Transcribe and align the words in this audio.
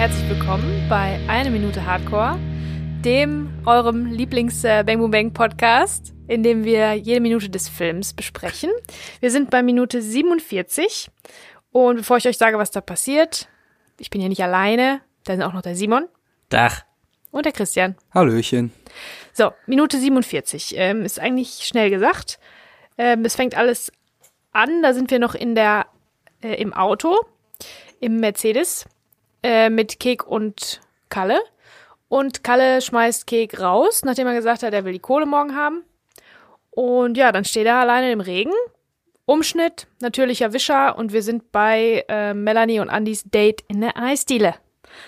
herzlich 0.00 0.30
willkommen 0.30 0.86
bei 0.88 1.20
Eine 1.28 1.50
Minute 1.50 1.84
Hardcore, 1.84 2.38
dem 3.04 3.52
eurem 3.66 4.06
Lieblings 4.06 4.62
Bang 4.62 4.96
Boom 4.96 5.10
Bang 5.10 5.34
Podcast, 5.34 6.14
in 6.26 6.42
dem 6.42 6.64
wir 6.64 6.94
jede 6.94 7.20
Minute 7.20 7.50
des 7.50 7.68
Films 7.68 8.14
besprechen. 8.14 8.70
Wir 9.20 9.30
sind 9.30 9.50
bei 9.50 9.62
Minute 9.62 10.00
47 10.00 11.10
und 11.72 11.96
bevor 11.96 12.16
ich 12.16 12.26
euch 12.26 12.38
sage, 12.38 12.56
was 12.56 12.70
da 12.70 12.80
passiert, 12.80 13.50
ich 13.98 14.08
bin 14.08 14.22
hier 14.22 14.30
nicht 14.30 14.42
alleine, 14.42 15.02
da 15.24 15.34
sind 15.34 15.42
auch 15.42 15.52
noch 15.52 15.60
der 15.60 15.76
Simon 15.76 16.08
Dach. 16.48 16.80
und 17.30 17.44
der 17.44 17.52
Christian. 17.52 17.94
Hallöchen. 18.14 18.72
So, 19.34 19.50
Minute 19.66 19.98
47 19.98 20.76
ähm, 20.78 21.04
ist 21.04 21.20
eigentlich 21.20 21.66
schnell 21.66 21.90
gesagt. 21.90 22.38
Ähm, 22.96 23.22
es 23.26 23.36
fängt 23.36 23.54
alles 23.54 23.92
an, 24.52 24.80
da 24.80 24.94
sind 24.94 25.10
wir 25.10 25.18
noch 25.18 25.34
in 25.34 25.54
der 25.54 25.84
äh, 26.40 26.54
im 26.54 26.72
Auto, 26.72 27.18
im 28.00 28.16
Mercedes 28.16 28.86
äh, 29.42 29.70
mit 29.70 30.00
Kek 30.00 30.26
und 30.26 30.80
Kalle. 31.08 31.40
Und 32.08 32.42
Kalle 32.42 32.82
schmeißt 32.82 33.26
Kek 33.26 33.60
raus, 33.60 34.02
nachdem 34.04 34.26
er 34.26 34.34
gesagt 34.34 34.62
hat, 34.62 34.72
er 34.72 34.84
will 34.84 34.92
die 34.92 34.98
Kohle 34.98 35.26
morgen 35.26 35.54
haben. 35.54 35.84
Und 36.70 37.16
ja, 37.16 37.32
dann 37.32 37.44
steht 37.44 37.66
er 37.66 37.76
alleine 37.76 38.12
im 38.12 38.20
Regen. 38.20 38.52
Umschnitt, 39.26 39.86
natürlicher 40.00 40.52
Wischer 40.52 40.98
und 40.98 41.12
wir 41.12 41.22
sind 41.22 41.52
bei 41.52 42.04
äh, 42.08 42.34
Melanie 42.34 42.80
und 42.80 42.88
Andys 42.88 43.22
Date 43.24 43.62
in 43.68 43.80
der 43.80 43.96
Eisdiele. 43.96 44.56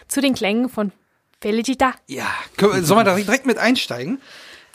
Zu 0.06 0.20
den 0.20 0.34
Klängen 0.34 0.69
von 0.69 0.92
Felicita. 1.41 1.94
Ja, 2.06 2.28
sollen 2.56 3.00
wir 3.00 3.05
da 3.05 3.16
direkt 3.16 3.46
mit 3.46 3.58
einsteigen? 3.58 4.20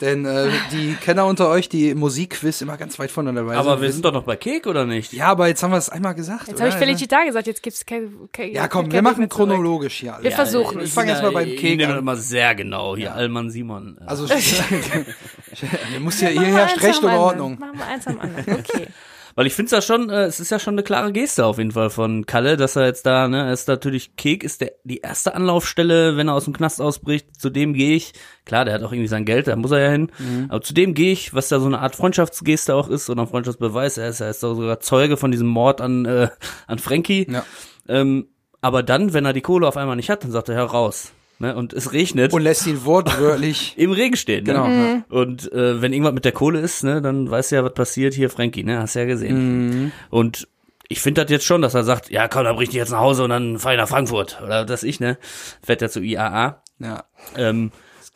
Denn 0.00 0.24
äh, 0.24 0.48
die 0.70 0.94
Kenner 0.94 1.26
unter 1.26 1.48
euch, 1.48 1.68
die 1.68 1.94
Musikquiz 1.94 2.60
immer 2.60 2.76
ganz 2.76 2.98
weit 3.00 3.10
voneinander 3.10 3.46
weisen. 3.46 3.58
Aber 3.58 3.80
wir 3.82 3.90
sind 3.90 4.04
doch 4.04 4.12
noch 4.12 4.22
bei 4.22 4.36
Kek, 4.36 4.66
oder 4.68 4.86
nicht? 4.86 5.12
ja, 5.12 5.26
aber 5.26 5.48
jetzt 5.48 5.62
haben 5.62 5.72
wir 5.72 5.78
es 5.78 5.88
einmal 5.90 6.14
gesagt. 6.14 6.46
Jetzt 6.46 6.60
habe 6.60 6.70
ich 6.70 6.76
Felicita 6.76 7.24
gesagt, 7.24 7.48
jetzt 7.48 7.62
gibt's 7.62 7.84
kein, 7.84 8.12
kein 8.32 8.52
Ja, 8.52 8.68
komm, 8.68 8.92
wir 8.92 9.02
machen 9.02 9.28
chronologisch 9.28 9.94
hier 9.94 10.14
alles. 10.14 10.24
Wir 10.24 10.32
versuchen 10.32 10.78
Ich 10.78 10.86
es. 10.86 10.94
fange 10.94 11.10
jetzt 11.10 11.22
mal 11.22 11.32
beim 11.32 11.48
nehme 11.78 11.94
an. 11.94 11.98
immer 11.98 12.16
sehr 12.16 12.54
genau. 12.54 12.96
Hier, 12.96 13.12
Allmann 13.14 13.50
Simon. 13.50 13.98
Also, 14.06 14.26
du 15.94 16.00
musst 16.00 16.20
ja 16.22 16.28
Machen 16.28 16.44
hier 16.44 16.54
wir 16.54 16.58
herrscht 16.58 16.76
eins 16.76 16.84
Recht 16.84 17.02
und. 17.02 17.18
Ordnung. 17.18 17.58
Machen 17.58 17.78
wir 17.78 17.86
eins 17.86 18.06
am 18.06 18.20
anderen. 18.20 18.54
Okay. 18.54 18.86
Weil 19.38 19.46
ich 19.46 19.54
finde 19.54 19.66
es 19.66 19.70
ja 19.70 19.80
schon, 19.80 20.10
äh, 20.10 20.24
es 20.24 20.40
ist 20.40 20.50
ja 20.50 20.58
schon 20.58 20.74
eine 20.74 20.82
klare 20.82 21.12
Geste 21.12 21.46
auf 21.46 21.58
jeden 21.58 21.70
Fall 21.70 21.90
von 21.90 22.26
Kalle, 22.26 22.56
dass 22.56 22.74
er 22.74 22.86
jetzt 22.86 23.06
da, 23.06 23.28
ne, 23.28 23.46
er 23.46 23.52
ist 23.52 23.68
natürlich, 23.68 24.16
Kek 24.16 24.42
ist 24.42 24.60
der, 24.60 24.72
die 24.82 24.98
erste 24.98 25.32
Anlaufstelle, 25.36 26.16
wenn 26.16 26.26
er 26.26 26.34
aus 26.34 26.46
dem 26.46 26.54
Knast 26.54 26.80
ausbricht, 26.80 27.40
zu 27.40 27.48
dem 27.48 27.72
gehe 27.72 27.94
ich. 27.94 28.14
Klar, 28.46 28.64
der 28.64 28.74
hat 28.74 28.82
auch 28.82 28.90
irgendwie 28.90 29.06
sein 29.06 29.24
Geld, 29.24 29.46
da 29.46 29.54
muss 29.54 29.70
er 29.70 29.78
ja 29.78 29.90
hin. 29.90 30.10
Mhm. 30.18 30.46
Aber 30.48 30.60
zu 30.60 30.74
dem 30.74 30.92
gehe 30.92 31.12
ich, 31.12 31.34
was 31.34 31.46
da 31.46 31.60
so 31.60 31.66
eine 31.66 31.78
Art 31.78 31.94
Freundschaftsgeste 31.94 32.74
auch 32.74 32.88
ist 32.88 33.08
oder 33.10 33.22
ein 33.22 33.28
Freundschaftsbeweis. 33.28 33.96
Er 33.96 34.08
ist, 34.08 34.18
er 34.18 34.30
ist 34.30 34.40
sogar 34.40 34.80
Zeuge 34.80 35.16
von 35.16 35.30
diesem 35.30 35.46
Mord 35.46 35.80
an, 35.80 36.04
äh, 36.04 36.30
an 36.66 36.80
Frankie. 36.80 37.30
Ja. 37.30 37.44
Ähm, 37.86 38.30
aber 38.60 38.82
dann, 38.82 39.12
wenn 39.12 39.24
er 39.24 39.34
die 39.34 39.40
Kohle 39.40 39.68
auf 39.68 39.76
einmal 39.76 39.94
nicht 39.94 40.10
hat, 40.10 40.24
dann 40.24 40.32
sagt 40.32 40.48
er, 40.48 40.56
ja, 40.56 40.64
raus. 40.64 41.12
Ne? 41.40 41.54
Und 41.54 41.72
es 41.72 41.92
regnet. 41.92 42.32
Und 42.32 42.42
lässt 42.42 42.66
ihn 42.66 42.84
wortwörtlich. 42.84 43.74
im 43.76 43.92
Regen 43.92 44.16
stehen. 44.16 44.44
Ne? 44.44 44.52
Genau. 44.52 44.66
Mhm. 44.66 45.04
Und 45.08 45.52
äh, 45.52 45.80
wenn 45.80 45.92
irgendwas 45.92 46.14
mit 46.14 46.24
der 46.24 46.32
Kohle 46.32 46.60
ist, 46.60 46.82
ne, 46.82 47.00
dann 47.00 47.30
weißt 47.30 47.52
du 47.52 47.56
ja, 47.56 47.64
was 47.64 47.74
passiert 47.74 48.14
hier, 48.14 48.28
Frankie, 48.30 48.64
ne? 48.64 48.80
Hast 48.80 48.94
du 48.96 49.00
ja 49.00 49.04
gesehen. 49.04 49.68
Mhm. 49.68 49.92
Und 50.10 50.48
ich 50.88 51.00
finde 51.00 51.22
das 51.22 51.30
jetzt 51.30 51.44
schon, 51.44 51.62
dass 51.62 51.74
er 51.74 51.84
sagt, 51.84 52.10
ja 52.10 52.28
komm, 52.28 52.44
dann 52.44 52.56
bring 52.56 52.64
ich 52.64 52.70
dich 52.70 52.78
jetzt 52.78 52.90
nach 52.90 53.00
Hause 53.00 53.22
und 53.24 53.30
dann 53.30 53.58
fahr 53.58 53.72
ich 53.72 53.78
nach 53.78 53.88
Frankfurt. 53.88 54.40
Oder 54.42 54.64
das 54.64 54.82
ich, 54.82 55.00
ne? 55.00 55.18
Fährt 55.62 55.82
er 55.82 55.90
zu 55.90 56.00
IAA. 56.00 56.62
Ja. 56.80 57.04
Ähm, 57.36 57.70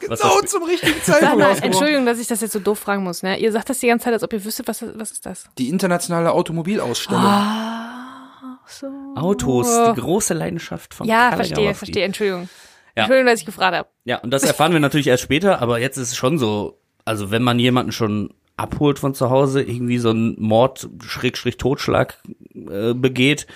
was 0.08 0.20
Genau 0.20 0.40
zum 0.40 0.64
richtigen 0.64 0.94
Sag 1.04 1.20
Zeitpunkt 1.20 1.38
mal. 1.38 1.56
Entschuldigung, 1.62 2.06
dass 2.06 2.18
ich 2.18 2.26
das 2.26 2.40
jetzt 2.40 2.52
so 2.52 2.58
doof 2.58 2.78
fragen 2.78 3.04
muss, 3.04 3.22
ne? 3.22 3.38
Ihr 3.38 3.52
sagt 3.52 3.70
das 3.70 3.78
die 3.78 3.86
ganze 3.86 4.04
Zeit, 4.04 4.14
als 4.14 4.24
ob 4.24 4.32
ihr 4.32 4.44
wüsstet, 4.44 4.66
was, 4.66 4.84
was 4.96 5.12
ist 5.12 5.26
das? 5.26 5.44
Die 5.58 5.68
internationale 5.68 6.32
Automobilausstellung. 6.32 7.22
Ach 7.24 8.68
so. 8.68 8.86
Autos, 9.16 9.68
die 9.94 10.00
große 10.00 10.34
Leidenschaft 10.34 10.94
von 10.94 11.06
Ja, 11.06 11.26
Kalle 11.26 11.36
verstehe, 11.36 11.56
Grabowski. 11.56 11.78
verstehe, 11.78 12.04
Entschuldigung. 12.04 12.48
Ja. 12.96 13.04
Entschuldigung, 13.04 13.26
dass 13.26 13.40
ich 13.40 13.46
gefragt 13.46 13.76
habe. 13.76 13.88
Ja, 14.04 14.18
und 14.18 14.30
das 14.30 14.44
erfahren 14.44 14.72
wir 14.72 14.80
natürlich 14.80 15.06
erst 15.06 15.22
später, 15.22 15.62
aber 15.62 15.78
jetzt 15.78 15.96
ist 15.96 16.08
es 16.08 16.16
schon 16.16 16.38
so, 16.38 16.78
also 17.04 17.30
wenn 17.30 17.42
man 17.42 17.58
jemanden 17.58 17.92
schon 17.92 18.34
abholt 18.56 18.98
von 18.98 19.14
zu 19.14 19.30
Hause, 19.30 19.62
irgendwie 19.62 19.98
so 19.98 20.10
einen 20.10 20.36
Mord, 20.40 20.88
Schrägstrich 21.04 21.56
Totschlag 21.56 22.18
äh, 22.54 22.94
begeht 22.94 23.46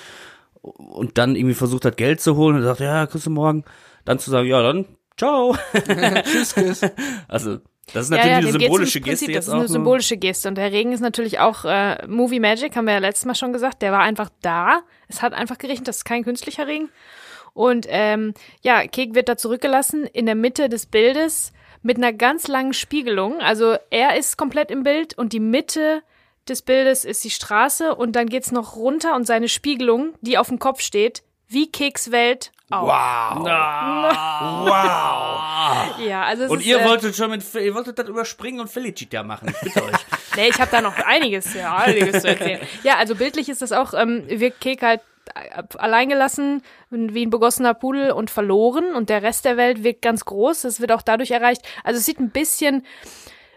und 0.63 1.19
dann 1.19 1.37
irgendwie 1.37 1.55
versucht 1.55 1.85
hat, 1.85 1.97
Geld 1.97 2.21
zu 2.21 2.37
holen 2.37 2.57
und 2.57 2.63
sagt, 2.63 2.81
ja, 2.81 3.07
kriegst 3.07 3.27
du 3.27 3.31
morgen, 3.31 3.65
dann 4.05 4.19
zu 4.19 4.31
sagen, 4.31 4.49
ja, 4.49 4.63
dann, 4.63 4.87
ciao. 5.17 5.57
Tschüss, 6.25 6.55
Chris. 6.55 6.81
Also, 7.29 7.59
das 7.93 8.05
ist 8.05 8.11
natürlich 8.11 8.33
eine 8.33 8.47
dem 8.47 8.59
geht's 8.59 8.63
symbolische 8.65 8.99
ums 8.99 9.05
Geste 9.05 9.27
Prinzip, 9.27 9.29
jetzt 9.29 9.37
Das 9.37 9.47
ist 9.47 9.51
auch. 9.51 9.55
eine 9.55 9.63
ne? 9.63 9.69
symbolische 9.69 10.17
Geste. 10.17 10.49
Und 10.49 10.55
der 10.57 10.73
Regen 10.73 10.93
ist 10.93 11.01
natürlich 11.01 11.39
auch 11.39 11.65
äh, 11.65 12.07
Movie 12.09 12.41
Magic, 12.41 12.75
haben 12.75 12.87
wir 12.87 12.95
ja 12.95 12.99
letztes 12.99 13.27
Mal 13.27 13.35
schon 13.35 13.53
gesagt. 13.53 13.83
Der 13.83 13.93
war 13.93 14.01
einfach 14.01 14.31
da. 14.43 14.81
Es 15.09 15.23
hat 15.23 15.35
einfach 15.35 15.59
geregnet, 15.59 15.87
das 15.87 15.99
ist 15.99 16.05
kein 16.05 16.25
künstlicher 16.25 16.67
Regen. 16.67 16.89
Und 17.57 17.87
ähm, 17.89 18.35
ja, 18.61 18.87
Kek 18.87 19.15
wird 19.15 19.31
da 19.31 19.39
zurückgelassen 19.39 20.05
in 20.05 20.27
der 20.27 20.35
Mitte 20.35 20.69
des 20.69 20.85
Bildes 20.85 21.55
mit 21.81 21.97
einer 21.97 22.13
ganz 22.13 22.49
langen 22.49 22.75
Spiegelung. 22.75 23.41
Also 23.41 23.77
er 23.89 24.19
ist 24.19 24.37
komplett 24.37 24.71
im 24.71 24.83
Bild 24.83 25.17
und 25.17 25.33
die 25.33 25.41
Mitte 25.41 26.03
des 26.47 26.61
Bildes 26.61 27.07
ist 27.07 27.25
die 27.25 27.31
Straße 27.31 27.95
und 27.95 28.13
dann 28.13 28.29
geht's 28.29 28.53
noch 28.53 28.77
runter 28.77 29.15
und 29.17 29.27
seine 29.27 29.49
Spiegelung, 29.49 30.13
die 30.21 30.37
auf 30.37 30.49
dem 30.49 30.59
Kopf 30.59 30.83
steht, 30.83 31.23
wie 31.49 31.71
Keks 31.71 32.11
Welt 32.11 32.53
auch. 32.71 32.89
Wow. 32.89 33.47
Wow. 34.67 36.07
Ja, 36.07 36.25
also 36.25 36.45
es 36.45 36.51
Und 36.51 36.61
ist, 36.61 36.67
ihr 36.67 36.81
äh, 36.81 36.85
wolltet 36.85 37.17
schon 37.17 37.31
mit, 37.31 37.43
ihr 37.55 37.75
wolltet 37.75 37.99
das 37.99 38.07
überspringen 38.07 38.61
und 38.61 38.69
Felicita 38.69 39.23
machen. 39.23 39.49
Ich 39.49 39.61
bitte 39.61 39.83
euch. 39.83 39.95
Nee, 40.37 40.49
ich 40.49 40.61
habe 40.61 40.71
da 40.71 40.83
noch 40.83 40.99
einiges, 40.99 41.55
ja, 41.55 41.75
einiges 41.77 42.21
zu 42.21 42.29
erzählen. 42.29 42.61
Ja, 42.83 42.97
also 42.99 43.15
bildlich 43.15 43.49
ist 43.49 43.63
das 43.63 43.73
auch, 43.73 43.95
ähm, 43.95 44.25
wirkt 44.29 44.61
Kek 44.61 44.83
halt 44.83 45.01
alleingelassen, 45.35 46.63
wie 46.91 47.27
ein 47.27 47.31
begossener 47.31 47.75
Pudel 47.75 48.13
und 48.13 48.31
verloren 48.31 48.95
und 48.95 49.09
der 49.09 49.23
Rest 49.23 49.45
der 49.45 49.57
Welt 49.57 49.83
wirkt 49.83 50.03
ganz 50.03 50.25
groß. 50.25 50.63
Das 50.63 50.81
wird 50.81 50.93
auch 50.93 51.03
dadurch 51.03 51.31
erreicht. 51.31 51.63
Also 51.85 51.99
es 51.99 52.07
sieht 52.07 52.19
ein 52.19 52.31
bisschen 52.31 52.85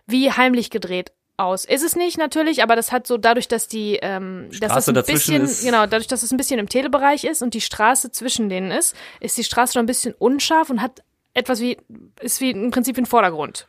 wie 0.07 0.31
heimlich 0.31 0.69
gedreht 0.69 1.11
aus. 1.37 1.65
Ist 1.65 1.83
es 1.83 1.95
nicht 1.95 2.17
natürlich, 2.17 2.61
aber 2.61 2.75
das 2.75 2.91
hat 2.91 3.07
so 3.07 3.17
dadurch, 3.17 3.47
dass 3.47 3.67
die, 3.67 3.97
ähm, 4.01 4.47
dass 4.51 4.59
das 4.59 4.71
Straße 4.71 4.91
ein 4.91 5.05
bisschen, 5.05 5.43
ist. 5.43 5.63
genau, 5.63 5.85
dadurch, 5.85 6.07
dass 6.07 6.23
es 6.23 6.31
ein 6.31 6.37
bisschen 6.37 6.59
im 6.59 6.69
Telebereich 6.69 7.23
ist 7.23 7.41
und 7.41 7.53
die 7.53 7.61
Straße 7.61 8.11
zwischen 8.11 8.49
denen 8.49 8.71
ist, 8.71 8.95
ist 9.19 9.37
die 9.37 9.43
Straße 9.43 9.73
schon 9.73 9.83
ein 9.83 9.87
bisschen 9.87 10.13
unscharf 10.13 10.69
und 10.69 10.81
hat 10.81 11.03
etwas 11.33 11.61
wie, 11.61 11.77
ist 12.19 12.41
wie 12.41 12.51
im 12.51 12.71
Prinzip 12.71 12.97
ein 12.97 13.05
Vordergrund. 13.05 13.67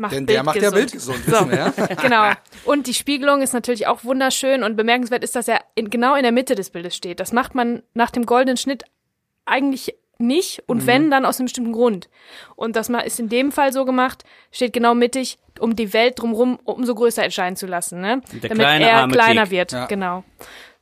Macht 0.00 0.14
Denn 0.14 0.24
der 0.24 0.42
macht 0.42 0.56
ja 0.56 0.70
gesund. 0.70 0.76
Bildgesund, 0.76 1.24
So. 1.26 1.32
wissen 1.32 1.50
wir, 1.50 1.58
ja? 1.58 1.72
Genau. 2.02 2.30
Und 2.64 2.86
die 2.86 2.94
Spiegelung 2.94 3.42
ist 3.42 3.52
natürlich 3.52 3.86
auch 3.86 4.02
wunderschön 4.02 4.62
und 4.62 4.74
bemerkenswert 4.74 5.22
ist, 5.22 5.36
dass 5.36 5.46
er 5.46 5.60
in, 5.74 5.90
genau 5.90 6.14
in 6.14 6.22
der 6.22 6.32
Mitte 6.32 6.54
des 6.54 6.70
Bildes 6.70 6.96
steht. 6.96 7.20
Das 7.20 7.32
macht 7.34 7.54
man 7.54 7.82
nach 7.92 8.10
dem 8.10 8.24
goldenen 8.24 8.56
Schnitt 8.56 8.84
eigentlich 9.44 9.94
nicht 10.16 10.62
und 10.66 10.86
wenn, 10.86 11.10
dann 11.10 11.26
aus 11.26 11.38
einem 11.38 11.46
bestimmten 11.46 11.72
Grund. 11.72 12.08
Und 12.56 12.76
das 12.76 12.88
mal 12.88 13.00
ist 13.00 13.20
in 13.20 13.28
dem 13.28 13.52
Fall 13.52 13.72
so 13.74 13.84
gemacht, 13.84 14.24
steht 14.52 14.72
genau 14.72 14.94
mittig, 14.94 15.38
um 15.58 15.76
die 15.76 15.92
Welt 15.92 16.18
drumherum 16.18 16.58
umso 16.64 16.94
größer 16.94 17.22
erscheinen 17.22 17.56
zu 17.56 17.66
lassen, 17.66 18.00
ne? 18.00 18.22
Der 18.32 18.48
Damit 18.50 18.58
kleine, 18.58 18.88
er 18.88 19.08
kleiner 19.08 19.42
Kek. 19.42 19.50
wird. 19.50 19.72
Ja. 19.72 19.84
Genau. 19.86 20.24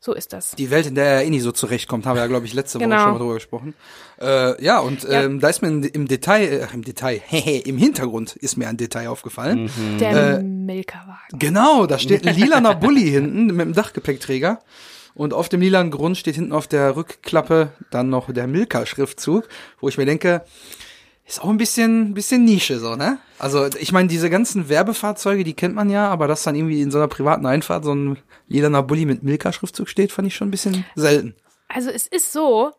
So 0.01 0.15
ist 0.15 0.33
das. 0.33 0.53
Die 0.53 0.71
Welt, 0.71 0.87
in 0.87 0.95
der 0.95 1.05
er 1.07 1.25
eh 1.25 1.31
nicht 1.31 1.43
so 1.43 1.51
zurechtkommt, 1.51 2.07
haben 2.07 2.15
wir 2.17 2.21
ja, 2.23 2.29
glaube 2.29 2.47
ich, 2.47 2.55
letzte 2.55 2.79
Woche 2.79 2.85
Genau. 2.89 3.03
schon 3.03 3.13
mal 3.13 3.19
drüber 3.19 3.35
gesprochen. 3.35 3.75
Äh, 4.21 4.63
ja, 4.65 4.79
und 4.79 5.03
Ja. 5.03 5.23
Ähm, 5.25 5.41
da 5.41 5.49
ist 5.49 5.61
mir 5.61 5.69
im 5.69 6.07
Detail, 6.07 6.43
äh, 6.47 6.67
im 6.73 6.85
Detail, 6.85 7.21
hehe, 7.27 7.61
im 7.63 7.79
Hintergrund 7.79 8.37
ist 8.37 8.57
mir 8.57 8.69
ein 8.69 8.77
Detail 8.77 9.09
aufgefallen. 9.09 9.69
Der 9.99 10.41
Milka-Wagen. 10.41 11.39
Genau, 11.39 11.87
da 11.87 11.99
steht 11.99 12.27
ein 12.27 12.37
lilaner 12.37 12.77
Bulli 12.77 13.11
hinten 13.11 13.47
mit 13.47 13.61
dem 13.67 13.73
Dachgepäckträger. 13.75 14.61
Und 15.15 15.35
auf 15.35 15.49
dem 15.49 15.61
lilanen 15.61 15.91
Grund 15.91 16.17
steht 16.17 16.37
hinten 16.37 16.53
auf 16.53 16.69
der 16.69 16.95
Rückklappe 16.95 17.73
dann 17.91 18.09
noch 18.09 18.33
der 18.33 18.47
Milka-Schriftzug, 18.47 19.49
wo 19.81 19.89
ich 19.89 19.99
mir 19.99 20.07
denke, 20.07 20.45
ist 21.29 21.43
auch 21.43 21.51
ein 21.51 21.59
bisschen, 21.59 22.15
bisschen 22.15 22.45
Nische 22.45 22.79
so, 22.79 22.97
ne? 22.97 23.19
Also 23.39 23.67
ich 23.79 23.93
meine, 23.93 24.09
diese 24.09 24.31
ganzen 24.31 24.71
Werbefahrzeuge, 24.71 25.45
die 25.45 25.53
kennt 25.53 25.75
man 25.75 25.91
ja, 25.91 26.09
aber 26.09 26.27
dass 26.27 26.43
dann 26.43 26.55
irgendwie 26.55 26.81
in 26.81 26.91
so 26.91 26.99
einer 26.99 27.07
privaten 27.07 27.45
Einfahrt 27.45 27.85
so 27.85 27.95
ein 27.95 28.19
lilaner 28.49 28.83
Bulli 28.83 29.05
mit 29.05 29.23
Milka-Schriftzug 29.23 29.89
steht, 29.89 30.11
fand 30.11 30.27
ich 30.27 30.35
schon 30.35 30.49
ein 30.49 30.51
bisschen 30.51 30.87
selten. 30.97 31.35
Also 31.69 31.91
es 31.91 32.07
ist 32.07 32.33
so, 32.33 32.73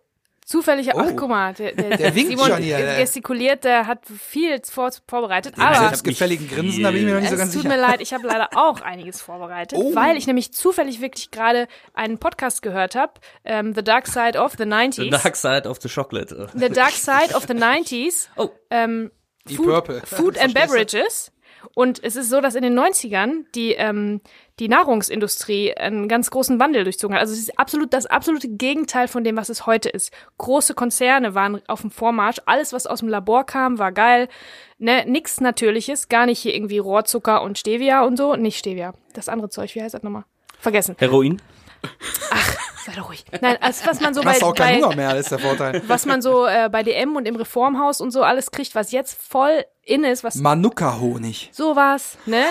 zufällig, 0.49 0.89
ach 0.95 1.05
Oh. 1.07 1.15
guck 1.15 1.29
mal, 1.29 1.53
der, 1.53 1.73
der, 1.73 1.97
Der 1.97 2.15
winkt 2.15 2.31
Simon 2.31 2.47
schon 2.47 2.63
hier, 2.63 2.77
der- 2.77 2.99
gestikuliert, 2.99 3.63
der 3.63 3.85
hat 3.87 3.99
viel 4.05 4.59
vor, 4.69 4.89
vorbereitet, 5.07 5.53
Aber 5.57 5.67
aber 5.67 5.79
selbst 5.87 6.03
gefälligen 6.03 6.47
Grinsen, 6.49 6.83
da 6.83 6.89
bin 6.91 7.01
ich 7.01 7.05
mir 7.05 7.13
noch 7.13 7.19
nicht 7.21 7.29
so 7.29 7.35
es 7.35 7.39
ganz 7.39 7.53
tut 7.53 7.61
sicher. 7.61 7.75
mir 7.75 7.79
leid, 7.81 8.01
ich 8.01 8.13
habe 8.13 8.27
leider 8.27 8.49
auch 8.55 8.81
einiges 8.81 9.21
vorbereitet, 9.21 9.77
Oh. 9.79 9.93
weil 9.95 10.17
ich 10.17 10.25
nämlich 10.27 10.51
zufällig 10.53 10.99
wirklich 11.01 11.31
gerade 11.31 11.67
einen 11.93 12.17
Podcast 12.17 12.61
gehört 12.61 12.95
habe, 12.95 13.13
ähm, 13.45 13.73
The 13.75 13.83
Dark 13.83 14.07
Side 14.07 14.37
of 14.39 14.53
the 14.57 14.63
90s. 14.65 14.95
The 15.03 15.09
Dark 15.11 15.35
Side 15.35 15.69
of 15.69 15.77
the 15.81 15.87
Chocolate. 15.89 16.49
The 16.55 16.69
Dark 16.69 16.91
Side 16.93 17.35
of 17.35 17.45
the 17.47 17.53
90s. 17.53 18.27
Oh. 18.35 18.49
Ähm, 18.71 19.11
Die 19.47 19.55
Food, 19.55 19.65
Purple. 19.67 20.01
Food 20.05 20.37
and? 20.37 20.53
Beverages. 20.53 21.31
Und 21.73 22.03
es 22.03 22.15
ist 22.15 22.29
so, 22.29 22.41
dass 22.41 22.55
in 22.55 22.63
den 22.63 22.77
90ern 22.77 23.45
die, 23.55 23.73
ähm, 23.73 24.21
die 24.59 24.67
Nahrungsindustrie 24.67 25.73
einen 25.75 26.07
ganz 26.07 26.29
großen 26.31 26.59
Wandel 26.59 26.83
durchzogen 26.83 27.15
hat. 27.15 27.21
Also 27.21 27.33
es 27.33 27.39
ist 27.39 27.59
absolut 27.59 27.93
das 27.93 28.05
absolute 28.05 28.49
Gegenteil 28.49 29.07
von 29.07 29.23
dem, 29.23 29.37
was 29.37 29.49
es 29.49 29.65
heute 29.65 29.89
ist. 29.89 30.11
Große 30.37 30.73
Konzerne 30.73 31.35
waren 31.35 31.61
auf 31.67 31.81
dem 31.81 31.91
Vormarsch. 31.91 32.37
Alles, 32.45 32.73
was 32.73 32.87
aus 32.87 32.99
dem 32.99 33.09
Labor 33.09 33.45
kam, 33.45 33.79
war 33.79 33.91
geil. 33.91 34.27
Ne, 34.77 35.05
nix 35.05 35.41
Natürliches, 35.41 36.09
gar 36.09 36.25
nicht 36.25 36.39
hier 36.39 36.53
irgendwie 36.53 36.77
Rohrzucker 36.77 37.41
und 37.41 37.57
Stevia 37.57 38.03
und 38.03 38.17
so. 38.17 38.35
Nicht 38.35 38.57
Stevia. 38.57 38.93
Das 39.13 39.29
andere 39.29 39.49
Zeug, 39.49 39.75
wie 39.75 39.81
heißt 39.81 39.93
das 39.93 40.03
nochmal? 40.03 40.25
Vergessen. 40.59 40.95
Heroin? 40.99 41.41
Sei 42.89 42.95
doch 42.99 43.09
ruhig. 43.09 43.23
Nein, 43.41 43.57
also 43.61 43.85
was 43.85 44.01
man 44.01 44.13
so 44.13 44.21
bei, 44.23 44.41
auch 44.41 44.55
keinen 44.55 44.81
bei 44.81 44.87
Hunger 44.87 44.95
mehr, 44.95 45.15
ist 45.15 45.31
der 45.31 45.39
Vorteil. 45.39 45.81
was 45.87 46.05
man 46.05 46.21
so 46.21 46.47
äh, 46.47 46.69
bei 46.71 46.81
DM 46.81 47.15
und 47.15 47.27
im 47.27 47.35
Reformhaus 47.35 48.01
und 48.01 48.11
so 48.11 48.23
alles 48.23 48.49
kriegt, 48.51 48.73
was 48.73 48.91
jetzt 48.91 49.21
voll 49.21 49.63
in 49.83 50.03
ist, 50.03 50.23
was 50.23 50.35
Manuka-Honig. 50.35 51.49
sowas, 51.51 52.17
ne? 52.25 52.43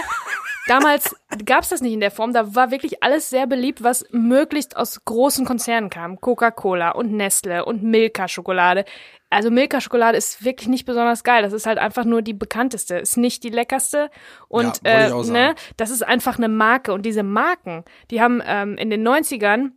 Damals 0.68 1.16
gab's 1.46 1.70
das 1.70 1.80
nicht 1.80 1.94
in 1.94 2.00
der 2.00 2.10
Form. 2.10 2.34
Da 2.34 2.54
war 2.54 2.70
wirklich 2.70 3.02
alles 3.02 3.30
sehr 3.30 3.46
beliebt, 3.46 3.82
was 3.82 4.04
möglichst 4.10 4.76
aus 4.76 5.02
großen 5.04 5.46
Konzernen 5.46 5.88
kam. 5.88 6.20
Coca-Cola 6.20 6.90
und 6.90 7.12
Nestle 7.12 7.64
und 7.64 7.82
Milka-Schokolade. 7.82 8.84
Also 9.30 9.50
Milka-Schokolade 9.50 10.18
ist 10.18 10.44
wirklich 10.44 10.68
nicht 10.68 10.84
besonders 10.84 11.24
geil. 11.24 11.42
Das 11.42 11.54
ist 11.54 11.66
halt 11.66 11.78
einfach 11.78 12.04
nur 12.04 12.20
die 12.20 12.34
bekannteste. 12.34 12.96
Ist 12.96 13.16
nicht 13.16 13.44
die 13.44 13.48
leckerste. 13.48 14.10
Und 14.48 14.80
Ja, 14.84 15.08
äh, 15.08 15.22
ne, 15.24 15.54
das 15.78 15.88
ist 15.88 16.02
einfach 16.02 16.36
eine 16.36 16.48
Marke. 16.48 16.92
Und 16.92 17.06
diese 17.06 17.22
Marken, 17.22 17.84
die 18.10 18.20
haben 18.20 18.42
ähm, 18.44 18.76
in 18.76 18.90
den 18.90 19.06
90ern 19.08 19.70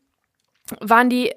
waren 0.79 1.09
die 1.09 1.29
äh, 1.29 1.35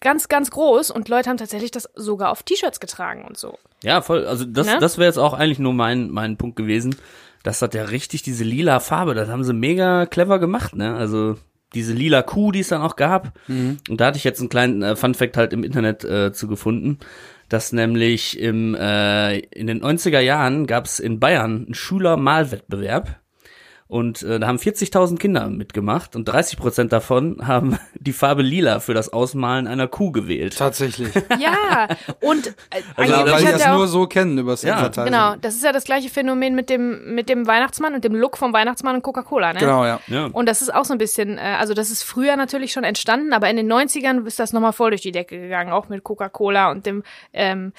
ganz, 0.00 0.28
ganz 0.28 0.50
groß 0.50 0.90
und 0.90 1.08
Leute 1.08 1.30
haben 1.30 1.36
tatsächlich 1.36 1.70
das 1.70 1.88
sogar 1.94 2.30
auf 2.30 2.42
T-Shirts 2.42 2.80
getragen 2.80 3.24
und 3.26 3.36
so. 3.36 3.58
Ja, 3.82 4.00
voll. 4.02 4.26
Also 4.26 4.44
das, 4.44 4.66
Ne? 4.66 4.78
das 4.80 4.98
wäre 4.98 5.06
jetzt 5.08 5.18
auch 5.18 5.32
eigentlich 5.34 5.58
nur 5.58 5.72
mein, 5.72 6.10
mein 6.10 6.36
Punkt 6.36 6.56
gewesen. 6.56 6.96
Das 7.42 7.62
hat 7.62 7.74
ja 7.74 7.84
richtig 7.84 8.22
diese 8.22 8.42
lila 8.44 8.80
Farbe, 8.80 9.14
das 9.14 9.28
haben 9.28 9.44
sie 9.44 9.52
mega 9.52 10.06
clever 10.06 10.38
gemacht, 10.40 10.74
ne? 10.74 10.96
Also 10.96 11.36
diese 11.74 11.92
lila 11.92 12.22
Kuh, 12.22 12.52
die 12.52 12.60
es 12.60 12.68
dann 12.68 12.80
auch 12.82 12.96
gab. 12.96 13.32
Und 13.48 14.00
da 14.00 14.06
hatte 14.06 14.18
ich 14.18 14.24
jetzt 14.24 14.40
einen 14.40 14.48
kleinen 14.48 14.82
äh, 14.82 14.96
Fun-Fact 14.96 15.36
halt 15.36 15.52
im 15.52 15.62
Internet 15.62 16.04
äh, 16.04 16.32
zu 16.32 16.48
gefunden, 16.48 16.98
dass 17.48 17.72
nämlich 17.72 18.38
im, 18.40 18.74
äh, 18.74 19.38
in 19.38 19.66
den 19.66 19.82
90er 19.82 20.20
Jahren 20.20 20.66
gab 20.66 20.86
es 20.86 20.98
in 20.98 21.20
Bayern 21.20 21.66
einen 21.66 21.74
Schülermalwettbewerb. 21.74 23.20
Und 23.88 24.22
äh, 24.24 24.40
da 24.40 24.48
haben 24.48 24.56
40.000 24.58 25.16
Kinder 25.18 25.48
mitgemacht 25.48 26.16
und 26.16 26.24
30 26.24 26.58
Prozent 26.58 26.92
davon 26.92 27.36
haben 27.46 27.78
die 27.94 28.12
Farbe 28.12 28.42
lila 28.42 28.80
für 28.80 28.94
das 28.94 29.12
Ausmalen 29.12 29.66
einer 29.68 29.86
Kuh 29.86 30.10
gewählt. 30.12 30.56
Tatsächlich. 30.58 31.12
Ja, 31.38 31.88
und 32.22 32.46
äh, 32.48 32.52
Also, 32.96 33.12
weil 33.30 33.44
die 33.44 33.52
das 33.52 33.66
auch 33.66 33.76
nur 33.76 33.86
so 33.88 34.06
kennen 34.06 34.38
übers 34.38 34.62
Ja, 34.62 34.76
Advertising. 34.76 35.04
Genau, 35.06 35.34
das 35.36 35.54
ist 35.54 35.62
ja 35.64 35.72
das 35.72 35.84
gleiche 35.84 36.08
Phänomen 36.08 36.54
mit 36.54 36.70
dem, 36.70 37.14
mit 37.14 37.28
dem 37.28 37.46
Weihnachtsmann 37.46 37.94
und 37.94 38.04
dem 38.04 38.14
Look 38.14 38.36
vom 38.38 38.52
Weihnachtsmann 38.52 38.94
und 38.96 39.02
Coca-Cola, 39.02 39.52
ne? 39.52 39.58
Genau, 39.60 39.84
ja. 39.84 40.00
Ja. 40.06 40.26
Und 40.32 40.46
das 40.48 40.62
ist 40.62 40.72
auch 40.74 40.84
so 40.84 40.94
ein 40.94 40.98
bisschen, 40.98 41.36
äh, 41.36 41.56
also 41.58 41.74
das 41.74 41.90
ist 41.90 42.02
früher 42.02 42.36
natürlich 42.36 42.72
schon 42.72 42.84
entstanden, 42.84 43.32
aber 43.32 43.50
in 43.50 43.56
den 43.56 43.70
90ern 43.70 44.24
ist 44.26 44.38
das 44.38 44.52
nochmal 44.52 44.72
voll 44.72 44.90
durch 44.90 45.02
die 45.02 45.12
Decke 45.12 45.38
gegangen, 45.38 45.72
auch 45.72 45.88
mit 45.88 46.02
Coca-Cola 46.04 46.70
und 46.70 46.86
dem 46.86 47.02
ähm, 47.32 47.72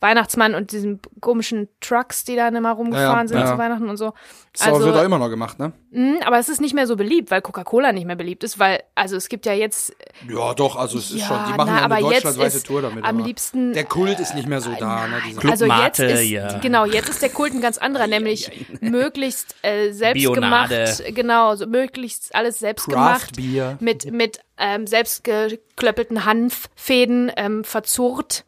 Weihnachtsmann 0.00 0.54
und 0.54 0.72
diesen 0.72 1.00
komischen 1.20 1.68
Trucks, 1.80 2.24
die 2.24 2.36
da 2.36 2.48
immer 2.48 2.72
rumgefahren 2.72 3.08
Ja, 3.08 3.22
ja, 3.22 3.28
sind 3.28 3.38
ja. 3.40 3.46
zu 3.46 3.58
Weihnachten 3.58 3.88
und 3.88 3.96
so. 3.96 4.12
Das 4.52 4.66
wird 4.66 4.74
auch 4.76 4.80
Also, 4.86 5.02
immer 5.02 5.18
noch 5.18 5.30
gemacht, 5.30 5.47
ne? 5.56 5.72
mh, 5.92 6.26
aber 6.26 6.38
es 6.38 6.48
ist 6.48 6.60
nicht 6.60 6.74
mehr 6.74 6.86
so 6.86 6.96
beliebt, 6.96 7.30
weil 7.30 7.40
Coca-Cola 7.40 7.92
nicht 7.92 8.06
mehr 8.06 8.16
beliebt 8.16 8.44
ist, 8.44 8.58
weil, 8.58 8.82
also 8.94 9.16
es 9.16 9.28
gibt 9.28 9.46
ja 9.46 9.54
jetzt, 9.54 9.94
Ja, 10.28 10.52
doch, 10.52 10.76
also 10.76 10.98
es 10.98 11.10
ist 11.10 11.20
ja, 11.20 11.26
schon, 11.26 11.36
die 11.46 11.52
machen 11.56 11.68
na, 11.68 11.78
ja 11.78 11.84
eine 11.84 11.84
aber 11.84 11.98
jetzt 11.98 12.24
deutschlandweite 12.24 12.62
Tour 12.62 12.82
damit. 12.82 13.04
am 13.04 13.16
aber 13.16 13.26
liebsten 13.26 13.72
Der 13.72 13.84
Kult 13.84 14.20
ist 14.20 14.34
nicht 14.34 14.48
mehr 14.48 14.60
so 14.60 14.70
da, 14.78 15.06
ne? 15.06 15.22
Diese 15.26 15.40
Club 15.40 15.52
also 15.52 15.64
jetzt 15.64 15.74
Mate, 15.74 16.04
ist 16.04 16.24
ja. 16.28 16.58
genau 16.58 16.84
jetzt 16.84 17.08
ist 17.08 17.22
der 17.22 17.30
Kult 17.30 17.54
ein 17.54 17.60
ganz 17.60 17.78
anderer, 17.78 18.06
nämlich 18.06 18.50
möglichst 18.80 19.54
äh, 19.62 19.92
selbstgemacht, 19.92 20.68
Bionade. 20.68 21.12
genau, 21.12 21.54
so 21.54 21.66
möglichst 21.66 22.34
alles 22.34 22.58
selbstgemacht 22.58 23.38
mit 23.80 24.12
mit 24.12 24.40
ähm, 24.58 24.86
selbstgeklöppelten 24.86 26.24
Hanffäden 26.24 27.32
ähm, 27.36 27.64
verzurrt. 27.64 28.44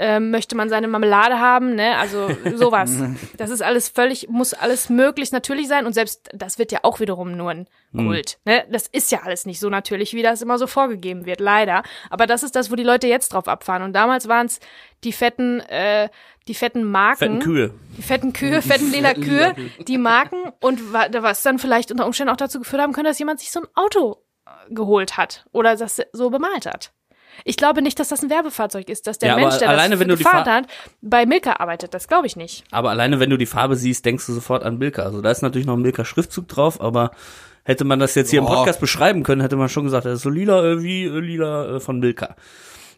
Ähm, 0.00 0.30
möchte 0.30 0.54
man 0.54 0.68
seine 0.68 0.86
Marmelade 0.86 1.40
haben, 1.40 1.74
ne? 1.74 1.96
Also 1.98 2.28
sowas. 2.54 2.92
Das 3.36 3.50
ist 3.50 3.62
alles 3.62 3.88
völlig, 3.88 4.28
muss 4.28 4.54
alles 4.54 4.88
möglichst 4.88 5.32
natürlich 5.32 5.66
sein 5.66 5.86
und 5.86 5.92
selbst 5.92 6.28
das 6.32 6.56
wird 6.60 6.70
ja 6.70 6.78
auch 6.84 7.00
wiederum 7.00 7.36
nur 7.36 7.50
ein 7.50 7.68
Kult. 7.92 8.38
Ne? 8.44 8.64
Das 8.70 8.86
ist 8.86 9.10
ja 9.10 9.22
alles 9.24 9.44
nicht 9.44 9.58
so 9.58 9.70
natürlich, 9.70 10.14
wie 10.14 10.22
das 10.22 10.40
immer 10.40 10.56
so 10.58 10.68
vorgegeben 10.68 11.26
wird, 11.26 11.40
leider. 11.40 11.82
Aber 12.10 12.26
das 12.28 12.44
ist 12.44 12.54
das, 12.54 12.70
wo 12.70 12.76
die 12.76 12.84
Leute 12.84 13.08
jetzt 13.08 13.32
drauf 13.32 13.48
abfahren. 13.48 13.82
Und 13.82 13.92
damals 13.92 14.28
waren 14.28 14.46
es 14.46 14.60
die 15.02 15.12
fetten, 15.12 15.58
äh, 15.60 16.08
die 16.46 16.54
fetten 16.54 16.84
Marken. 16.84 17.18
Fetten 17.18 17.38
Kühe. 17.40 17.74
Die 17.96 18.02
fetten 18.02 18.32
Kühe, 18.32 18.62
fetten 18.62 18.92
lila 18.92 19.14
Kühe, 19.14 19.56
die 19.86 19.98
Marken 19.98 20.36
und 20.60 20.92
wa- 20.92 21.08
was 21.12 21.42
dann 21.42 21.58
vielleicht 21.58 21.90
unter 21.90 22.06
Umständen 22.06 22.32
auch 22.32 22.36
dazu 22.36 22.60
geführt 22.60 22.82
haben 22.82 22.92
könnte, 22.92 23.10
dass 23.10 23.18
jemand 23.18 23.40
sich 23.40 23.50
so 23.50 23.62
ein 23.62 23.66
Auto 23.74 24.18
äh, 24.46 24.72
geholt 24.72 25.16
hat 25.16 25.46
oder 25.50 25.74
das 25.74 26.00
so 26.12 26.30
bemalt 26.30 26.66
hat. 26.66 26.92
Ich 27.44 27.56
glaube 27.56 27.82
nicht, 27.82 27.98
dass 28.00 28.08
das 28.08 28.22
ein 28.22 28.30
Werbefahrzeug 28.30 28.88
ist, 28.88 29.06
dass 29.06 29.18
der 29.18 29.30
Ja, 29.30 29.36
Mensch, 29.36 29.58
der 29.58 29.68
alleine, 29.70 29.96
das 29.96 30.00
wenn 30.00 30.08
gefahren 30.08 30.44
Fahr- 30.44 30.54
hat, 30.56 30.66
bei 31.02 31.26
Milka 31.26 31.54
arbeitet. 31.58 31.94
Das 31.94 32.08
glaube 32.08 32.26
ich 32.26 32.36
nicht. 32.36 32.64
Aber 32.70 32.90
alleine, 32.90 33.20
wenn 33.20 33.30
du 33.30 33.36
die 33.36 33.46
Farbe 33.46 33.76
siehst, 33.76 34.04
denkst 34.04 34.26
du 34.26 34.32
sofort 34.34 34.62
an 34.62 34.78
Milka. 34.78 35.02
Also 35.02 35.20
da 35.22 35.30
ist 35.30 35.42
natürlich 35.42 35.66
noch 35.66 35.74
ein 35.76 35.82
Milka-Schriftzug 35.82 36.48
drauf, 36.48 36.80
aber 36.80 37.10
hätte 37.64 37.84
man 37.84 37.98
das 37.98 38.14
jetzt 38.14 38.30
hier 38.30 38.40
im 38.40 38.46
Boah. 38.46 38.56
Podcast 38.56 38.80
beschreiben 38.80 39.22
können, 39.22 39.40
hätte 39.40 39.56
man 39.56 39.68
schon 39.68 39.84
gesagt, 39.84 40.06
das 40.06 40.14
ist 40.14 40.22
so 40.22 40.30
lila 40.30 40.64
äh, 40.64 40.82
wie 40.82 41.04
äh, 41.04 41.18
lila 41.20 41.76
äh, 41.76 41.80
von 41.80 42.00
Milka. 42.00 42.36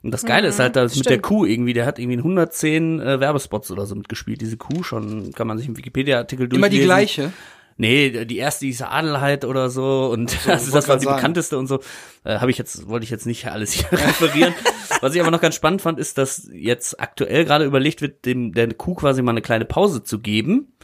Und 0.02 0.12
das 0.12 0.24
Geile 0.24 0.48
ist 0.48 0.58
halt, 0.58 0.76
dass 0.76 0.96
mit 0.96 1.10
der. 1.10 1.20
Kuh 1.20 1.44
irgendwie, 1.44 1.74
der 1.74 1.84
hat 1.84 1.98
irgendwie 1.98 2.14
in 2.14 2.20
110 2.20 3.00
äh, 3.00 3.20
Werbespots 3.20 3.70
oder 3.70 3.84
so 3.84 3.94
mitgespielt. 3.94 4.40
Diese 4.40 4.56
Kuh 4.56 4.82
schon, 4.82 5.32
kann 5.32 5.46
man 5.46 5.58
sich 5.58 5.68
im 5.68 5.76
Wikipedia-Artikel 5.76 6.48
durchlesen. 6.48 6.64
Immer 6.64 6.70
die 6.80 6.84
gleiche. 6.86 7.32
Nee, 7.80 8.26
die 8.26 8.36
erste 8.36 8.66
hieß 8.66 8.82
Adelheid 8.82 9.46
oder 9.46 9.70
so 9.70 10.10
und 10.12 10.36
also 10.46 10.46
wollte 10.66 10.70
das 10.70 10.88
war 10.88 10.98
die 10.98 11.06
sagen. 11.06 11.16
bekannteste 11.16 11.56
und 11.56 11.66
so. 11.66 11.80
Äh, 12.24 12.38
habe 12.38 12.50
ich 12.50 12.58
jetzt 12.58 12.88
wollte 12.88 13.04
ich 13.04 13.10
jetzt 13.10 13.24
nicht 13.24 13.46
alles 13.46 13.72
hier 13.72 13.90
referieren. 13.92 14.52
Was 15.00 15.14
ich 15.14 15.20
aber 15.22 15.30
noch 15.30 15.40
ganz 15.40 15.54
spannend 15.54 15.80
fand, 15.80 15.98
ist, 15.98 16.18
dass 16.18 16.50
jetzt 16.52 17.00
aktuell 17.00 17.46
gerade 17.46 17.64
überlegt 17.64 18.02
wird, 18.02 18.26
dem 18.26 18.52
der 18.52 18.74
Kuh 18.74 18.94
quasi 18.94 19.22
mal 19.22 19.30
eine 19.30 19.40
kleine 19.40 19.64
Pause 19.64 20.04
zu 20.04 20.18
geben, 20.18 20.74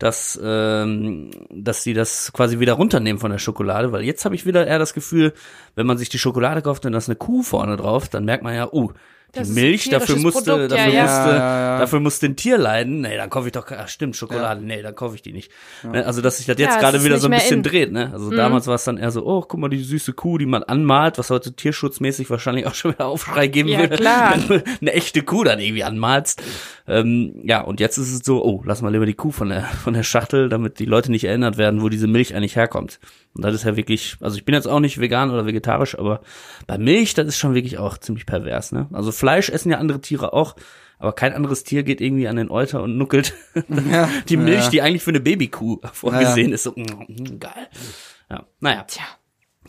dass 0.00 0.40
ähm, 0.42 1.30
dass 1.50 1.84
sie 1.84 1.94
das 1.94 2.32
quasi 2.32 2.58
wieder 2.58 2.72
runternehmen 2.72 3.20
von 3.20 3.30
der 3.30 3.38
Schokolade, 3.38 3.92
weil 3.92 4.02
jetzt 4.02 4.24
habe 4.24 4.34
ich 4.34 4.44
wieder 4.44 4.66
eher 4.66 4.80
das 4.80 4.92
Gefühl, 4.92 5.34
wenn 5.76 5.86
man 5.86 5.98
sich 5.98 6.08
die 6.08 6.18
Schokolade 6.18 6.62
kauft 6.62 6.84
und 6.84 6.90
da 6.90 6.98
ist 6.98 7.08
eine 7.08 7.14
Kuh 7.14 7.44
vorne 7.44 7.76
drauf, 7.76 8.08
dann 8.08 8.24
merkt 8.24 8.42
man 8.42 8.56
ja, 8.56 8.66
oh, 8.72 8.90
die 9.34 9.50
Milch, 9.50 9.88
dafür 9.88 10.16
musste, 10.16 10.42
Produkt, 10.52 10.72
ja, 10.72 10.76
dafür 10.76 10.92
ja. 10.92 11.02
musste, 11.02 11.28
Ja, 11.30 11.36
ja, 11.36 11.60
ja. 11.74 11.78
dafür 11.80 12.00
musste 12.00 12.26
ein 12.26 12.36
Tier 12.36 12.58
leiden. 12.58 13.00
Nee, 13.00 13.16
dann 13.16 13.30
kaufe 13.30 13.46
ich 13.48 13.52
doch, 13.52 13.66
ach 13.70 13.88
stimmt, 13.88 14.16
Schokolade, 14.16 14.62
nee, 14.64 14.82
dann 14.82 14.94
kaufe 14.94 15.14
ich 15.14 15.22
die 15.22 15.32
nicht. 15.32 15.50
Ne, 15.82 16.04
Also, 16.04 16.20
dass 16.22 16.38
sich 16.38 16.46
das 16.46 16.58
jetzt 16.58 16.74
Ja, 16.74 16.80
gerade 16.80 17.04
wieder 17.04 17.18
so 17.18 17.28
ein 17.28 17.32
bisschen 17.32 17.58
in. 17.58 17.62
dreht, 17.62 17.92
ne? 17.92 18.10
Also 18.12 18.30
damals 18.30 18.66
war 18.66 18.74
es 18.74 18.84
dann 18.84 18.96
eher 18.98 19.10
so, 19.10 19.24
oh, 19.26 19.42
guck 19.42 19.60
mal, 19.60 19.68
die 19.68 19.82
süße 19.82 20.12
Kuh, 20.12 20.38
die 20.38 20.46
man 20.46 20.62
anmalt, 20.62 21.18
was 21.18 21.30
heute 21.30 21.52
tierschutzmäßig 21.52 22.28
wahrscheinlich 22.30 22.66
auch 22.66 22.74
schon 22.74 22.92
wieder 22.92 23.06
Aufschrei 23.06 23.46
geben 23.46 23.68
Ja, 23.68 23.80
würde, 23.80 23.96
klar. 23.96 24.34
wenn 24.48 24.48
du 24.58 24.64
eine 24.80 24.92
echte 24.92 25.22
Kuh 25.22 25.44
dann 25.44 25.58
irgendwie 25.60 25.84
anmalst. 25.84 26.42
Ähm, 26.88 27.34
ja, 27.44 27.60
und 27.60 27.78
jetzt 27.80 27.98
ist 27.98 28.12
es 28.12 28.20
so, 28.24 28.44
oh, 28.44 28.62
lass 28.64 28.82
mal 28.82 28.90
lieber 28.92 29.06
die 29.06 29.14
Kuh 29.14 29.30
von 29.30 29.50
der, 29.50 29.62
von 29.62 29.94
der 29.94 30.02
Schachtel, 30.02 30.48
damit 30.48 30.78
die 30.78 30.86
Leute 30.86 31.10
nicht 31.10 31.24
erinnert 31.24 31.56
werden, 31.56 31.82
wo 31.82 31.88
diese 31.88 32.06
Milch 32.08 32.34
eigentlich 32.34 32.56
herkommt. 32.56 32.98
Und 33.34 33.44
das 33.44 33.54
ist 33.54 33.64
ja 33.64 33.76
wirklich, 33.76 34.16
also 34.20 34.36
ich 34.36 34.44
bin 34.44 34.54
jetzt 34.54 34.66
auch 34.66 34.80
nicht 34.80 35.00
vegan 35.00 35.30
oder 35.30 35.46
vegetarisch, 35.46 35.96
aber 35.98 36.20
bei 36.66 36.78
Milch, 36.78 37.14
das 37.14 37.26
ist 37.28 37.38
schon 37.38 37.54
wirklich 37.54 37.78
auch 37.78 37.96
ziemlich 37.98 38.26
pervers, 38.26 38.72
ne? 38.72 38.88
Also 38.92 39.12
Fleisch 39.12 39.48
essen 39.50 39.70
ja 39.70 39.78
andere 39.78 40.00
Tiere 40.00 40.32
auch, 40.32 40.56
aber 40.98 41.12
kein 41.12 41.32
anderes 41.32 41.62
Tier 41.64 41.82
geht 41.82 42.00
irgendwie 42.00 42.28
an 42.28 42.36
den 42.36 42.50
Euter 42.50 42.82
und 42.82 42.98
nuckelt 42.98 43.34
Ja, 43.90 44.08
die 44.28 44.36
Milch, 44.36 44.64
ja. 44.64 44.70
die 44.70 44.82
eigentlich 44.82 45.02
für 45.02 45.10
eine 45.10 45.20
Babykuh 45.20 45.78
vorgesehen 45.92 46.52
ist. 46.52 46.64
So, 46.64 46.72
mm, 46.72 47.38
geil. 47.38 47.68
Ja, 48.30 48.44
naja. 48.60 48.84
Tja. 48.84 49.04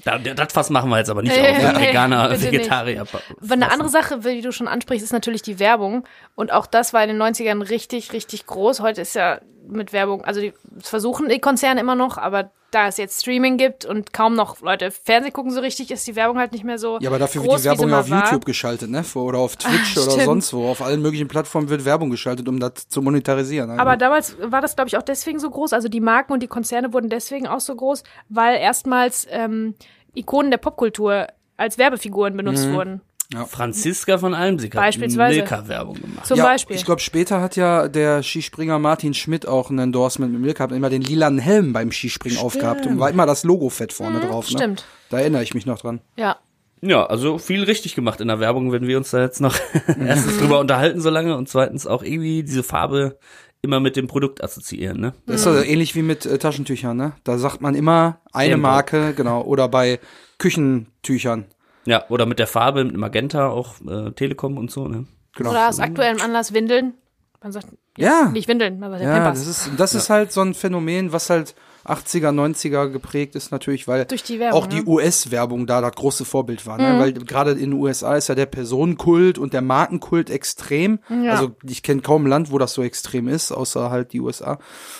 Da, 0.03 0.17
das 0.17 0.53
Fass 0.53 0.69
machen 0.71 0.89
wir 0.89 0.97
jetzt 0.97 1.09
aber 1.11 1.21
nicht 1.21 1.35
Nee, 1.35 1.47
auf. 1.49 1.73
nee, 1.77 1.89
Veganer, 1.89 2.29
bitte 2.29 2.41
nicht. 2.41 2.53
Vegetarier. 2.53 3.05
Eine 3.47 3.71
andere 3.71 3.89
Sache, 3.89 4.19
die 4.19 4.41
du 4.41 4.51
schon 4.51 4.67
ansprichst, 4.67 5.03
ist 5.03 5.11
natürlich 5.13 5.43
die 5.43 5.59
Werbung. 5.59 6.05
Und 6.33 6.51
auch 6.51 6.65
das 6.65 6.93
war 6.93 7.03
in 7.03 7.09
den 7.09 7.21
90ern 7.21 7.69
richtig, 7.69 8.11
richtig 8.11 8.47
groß. 8.47 8.79
Heute 8.79 9.01
ist 9.01 9.13
ja 9.13 9.41
mit 9.67 9.93
Werbung, 9.93 10.23
also 10.25 10.41
die 10.41 10.53
das 10.71 10.89
versuchen 10.89 11.29
die 11.29 11.39
Konzerne 11.39 11.81
immer 11.81 11.95
noch, 11.95 12.17
aber 12.17 12.51
da 12.71 12.87
es 12.87 12.97
jetzt 12.97 13.21
Streaming 13.21 13.57
gibt 13.57 13.85
und 13.85 14.13
kaum 14.13 14.35
noch 14.35 14.61
Leute 14.61 14.91
Fernsehen 14.91 15.33
gucken 15.33 15.51
so 15.51 15.59
richtig, 15.59 15.91
ist 15.91 16.07
die 16.07 16.15
Werbung 16.15 16.37
halt 16.37 16.51
nicht 16.53 16.63
mehr 16.63 16.77
so 16.77 16.97
Ja, 17.01 17.09
aber 17.09 17.19
dafür 17.19 17.41
groß, 17.41 17.51
wird 17.51 17.59
die 17.63 17.65
Werbung 17.79 17.89
ja 17.89 17.99
auf 17.99 18.09
war. 18.09 18.23
YouTube 18.25 18.45
geschaltet, 18.45 18.89
ne? 18.89 19.03
Oder 19.15 19.39
auf 19.39 19.55
Twitch 19.57 19.97
oder 19.97 20.11
stimmt. 20.11 20.25
sonst 20.25 20.53
wo. 20.53 20.67
Auf 20.69 20.81
allen 20.81 21.01
möglichen 21.01 21.27
Plattformen 21.27 21.69
wird 21.69 21.85
Werbung 21.85 22.09
geschaltet, 22.09 22.47
um 22.47 22.59
das 22.59 22.87
zu 22.89 23.01
monetarisieren. 23.01 23.69
Also. 23.69 23.81
Aber 23.81 23.97
damals 23.97 24.35
war 24.41 24.61
das, 24.61 24.75
glaube 24.75 24.87
ich, 24.87 24.97
auch 24.97 25.01
deswegen 25.03 25.39
so 25.39 25.49
groß. 25.49 25.73
Also 25.73 25.89
die 25.89 26.01
Marken 26.01 26.33
und 26.33 26.41
die 26.41 26.47
Konzerne 26.47 26.93
wurden 26.93 27.09
deswegen 27.09 27.47
auch 27.47 27.59
so 27.59 27.75
groß, 27.75 28.03
weil 28.29 28.57
erstmals 28.57 29.27
ähm, 29.29 29.75
Ikonen 30.15 30.51
der 30.51 30.57
Popkultur 30.57 31.27
als 31.57 31.77
Werbefiguren 31.77 32.35
benutzt 32.35 32.65
Mhm. 32.67 32.73
wurden. 32.73 33.01
Franziska 33.47 34.17
von 34.17 34.33
Almsig 34.33 34.75
hat 34.75 34.81
Beispielsweise. 34.81 35.39
Milka-Werbung 35.39 36.01
gemacht. 36.01 36.25
Zum 36.25 36.37
ja, 36.37 36.43
Beispiel. 36.43 36.75
Ich 36.75 36.85
glaube, 36.85 37.01
später 37.01 37.41
hat 37.41 37.55
ja 37.55 37.87
der 37.87 38.23
Skispringer 38.23 38.79
Martin 38.79 39.13
Schmidt 39.13 39.47
auch 39.47 39.69
ein 39.69 39.79
Endorsement 39.79 40.33
mit 40.33 40.41
mir 40.41 40.53
gehabt, 40.53 40.73
immer 40.73 40.89
den 40.89 41.01
lilanen 41.01 41.39
Helm 41.39 41.73
beim 41.73 41.91
Skispringen 41.91 42.39
aufgehabt 42.39 42.85
und 42.85 42.99
war 42.99 43.09
immer 43.09 43.25
das 43.25 43.43
Logo 43.43 43.69
fett 43.69 43.93
vorne 43.93 44.19
drauf. 44.19 44.49
Ne? 44.49 44.57
stimmt. 44.57 44.85
Da 45.09 45.19
erinnere 45.19 45.43
ich 45.43 45.53
mich 45.53 45.65
noch 45.65 45.79
dran. 45.79 46.01
ja. 46.17 46.37
Ja, 46.83 47.05
also 47.05 47.37
viel 47.37 47.63
richtig 47.63 47.93
gemacht 47.93 48.21
in 48.21 48.27
der 48.27 48.39
Werbung, 48.39 48.71
wenn 48.71 48.87
wir 48.87 48.97
uns 48.97 49.11
da 49.11 49.21
jetzt 49.21 49.39
noch 49.39 49.55
erstens 49.99 50.39
drüber 50.39 50.59
unterhalten 50.59 50.99
so 50.99 51.11
lange 51.11 51.37
und 51.37 51.47
zweitens 51.47 51.85
auch 51.85 52.01
irgendwie 52.01 52.41
diese 52.41 52.63
Farbe 52.63 53.19
immer 53.61 53.79
mit 53.79 53.95
dem 53.95 54.07
Produkt 54.07 54.43
assoziieren, 54.43 54.99
ne? 54.99 55.13
Das 55.27 55.41
ist 55.41 55.47
also 55.47 55.63
ähnlich 55.63 55.93
wie 55.93 56.01
mit 56.01 56.25
äh, 56.25 56.39
Taschentüchern, 56.39 56.97
ne? 56.97 57.13
Da 57.23 57.37
sagt 57.37 57.61
man 57.61 57.75
immer 57.75 58.21
eine. 58.33 58.57
Marke, 58.57 59.13
genau. 59.13 59.43
Oder 59.43 59.67
bei 59.67 59.99
Küchentüchern. 60.39 61.45
Ja, 61.85 62.03
oder 62.09 62.25
mit 62.25 62.39
der 62.39 62.47
Farbe, 62.47 62.83
mit 62.85 62.95
Magenta, 62.97 63.49
auch 63.49 63.75
äh, 63.87 64.11
Telekom 64.11 64.57
und 64.57 64.69
so, 64.71 64.87
ne? 64.87 65.05
Genau. 65.35 65.51
Oder 65.51 65.69
aus 65.69 65.79
aktuellem 65.79 66.19
Anlass 66.21 66.53
Windeln. 66.53 66.93
Man 67.41 67.51
sagt, 67.51 67.67
Ja. 67.97 68.29
nicht 68.31 68.47
Windeln, 68.47 68.83
aber 68.83 68.97
der 68.99 69.07
Ja, 69.07 69.15
Pampers. 69.19 69.39
das 69.45 69.47
ist, 69.67 69.71
das 69.79 69.95
ist 69.95 70.09
halt 70.09 70.31
so 70.31 70.41
ein 70.41 70.53
Phänomen, 70.53 71.11
was 71.11 71.29
halt 71.31 71.55
80er, 71.83 72.29
90er 72.31 72.89
geprägt 72.89 73.33
ist 73.35 73.51
natürlich, 73.51 73.87
weil 73.87 74.05
Durch 74.05 74.21
die 74.21 74.39
Werbung, 74.39 74.59
auch 74.61 74.67
die 74.67 74.81
ne? 74.81 74.85
US-Werbung 74.85 75.65
da 75.65 75.81
das 75.81 75.93
große 75.93 76.25
Vorbild 76.25 76.67
war. 76.67 76.77
Mhm. 76.77 76.83
Ne? 76.83 76.99
Weil 76.99 77.13
gerade 77.13 77.51
in 77.53 77.71
den 77.71 77.73
USA 77.73 78.15
ist 78.15 78.27
ja 78.27 78.35
der 78.35 78.45
Personenkult 78.45 79.39
und 79.39 79.53
der 79.53 79.63
Markenkult 79.63 80.29
extrem. 80.29 80.99
Ja. 81.09 81.31
Also 81.31 81.55
ich 81.67 81.81
kenne 81.81 82.01
kaum 82.01 82.25
ein 82.25 82.29
Land, 82.29 82.51
wo 82.51 82.59
das 82.59 82.73
so 82.75 82.83
extrem 82.83 83.27
ist, 83.27 83.51
außer 83.51 83.89
halt 83.89 84.13
die 84.13 84.19
USA. 84.21 84.59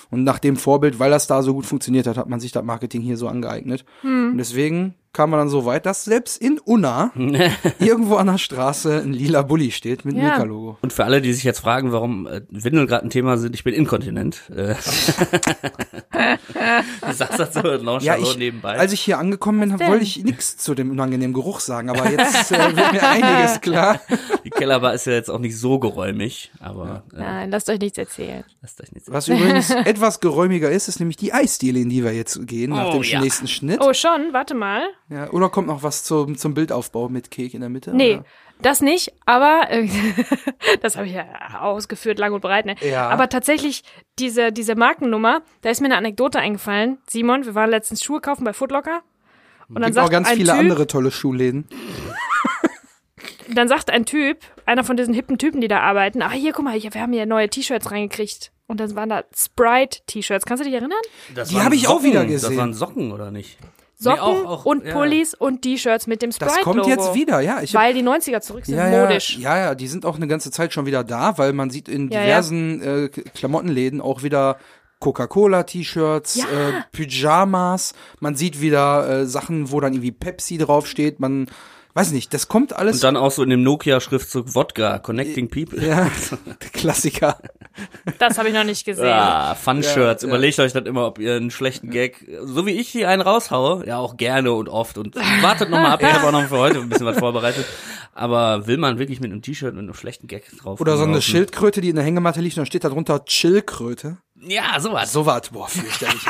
Und 0.10 0.24
nach 0.24 0.40
dem 0.40 0.56
Vorbild, 0.58 0.98
weil 0.98 1.12
das 1.12 1.28
da 1.28 1.44
so 1.44 1.54
gut 1.54 1.68
funktioniert 1.68 2.08
hat, 2.08 2.18
hat 2.18 2.30
man 2.30 2.40
sich 2.40 2.52
das 2.52 2.64
Marketing 2.64 3.02
hier 3.02 3.18
so 3.18 3.28
angeeignet. 3.28 3.86
Mhm. 4.02 4.32
Und 4.32 4.38
deswegen 4.40 4.96
kam 5.14 5.30
man 5.32 5.40
dann 5.40 5.50
so 5.50 5.66
weit, 5.66 5.86
dass 5.86 6.06
selbst 6.06 6.42
in 6.42 6.60
Unna 6.60 7.12
irgendwo 7.80 8.16
an 8.16 8.28
der 8.28 8.38
Straße 8.38 9.02
ein 9.02 9.14
lila 9.14 9.42
Bulli 9.42 9.72
steht 9.72 10.06
mit 10.06 10.16
Ja. 10.16 10.24
Milka-Logo. 10.24 10.78
Und 10.82 10.94
für 10.94 11.04
alle, 11.04 11.22
die 11.22 11.34
sich 11.34 11.44
jetzt 11.44 11.60
fragen, 11.60 11.92
warum 11.92 12.28
äh, 12.28 12.42
Windeln 12.50 12.88
gerade 12.88 13.06
ein 13.06 13.10
Thema 13.10 13.38
sind, 13.38 13.56
ich 13.56 13.64
bin 13.64 13.74
inkontinent. 13.74 14.42
Du 14.50 14.76
sagst 17.14 17.40
das 17.40 17.54
so 17.54 17.62
Ja, 18.00 18.18
ich, 18.18 18.38
nebenbei. 18.38 18.78
als 18.78 18.92
ich 18.94 19.02
hier 19.02 19.18
angekommen 19.20 19.60
bin, 19.60 19.78
denn? 19.78 19.88
wollte 19.90 20.04
ich 20.04 20.24
nichts 20.24 20.58
zu 20.58 20.76
dem 20.76 20.92
unangenehmen 20.92 21.34
Geruch 21.34 21.60
sagen, 21.60 21.90
aber 21.90 22.10
jetzt 22.10 22.52
äh, 22.52 22.76
wird 22.76 22.94
mir 22.94 23.08
einiges 23.08 23.62
klar. 23.62 24.00
Die 24.46 24.50
Kellerbar 24.50 24.94
ist 24.94 25.06
ja 25.08 25.14
jetzt 25.14 25.30
auch 25.30 25.40
nicht 25.40 25.58
so 25.58 25.80
geräumig, 25.80 26.52
aber 26.60 27.04
äh, 27.14 27.18
Nein, 27.20 27.52
lasst 27.52 27.70
euch 27.70 27.80
nichts 27.80 27.98
erzählen. 27.98 28.44
lasst 28.62 28.82
euch 28.82 28.92
nicht 28.92 29.12
Was 29.12 29.28
übrigens 29.28 29.70
etwas 29.72 30.20
geräumiger 30.20 30.70
ist, 30.72 30.88
ist 30.88 31.00
nämlich 31.00 31.18
die 31.18 31.34
Eisdiele, 31.34 31.80
in 31.80 31.90
die 31.90 32.04
wir 32.04 32.14
jetzt 32.14 32.48
gehen, 32.48 32.72
nach 32.72 32.90
Oh, 32.90 32.94
dem 32.94 33.04
ja. 33.04 33.22
nächsten 33.22 33.48
Schnitt. 33.48 33.80
Oh, 33.82 33.94
schon? 33.94 34.30
Warte 34.34 34.54
mal. 34.56 34.82
Ja, 35.12 35.30
oder 35.32 35.50
kommt 35.50 35.68
noch 35.68 35.84
was 35.84 36.06
zum, 36.06 36.38
zum 36.38 36.54
Bildaufbau 36.54 37.10
mit 37.10 37.32
Kek 37.32 37.54
in 37.54 37.60
der 37.60 37.70
Mitte? 37.70 37.94
Nee, 37.94 38.16
Oder? 38.16 38.26
das 38.62 38.80
nicht, 38.80 39.12
aber 39.26 39.68
äh, 39.70 39.90
das 40.82 40.96
habe 40.96 41.06
ich 41.08 41.14
ja 41.14 41.26
ausgeführt, 41.60 42.18
lang 42.18 42.32
und 42.32 42.40
breit, 42.40 42.66
ne? 42.66 42.76
Ja. 42.80 43.10
Aber 43.10 43.28
tatsächlich, 43.28 43.84
diese, 44.20 44.54
diese 44.54 44.76
Markennummer, 44.76 45.42
da 45.64 45.70
ist 45.70 45.82
mir 45.82 45.88
eine 45.88 45.98
Anekdote 45.98 46.40
eingefallen. 46.40 46.98
Simon, 47.08 47.46
wir 47.46 47.56
waren 47.56 47.70
letztens 47.70 48.02
Schuhe 48.02 48.22
kaufen 48.22 48.46
bei 48.46 48.54
Footlocker. 48.54 49.02
Und 49.68 49.76
dann 49.82 49.84
Gibt 49.84 49.96
sagt 49.96 50.08
auch 50.08 50.12
ganz 50.12 50.30
ein 50.30 50.38
viele 50.38 50.52
typ, 50.52 50.60
andere 50.60 50.88
tolle 50.88 51.12
Schuhläden. 51.12 51.68
dann 53.54 53.68
sagt 53.68 53.90
ein 53.90 54.06
Typ, 54.06 54.38
einer 54.66 54.86
von 54.86 54.96
diesen 54.96 55.14
hippen 55.14 55.38
Typen, 55.38 55.60
die 55.60 55.68
da 55.68 55.82
arbeiten, 55.82 56.22
ah, 56.22 56.32
hier, 56.32 56.54
guck 56.54 56.64
mal, 56.64 56.80
hier, 56.80 56.94
wir 56.94 57.02
haben 57.02 57.12
hier 57.12 57.26
neue 57.26 57.50
T-Shirts 57.50 57.92
reingekriegt. 57.92 58.54
Und 58.68 58.80
dann 58.80 58.96
waren 58.96 59.10
da 59.10 59.24
Sprite-T-Shirts. 59.36 60.46
Kannst 60.46 60.62
du 60.62 60.66
dich 60.66 60.74
erinnern? 60.74 60.98
Das 61.36 61.50
Die 61.50 61.56
waren 61.56 61.66
hab 61.66 61.74
ich 61.74 61.90
auch 61.90 62.04
wieder 62.04 62.24
Das 62.24 62.32
gesehen. 62.32 62.56
waren 62.56 62.74
Socken, 62.74 63.12
oder 63.12 63.30
nicht? 63.30 63.58
Socken 64.04 64.20
auch- 64.20 64.46
auch- 64.46 64.66
und 64.66 64.86
ja. 64.86 64.94
Pullis 64.94 65.34
und 65.34 65.62
T-Shirts 65.62 66.08
mit 66.08 66.22
dem 66.22 66.32
Das 66.32 66.36
Sprite-Logo. 66.38 66.82
kommt 66.82 66.88
jetzt 66.88 67.14
wieder, 67.14 67.40
ja. 67.42 67.62
Ich 67.62 67.76
hab, 67.76 67.82
Weil 67.84 67.94
die 67.94 68.02
90er 68.04 68.42
zurück 68.42 68.66
sind, 68.66 68.76
ja, 68.78 68.88
ja, 68.90 69.06
modisch. 69.06 69.38
ja, 69.38 69.58
ja, 69.58 69.76
die 69.76 69.88
sind 69.88 70.06
auch 70.06 70.16
eine 70.16 70.28
ganze 70.28 70.52
Zeit 70.52 70.74
schon 70.74 70.86
wieder 70.86 71.04
da, 71.04 71.38
weil 71.38 71.54
man 71.54 71.70
sieht 71.70 71.88
in 71.88 72.10
Ja, 72.10 72.20
ja. 72.20 72.26
diversen 72.26 72.82
Äh, 72.82 73.10
Klamottenläden 73.10 74.02
auch 74.02 74.24
wieder 74.24 74.58
Coca-Cola-T-Shirts, 75.00 76.36
Ja. 76.36 76.44
äh, 76.46 76.74
Pyjamas. 76.92 77.94
Man 78.20 78.36
sieht 78.36 78.62
wieder 78.62 79.08
äh, 79.22 79.26
Sachen, 79.26 79.72
wo 79.72 79.80
dann 79.80 79.94
irgendwie 79.94 80.12
Pepsi 80.12 80.58
draufsteht. 80.58 81.20
Man 81.20 81.48
weiß 81.94 82.12
nicht, 82.12 82.34
das 82.34 82.48
kommt 82.48 82.74
alles. 82.74 82.96
Und 82.98 83.04
dann 83.04 83.18
auch 83.18 83.32
so 83.32 83.44
in 83.44 83.50
dem 83.50 83.64
Nokia-Schriftzug 83.64 84.56
Wodka, 84.56 85.00
Connecting 85.00 85.50
People. 85.50 85.86
ja, 85.86 86.10
der 86.46 86.70
Klassiker. 86.70 87.38
Das 88.20 88.38
habe 88.38 88.50
ich 88.50 88.54
noch 88.54 88.64
nicht 88.64 88.86
gesehen. 88.86 89.08
Ah, 89.08 89.56
Fun-Shirts. 89.56 90.24
Ja, 90.24 90.28
ja. 90.28 90.34
Überlegt 90.34 90.60
euch 90.60 90.74
dann 90.74 90.86
immer, 90.86 91.08
ob 91.08 91.20
ihr 91.20 91.36
einen 91.36 91.52
schlechten 91.52 91.90
Gag, 91.90 92.26
so 92.44 92.66
wie 92.66 92.72
ich 92.72 92.90
hier 92.90 93.10
einen 93.10 93.22
raushaue, 93.22 93.86
ja 93.88 93.98
auch 93.98 94.18
gerne 94.18 94.52
und 94.54 94.70
oft 94.70 94.98
und 94.98 95.16
wartet 95.42 95.70
noch 95.70 95.80
mal 95.80 95.92
ab, 95.92 96.02
ich 96.02 96.12
habe 96.12 96.28
auch 96.28 96.32
noch 96.32 96.48
für 96.48 96.58
heute 96.58 96.80
ein 96.80 96.90
bisschen 96.90 97.06
was 97.06 97.18
vorbereitet. 97.18 97.66
Aber 98.14 98.68
will 98.68 98.78
man 98.78 99.00
wirklich 99.00 99.22
mit 99.22 99.32
einem 99.32 99.42
T-Shirt 99.42 99.74
mit 99.74 99.84
einem 99.84 99.94
schlechten 99.94 100.28
Gag 100.28 100.46
drauf? 100.58 100.82
Oder 100.82 100.94
so 100.94 101.04
eine 101.04 101.14
rumlaufen? 101.14 101.22
Schildkröte, 101.32 101.82
die 101.82 101.90
in 101.90 101.96
der 101.96 102.04
Hängematte 102.04 102.42
liegt 102.42 102.56
und 102.58 102.62
dann 102.62 102.66
steht 102.66 102.84
da 102.84 102.90
drunter 102.90 103.24
Chillkröte. 103.24 104.18
Ja, 104.42 104.80
sowas. 104.80 105.14
So 105.14 105.26
was, 105.26 105.50
boah, 105.50 105.68
fürchterlich. 105.68 106.22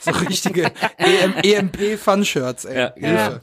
so 0.00 0.10
richtige 0.10 0.70
EM, 0.98 1.34
EMP-Fun-Shirts, 1.42 2.66
ey. 2.66 2.78
Ja, 2.78 2.92
Hilfe. 2.94 3.06
Ja, 3.16 3.40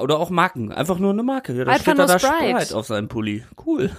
oder 0.00 0.18
auch 0.18 0.30
Marken. 0.30 0.72
Einfach 0.72 0.98
nur 0.98 1.10
eine 1.10 1.22
Marke. 1.22 1.52
Ja, 1.52 1.64
da 1.64 1.72
Einfach 1.72 1.82
steht 1.82 1.98
da, 1.98 2.06
nur 2.06 2.06
da 2.06 2.18
Sprite. 2.18 2.60
Sprite 2.60 2.76
auf 2.76 2.86
seinem 2.86 3.08
Pulli. 3.08 3.44
Cool. 3.64 3.90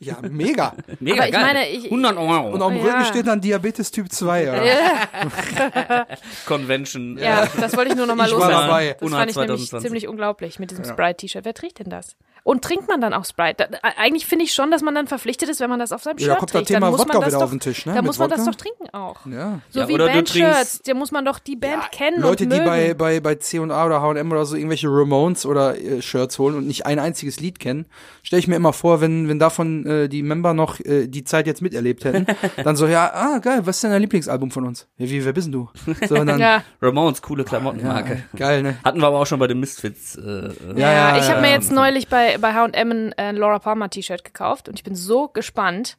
Ja, 0.00 0.18
mega. 0.22 0.74
Mega 1.00 1.16
Aber 1.18 1.26
ich 1.28 1.32
geil. 1.34 1.42
meine, 1.42 1.68
ich- 1.68 1.84
100 1.90 2.16
Euro. 2.16 2.50
Und 2.52 2.62
auf 2.62 2.72
dem 2.72 2.84
Ja. 2.84 2.92
Rücken 2.92 3.04
steht 3.06 3.26
dann 3.26 3.40
Diabetes 3.40 3.90
Typ 3.90 4.10
2, 4.12 4.44
ja. 4.44 4.54
Convention. 6.46 7.18
Ja, 7.18 7.46
das 7.60 7.76
wollte 7.76 7.90
ich 7.90 7.96
nur 7.96 8.06
noch 8.06 8.14
mal 8.16 8.26
Ich 8.26 8.32
war 8.32 8.40
loswerden. 8.40 8.66
dabei. 8.68 8.96
Das 9.00 9.10
fand 9.10 9.30
ich 9.30 9.36
nämlich 9.36 9.48
2020. 9.70 9.86
ziemlich 9.88 10.08
unglaublich 10.08 10.58
mit 10.58 10.70
diesem 10.70 10.84
Sprite-T-Shirt. 10.84 11.44
Wer 11.44 11.54
trägt 11.54 11.78
denn 11.78 11.90
das? 11.90 12.16
Und 12.42 12.62
trinkt 12.62 12.88
man 12.88 13.00
dann 13.00 13.14
auch 13.14 13.24
Sprite? 13.24 13.68
Da, 13.70 13.78
eigentlich 13.96 14.26
finde 14.26 14.44
ich 14.44 14.52
schon, 14.52 14.70
dass 14.70 14.82
man 14.82 14.94
dann 14.94 15.06
verpflichtet 15.06 15.48
ist, 15.48 15.60
wenn 15.60 15.70
man 15.70 15.78
das 15.78 15.92
auf 15.92 16.02
seinem 16.02 16.18
Ja, 16.18 16.24
Shirt 16.26 16.30
da 16.34 16.38
kommt 16.40 16.50
das 16.50 16.58
trägt. 16.58 16.68
Thema 16.68 16.80
dann 16.80 16.90
muss 16.90 17.00
Wodka 17.00 17.12
man 17.14 17.20
das 17.22 17.28
wieder 17.30 17.38
doch, 17.38 17.44
auf 17.44 17.50
den 17.50 17.60
Tisch, 17.60 17.86
ne? 17.86 17.94
Da 17.94 18.02
muss 18.02 18.18
man 18.18 18.28
das 18.28 18.40
Wodka. 18.40 18.50
doch 18.50 18.58
trinken 18.58 18.90
auch. 18.94 19.16
Ja. 19.24 19.60
So 19.70 19.80
Ja, 19.80 19.88
wie 19.88 19.96
Bandshirts, 19.96 20.82
da 20.82 20.92
muss 20.92 21.10
man 21.10 21.24
doch 21.24 21.38
die 21.38 21.56
Band 21.56 21.90
kennen 21.90 22.20
Leute, 22.20 22.44
und 22.44 22.52
die 22.52 22.56
mögen. 22.58 22.66
bei, 22.66 22.92
bei, 22.92 23.20
bei 23.20 23.34
C&A 23.36 23.62
oder 23.86 24.02
H&M 24.02 24.30
oder 24.30 24.44
so 24.44 24.56
irgendwelche 24.56 24.88
Ramones 24.90 25.46
oder 25.46 25.78
äh, 25.80 26.02
Shirts 26.02 26.38
holen 26.38 26.54
und 26.56 26.66
nicht 26.66 26.84
ein 26.84 26.98
einziges 26.98 27.40
Lied 27.40 27.58
kennen, 27.60 27.86
stelle 28.22 28.40
ich 28.40 28.46
mir 28.46 28.56
immer 28.56 28.74
vor, 28.74 29.00
wenn, 29.00 29.26
wenn 29.26 29.38
davon 29.38 29.63
äh, 29.64 30.08
die 30.08 30.22
Member 30.22 30.54
noch 30.54 30.80
äh, 30.80 31.06
die 31.06 31.24
Zeit 31.24 31.46
jetzt 31.46 31.62
miterlebt 31.62 32.04
hätten, 32.04 32.26
dann 32.64 32.76
so, 32.76 32.86
ja, 32.86 33.10
ah, 33.12 33.38
geil, 33.38 33.60
was 33.64 33.76
ist 33.76 33.84
denn 33.84 33.90
dein 33.90 34.00
Lieblingsalbum 34.02 34.50
von 34.50 34.66
uns? 34.66 34.88
Ja, 34.96 35.08
wie, 35.08 35.24
wer 35.24 35.32
bist 35.32 35.46
denn 35.46 35.52
du? 35.52 35.68
So, 36.06 36.14
dann, 36.24 36.38
ja. 36.38 36.62
Ramones, 36.80 37.22
coole 37.22 37.44
Klamottenmarke. 37.44 38.24
geil, 38.36 38.62
ne? 38.62 38.78
Hatten 38.84 39.00
wir 39.00 39.06
aber 39.06 39.20
auch 39.20 39.26
schon 39.26 39.38
bei 39.38 39.46
den 39.46 39.60
Misfits. 39.60 40.16
Äh, 40.16 40.20
äh, 40.20 40.52
Ja, 40.76 40.92
ja, 40.92 41.18
ich 41.18 41.28
habe 41.28 41.40
mir 41.40 41.48
ja. 41.48 41.54
jetzt 41.54 41.72
neulich 41.72 42.08
bei, 42.08 42.38
bei 42.38 42.54
H&M 42.54 42.90
ein 42.90 43.12
äh, 43.12 43.32
Laura 43.32 43.58
Palmer 43.58 43.90
T-Shirt 43.90 44.24
gekauft 44.24 44.68
und 44.68 44.78
ich 44.78 44.84
bin 44.84 44.94
so 44.94 45.28
gespannt, 45.28 45.96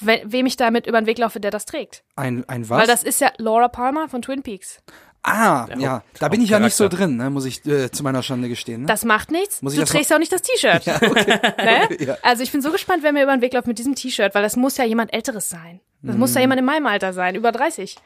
we 0.00 0.20
wem 0.24 0.46
ich 0.46 0.56
damit 0.56 0.86
über 0.86 1.00
den 1.00 1.06
Weg 1.06 1.18
laufe, 1.18 1.40
der 1.40 1.50
das 1.50 1.64
trägt. 1.64 2.04
Ein, 2.16 2.44
ein 2.48 2.68
was? 2.68 2.80
Weil 2.80 2.86
das 2.86 3.02
ist 3.02 3.20
ja 3.20 3.30
Laura 3.38 3.68
Palmer 3.68 4.08
von 4.08 4.22
Twin 4.22 4.42
Peaks. 4.42 4.80
Ah, 5.28 5.68
ja, 5.78 6.02
da 6.18 6.28
bin 6.28 6.40
ich 6.40 6.50
ja 6.50 6.58
nicht 6.58 6.74
so 6.74 6.88
drin, 6.88 7.16
ne, 7.16 7.30
muss 7.30 7.44
ich 7.44 7.64
äh, 7.66 7.90
zu 7.90 8.02
meiner 8.02 8.22
Schande 8.22 8.48
gestehen. 8.48 8.82
Ne? 8.82 8.86
Das 8.86 9.04
macht 9.04 9.30
nichts. 9.30 9.62
Muss 9.62 9.74
du 9.74 9.84
trägst 9.84 10.12
auch 10.12 10.18
nicht 10.18 10.32
das 10.32 10.42
T-Shirt. 10.42 10.86
ne? 11.58 11.88
Ja. 12.00 12.16
Also 12.22 12.42
ich 12.42 12.52
bin 12.52 12.62
so 12.62 12.70
gespannt, 12.72 13.02
wer 13.02 13.12
mir 13.12 13.22
über 13.22 13.36
den 13.36 13.40
Weg 13.42 13.52
läuft 13.54 13.66
mit 13.66 13.78
diesem 13.78 13.94
T-Shirt, 13.94 14.34
weil 14.34 14.42
das 14.42 14.56
muss 14.56 14.76
ja 14.76 14.84
jemand 14.84 15.12
Älteres 15.12 15.48
sein. 15.50 15.80
Das 16.02 16.16
muss 16.16 16.30
Mhm. 16.30 16.34
ja 16.36 16.40
jemand 16.42 16.58
in 16.60 16.64
meinem 16.64 16.86
Alter 16.86 17.12
sein, 17.12 17.34
über 17.34 17.50
30. 17.52 17.96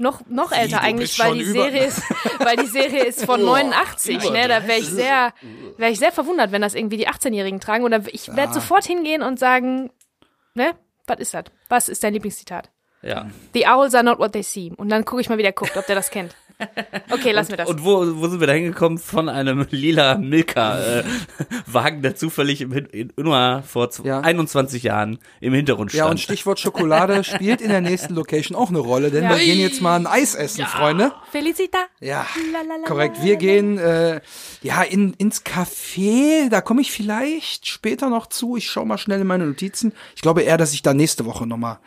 Noch, 0.00 0.24
noch 0.28 0.52
älter 0.52 0.76
du 0.76 0.82
eigentlich, 0.82 1.18
weil 1.18 1.34
die 1.34 1.44
Serie 1.44 1.84
ist, 1.86 2.02
weil 2.38 2.56
die 2.56 2.66
Serie 2.68 3.02
ist 3.04 3.24
von 3.24 3.44
89, 3.44 4.30
ne? 4.30 4.46
Da 4.46 4.68
wäre 4.68 4.78
ich 4.78 4.86
sehr, 4.86 5.32
wäre 5.76 5.90
ich 5.90 5.98
sehr 5.98 6.12
verwundert, 6.12 6.52
wenn 6.52 6.62
das 6.62 6.74
irgendwie 6.74 6.96
die 6.98 7.08
18-Jährigen 7.08 7.58
tragen. 7.58 7.82
Oder 7.82 8.02
ich 8.12 8.28
werde 8.36 8.52
sofort 8.54 8.84
hingehen 8.84 9.22
und 9.22 9.40
sagen, 9.40 9.90
ne? 10.54 10.70
Was 11.08 11.18
ist 11.18 11.34
das? 11.34 11.44
Was 11.68 11.88
ist 11.88 12.04
dein 12.04 12.12
Lieblingszitat? 12.12 12.70
Ja. 13.02 13.30
The 13.54 13.66
owls 13.66 13.94
are 13.94 14.04
not 14.04 14.18
what 14.18 14.32
they 14.32 14.42
seem. 14.42 14.74
Und 14.74 14.88
dann 14.88 15.04
gucke 15.04 15.20
ich 15.20 15.28
mal, 15.28 15.38
wie 15.38 15.42
der 15.42 15.52
guckt, 15.52 15.76
ob 15.76 15.86
der 15.86 15.94
das 15.96 16.10
kennt. 16.10 16.34
Okay, 17.10 17.30
lassen 17.30 17.50
wir 17.50 17.56
das. 17.56 17.68
Und 17.68 17.84
wo, 17.84 18.04
wo 18.20 18.26
sind 18.26 18.40
wir 18.40 18.48
da 18.48 18.52
hingekommen? 18.52 18.98
Von 18.98 19.28
einem 19.28 19.64
lila 19.70 20.18
Milka-Wagen, 20.18 22.02
der 22.02 22.16
zufällig 22.16 22.60
im 22.60 22.72
in 22.72 23.10
Unna 23.16 23.62
vor 23.62 23.88
Ja. 24.02 24.20
21 24.20 24.82
Jahren 24.82 25.18
im 25.40 25.52
Hintergrund 25.54 25.90
stand. 25.92 26.04
Ja, 26.04 26.10
und 26.10 26.18
Stichwort 26.18 26.58
Schokolade 26.58 27.22
spielt 27.24 27.60
in 27.60 27.68
der 27.70 27.80
nächsten 27.80 28.14
Location 28.14 28.56
auch 28.56 28.70
eine 28.70 28.78
Rolle, 28.80 29.10
denn 29.10 29.24
Ja. 29.24 29.30
wir 29.30 29.38
gehen 29.38 29.60
jetzt 29.60 29.80
mal 29.80 29.96
ein 29.96 30.06
Eis 30.06 30.34
essen, 30.34 30.66
Freunde. 30.66 31.12
Felicita. 31.30 31.78
Ja, 32.00 32.26
Lalalala. 32.52 32.86
korrekt. 32.86 33.22
Wir 33.22 33.36
gehen 33.36 33.78
äh, 33.78 34.20
ja 34.62 34.82
in, 34.82 35.12
ins 35.14 35.44
Café. 35.44 36.48
Da 36.50 36.60
komme 36.60 36.80
ich 36.80 36.90
vielleicht 36.92 37.66
später 37.68 38.08
noch 38.10 38.26
zu. 38.26 38.56
Ich 38.56 38.68
schaue 38.68 38.86
mal 38.86 38.98
schnell 38.98 39.20
in 39.20 39.26
meine 39.26 39.46
Notizen. 39.46 39.92
Ich 40.16 40.22
glaube 40.22 40.42
eher, 40.42 40.56
dass 40.56 40.72
ich 40.72 40.82
da 40.82 40.92
nächste 40.94 41.24
Woche 41.24 41.46
noch 41.46 41.56
mal 41.56 41.78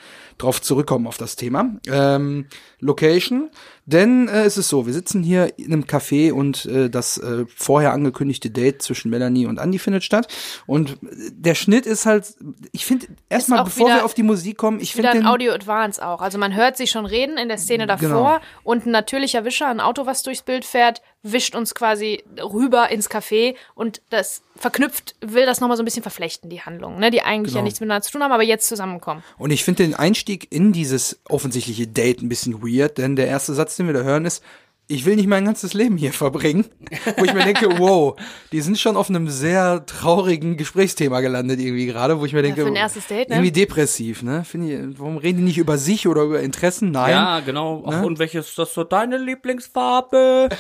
drauf 0.41 0.62
zurückkomme 0.62 1.07
auf 1.07 1.17
das 1.17 1.36
Thema. 1.36 1.75
Ähm, 1.88 2.48
Location. 2.81 3.50
Denn 3.85 4.27
äh, 4.27 4.43
es 4.43 4.57
ist 4.57 4.69
so, 4.69 4.85
wir 4.85 4.93
sitzen 4.93 5.23
hier 5.23 5.57
in 5.57 5.73
einem 5.73 5.83
Café 5.85 6.31
und 6.31 6.65
äh, 6.65 6.89
das 6.89 7.17
äh, 7.17 7.45
vorher 7.55 7.93
angekündigte 7.93 8.50
Date 8.51 8.81
zwischen 8.81 9.09
Melanie 9.09 9.47
und 9.47 9.57
Andy 9.57 9.79
findet 9.79 10.03
statt. 10.03 10.27
Und 10.67 10.91
äh, 10.91 10.95
der 11.31 11.55
Schnitt 11.55 11.85
ist 11.85 12.05
halt, 12.05 12.35
ich 12.71 12.85
finde, 12.85 13.07
erstmal 13.29 13.63
bevor 13.63 13.88
wieder- 13.88 13.97
wir 13.97 14.05
auf 14.05 14.13
die 14.13 14.23
Musik 14.23 14.57
kommen, 14.57 14.79
ich 14.79 14.93
finde 14.93 15.09
ein 15.11 15.25
Audio 15.25 15.51
Advance 15.53 16.05
auch. 16.05 16.21
Also 16.21 16.38
man 16.38 16.55
hört 16.55 16.77
sie 16.77 16.88
schon 16.88 17.05
reden 17.05 17.38
in 17.38 17.47
der 17.47 17.57
Szene 17.57 17.88
davor 17.88 18.07
Genau. 18.09 18.39
und 18.63 18.85
ein 18.85 18.91
natürlicher 18.91 19.45
Wischer, 19.45 19.67
ein 19.67 19.79
Auto, 19.79 20.05
was 20.05 20.21
durchs 20.23 20.43
Bild 20.43 20.63
fährt, 20.65 21.01
wischt 21.23 21.55
uns 21.55 21.75
quasi 21.75 22.23
rüber 22.41 22.89
ins 22.89 23.09
Café 23.09 23.55
und 23.75 24.01
das 24.09 24.41
verknüpft, 24.55 25.15
will 25.21 25.45
das 25.45 25.59
nochmal 25.59 25.77
so 25.77 25.83
ein 25.83 25.85
bisschen 25.85 26.01
verflechten, 26.01 26.50
die 26.50 26.61
Handlungen, 26.61 27.00
ne, 27.00 27.09
die 27.11 27.21
eigentlich 27.21 27.53
ja 27.53 27.59
Genau. 27.59 27.65
nichts 27.65 27.79
miteinander 27.79 28.01
zu 28.03 28.11
tun 28.11 28.23
haben, 28.23 28.31
aber 28.31 28.43
jetzt 28.43 28.67
zusammenkommen. 28.67 29.23
Und 29.38 29.51
ich 29.51 29.63
finde 29.63 29.83
den 29.83 29.93
Einstieg 29.95 30.47
in 30.51 30.71
dieses 30.71 31.19
offensichtliche 31.29 31.88
Date 31.88 32.21
ein 32.21 32.29
bisschen 32.29 32.61
weird, 32.63 32.70
denn 32.79 33.15
der 33.15 33.27
erste 33.27 33.53
Satz, 33.53 33.75
den 33.75 33.87
wir 33.87 33.93
da 33.93 34.01
hören, 34.01 34.25
ist, 34.25 34.43
ich 34.87 35.05
will 35.05 35.15
nicht 35.15 35.27
mein 35.27 35.45
ganzes 35.45 35.73
Leben 35.73 35.95
hier 35.95 36.11
verbringen. 36.11 36.65
Wo 37.17 37.23
ich 37.23 37.33
mir 37.33 37.45
denke, 37.45 37.79
wow, 37.79 38.19
die 38.51 38.59
sind 38.61 38.77
schon 38.77 38.97
auf 38.97 39.09
einem 39.09 39.29
sehr 39.29 39.85
traurigen 39.85 40.57
Gesprächsthema 40.57 41.21
gelandet 41.21 41.61
irgendwie 41.61 41.85
gerade, 41.85 42.19
wo 42.19 42.25
ich 42.25 42.33
mir 42.33 42.41
denke, 42.41 42.61
für 42.61 42.67
ein 42.67 42.75
erstes 42.75 43.07
Date, 43.07 43.29
ne? 43.29 43.35
irgendwie 43.35 43.51
depressiv, 43.51 44.21
ne? 44.21 44.43
Finde 44.43 44.73
ich, 44.73 44.99
warum 44.99 45.17
reden 45.17 45.37
die 45.37 45.43
nicht 45.45 45.57
über 45.57 45.77
sich 45.77 46.07
oder 46.07 46.23
über 46.23 46.41
Interessen? 46.41 46.91
Nein. 46.91 47.11
Ja, 47.11 47.39
genau. 47.39 47.83
Ach, 47.87 48.03
und 48.03 48.19
welches 48.19 48.49
ist 48.49 48.57
das 48.57 48.73
so 48.73 48.83
deine 48.83 49.17
Lieblingsfarbe? 49.17 50.49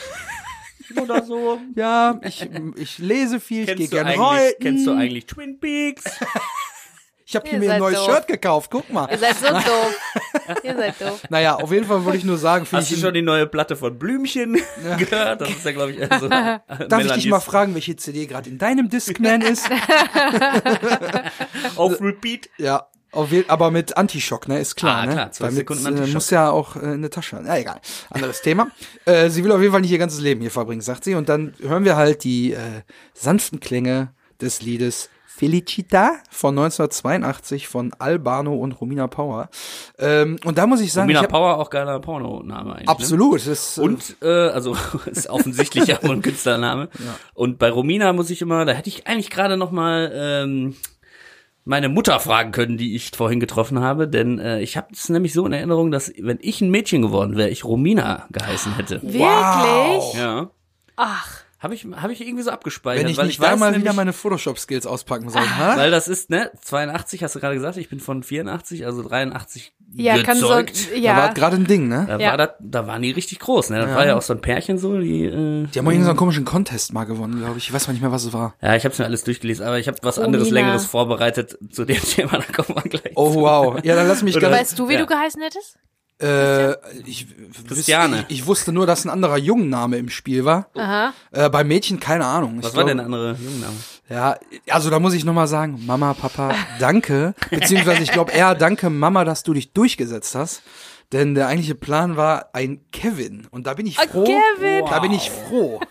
Oder 1.01 1.23
so. 1.23 1.57
Ja, 1.75 2.19
ich, 2.21 2.49
ich 2.75 2.97
lese 2.97 3.39
viel, 3.39 3.61
ich 3.61 3.67
gehe 3.67 3.75
Kennst 3.75 3.93
du, 3.93 3.95
gerne 3.95 4.09
eigentlich, 4.09 4.19
reiten. 4.21 4.61
kennst 4.63 4.87
du 4.87 4.91
eigentlich 4.91 5.25
Twin 5.25 5.57
Peaks? 5.59 6.03
Ich 7.31 7.35
habe 7.37 7.47
Ihr 7.47 7.59
mir 7.59 7.71
ein 7.71 7.79
neues 7.79 7.97
doof. 7.97 8.13
Shirt 8.13 8.27
gekauft. 8.27 8.69
Guck 8.69 8.91
mal. 8.91 9.09
Ihr 9.09 9.17
seid 9.17 9.37
so 9.37 9.47
doof. 9.47 9.95
Ihr 10.63 10.75
seid 10.75 10.99
doof. 10.99 11.21
Naja, 11.29 11.55
auf 11.55 11.71
jeden 11.71 11.85
Fall 11.85 12.03
wollte 12.03 12.17
ich 12.17 12.25
nur 12.25 12.37
sagen, 12.37 12.65
finde 12.65 12.83
Hast 12.83 12.91
du 12.91 12.97
schon 12.97 13.13
die 13.13 13.21
neue 13.21 13.47
Platte 13.47 13.77
von 13.77 13.97
Blümchen 13.97 14.57
gehört? 14.97 15.39
Das 15.39 15.49
ist 15.49 15.63
ja, 15.63 15.71
glaube 15.71 15.93
ich, 15.93 15.99
eher 15.99 16.19
so. 16.19 16.27
Darf 16.27 17.05
ich 17.05 17.11
dich 17.13 17.27
mal 17.29 17.39
fragen, 17.39 17.73
welche 17.73 17.95
CD 17.95 18.25
gerade 18.25 18.49
in 18.49 18.57
deinem 18.57 18.89
Discman 18.89 19.43
ist? 19.43 19.65
Auf 21.77 22.01
Repeat. 22.01 22.49
Ja, 22.57 22.87
aber 23.47 23.71
mit 23.71 23.97
Antischock, 23.97 24.47
ne, 24.47 24.59
ist 24.59 24.75
klar, 24.75 24.97
Ah, 24.97 25.05
ne? 25.05 25.13
klar, 25.13 25.31
12 25.31 25.39
Damit 25.39 25.55
Sekunden 25.57 25.85
äh, 25.85 25.87
Antischock. 25.89 26.13
muss 26.13 26.29
ja 26.31 26.49
auch 26.49 26.75
äh, 26.75 26.79
eine 26.79 27.09
Tasche 27.09 27.37
haben. 27.37 27.45
Ja, 27.45 27.57
egal. 27.57 27.79
Anderes 28.09 28.41
Thema. 28.41 28.67
Äh, 29.05 29.29
sie 29.29 29.43
will 29.43 29.51
auf 29.51 29.59
jeden 29.61 29.71
Fall 29.71 29.81
nicht 29.81 29.91
ihr 29.91 29.97
ganzes 29.97 30.21
Leben 30.21 30.41
hier 30.41 30.51
verbringen, 30.51 30.81
sagt 30.81 31.03
sie. 31.05 31.15
Und 31.15 31.29
dann 31.29 31.53
hören 31.61 31.85
wir 31.85 31.95
halt 31.95 32.23
die 32.23 32.53
äh, 32.53 32.57
sanften 33.13 33.59
Klänge 33.59 34.13
des 34.39 34.61
Liedes 34.61 35.09
Felicita 35.41 36.17
von 36.29 36.55
1982 36.55 37.67
von 37.67 37.91
Albano 37.97 38.53
und 38.53 38.73
Romina 38.73 39.07
Power. 39.07 39.49
Ähm, 39.97 40.37
und 40.45 40.59
da 40.59 40.67
muss 40.67 40.81
ich 40.81 40.93
sagen, 40.93 41.07
Mina 41.07 41.23
ich 41.23 41.29
Power, 41.29 41.57
auch 41.57 41.71
geiler 41.71 41.99
Pornoname 41.99 42.73
eigentlich. 42.73 42.85
Ne? 42.85 42.91
absolut. 42.91 43.47
Das, 43.47 43.79
äh, 43.79 43.81
Und, 43.81 44.17
äh, 44.21 44.27
also, 44.27 44.77
ist 45.07 45.31
offensichtlich 45.31 45.87
ja 45.87 45.97
wohl 46.03 46.11
ein 46.11 46.21
Künstlername. 46.21 46.89
Und 47.33 47.57
bei 47.57 47.71
Romina 47.71 48.13
muss 48.13 48.29
ich 48.29 48.43
immer, 48.43 48.65
da 48.65 48.73
hätte 48.73 48.89
ich 48.89 49.07
eigentlich 49.07 49.31
gerade 49.31 49.57
noch 49.57 49.71
mal 49.71 50.11
ähm, 50.13 50.75
meine 51.65 51.89
Mutter 51.89 52.19
fragen 52.19 52.51
können, 52.51 52.77
die 52.77 52.95
ich 52.95 53.09
vorhin 53.09 53.39
getroffen 53.39 53.79
habe, 53.79 54.07
denn 54.07 54.37
äh, 54.37 54.61
ich 54.61 54.77
habe 54.77 54.89
es 54.91 55.09
nämlich 55.09 55.33
so 55.33 55.43
in 55.47 55.53
Erinnerung, 55.53 55.89
dass 55.89 56.13
wenn 56.19 56.37
ich 56.41 56.61
ein 56.61 56.69
Mädchen 56.69 57.01
geworden 57.01 57.35
wäre, 57.35 57.49
ich 57.49 57.65
Romina 57.65 58.27
geheißen 58.29 58.75
hätte. 58.75 59.01
Wirklich? 59.01 60.13
Ja. 60.13 60.51
Ach. 60.97 61.41
Habe 61.61 61.75
ich, 61.75 61.85
hab 61.85 62.09
ich 62.09 62.19
irgendwie 62.21 62.41
so 62.43 62.49
abgespeichert. 62.49 63.03
wenn 63.05 63.11
ich 63.11 63.17
weil 63.17 63.25
nicht 63.27 63.35
ich 63.35 63.39
weiß 63.39 63.51
da 63.51 63.55
mal 63.55 63.65
nämlich, 63.71 63.83
wieder 63.83 63.93
meine 63.93 64.13
Photoshop-Skills 64.13 64.87
auspacken 64.87 65.29
soll, 65.29 65.43
ha? 65.47 65.77
Weil 65.77 65.91
das 65.91 66.07
ist, 66.07 66.31
ne, 66.31 66.49
82 66.61 67.23
hast 67.23 67.35
du 67.35 67.39
gerade 67.39 67.53
gesagt, 67.53 67.77
ich 67.77 67.87
bin 67.87 67.99
von 67.99 68.23
84, 68.23 68.83
also 68.87 69.03
83 69.07 69.71
Ja, 69.93 70.17
kann 70.23 70.37
so. 70.37 70.47
gezeugt. 70.47 70.87
Da 70.89 70.93
war 70.95 70.99
Ja. 70.99 71.27
gerade 71.33 71.57
ein 71.57 71.65
Ding, 71.67 71.87
ne? 71.87 72.05
Da, 72.07 72.17
Ja. 72.17 72.29
war 72.31 72.37
das, 72.37 72.49
da 72.61 72.87
waren 72.87 73.03
die 73.03 73.11
richtig 73.11 73.37
groß, 73.39 73.69
ne? 73.69 73.77
Das 73.79 73.93
war 73.95 74.07
ja 74.07 74.15
auch 74.17 74.23
so 74.23 74.33
ein 74.33 74.41
Pärchen 74.41 74.79
so, 74.79 74.97
die, 74.99 75.25
äh, 75.25 75.67
Die 75.67 75.77
haben 75.77 75.87
auch 75.87 75.91
irgendeinen 75.91 76.17
komischen 76.17 76.45
Contest 76.45 76.93
mal 76.93 77.03
gewonnen, 77.03 77.37
glaube 77.39 77.59
ich. 77.59 77.65
Ich 77.67 77.73
weiß 77.73 77.85
mal 77.85 77.93
nicht 77.93 78.01
mehr, 78.01 78.11
was 78.11 78.25
es 78.25 78.33
war. 78.33 78.55
Ja, 78.61 78.75
ich 78.75 78.83
habe 78.83 78.95
mir 78.97 79.05
alles 79.05 79.23
durchgelesen, 79.23 79.63
aber 79.63 79.77
ich 79.77 79.87
habe 79.87 79.97
was 80.01 80.17
Romina. 80.17 80.25
anderes 80.25 80.49
Längeres 80.49 80.85
vorbereitet 80.87 81.59
zu 81.71 81.85
dem 81.85 82.01
Thema, 82.01 82.39
da 82.39 82.63
kommen 82.63 82.75
wir 82.83 82.89
gleich. 82.89 83.13
Oh, 83.15 83.35
wow. 83.35 83.77
Ja, 83.83 83.95
dann 83.95 84.07
lass 84.07 84.23
mich 84.23 84.35
Oder- 84.35 84.49
ganz, 84.49 84.61
Weißt 84.61 84.79
du, 84.79 84.89
wie 84.89 84.93
Ja. 84.93 84.99
du 85.01 85.05
geheißen 85.05 85.39
hättest? 85.43 85.77
Äh, 86.21 86.75
ich, 87.05 87.27
Christiane. 87.67 88.25
Ich, 88.27 88.39
ich 88.41 88.45
wusste 88.47 88.71
nur, 88.71 88.85
dass 88.85 89.05
ein 89.05 89.09
anderer 89.09 89.37
Jungenname 89.37 89.97
im 89.97 90.09
Spiel 90.09 90.45
war. 90.45 90.67
Aha. 90.75 91.13
Äh, 91.31 91.49
bei 91.49 91.63
Mädchen 91.63 91.99
keine 91.99 92.25
Ahnung. 92.25 92.57
Was 92.59 92.71
ich 92.71 92.75
war 92.77 92.83
glaub- 92.83 92.87
denn 92.87 92.97
der 92.97 93.05
andere 93.05 93.31
Jungenname? 93.39 93.75
Ja, 94.09 94.37
also 94.69 94.89
da 94.89 94.99
muss 94.99 95.13
ich 95.13 95.23
nochmal 95.23 95.47
sagen, 95.47 95.83
Mama, 95.85 96.13
Papa, 96.13 96.53
danke. 96.79 97.33
Beziehungsweise 97.49 98.03
ich 98.03 98.11
glaube 98.11 98.31
eher 98.33 98.55
danke, 98.55 98.89
Mama, 98.89 99.23
dass 99.23 99.43
du 99.43 99.53
dich 99.53 99.71
durchgesetzt 99.71 100.35
hast. 100.35 100.61
Denn 101.11 101.35
der 101.35 101.47
eigentliche 101.47 101.75
Plan 101.75 102.15
war 102.15 102.51
ein 102.53 102.85
Kevin. 102.93 103.45
Und 103.51 103.67
da 103.67 103.73
bin 103.73 103.85
ich 103.85 103.97
froh. 103.97 104.23
Kevin! 104.23 104.85
Da 104.89 104.99
bin 104.99 105.11
ich 105.11 105.29
froh, 105.29 105.81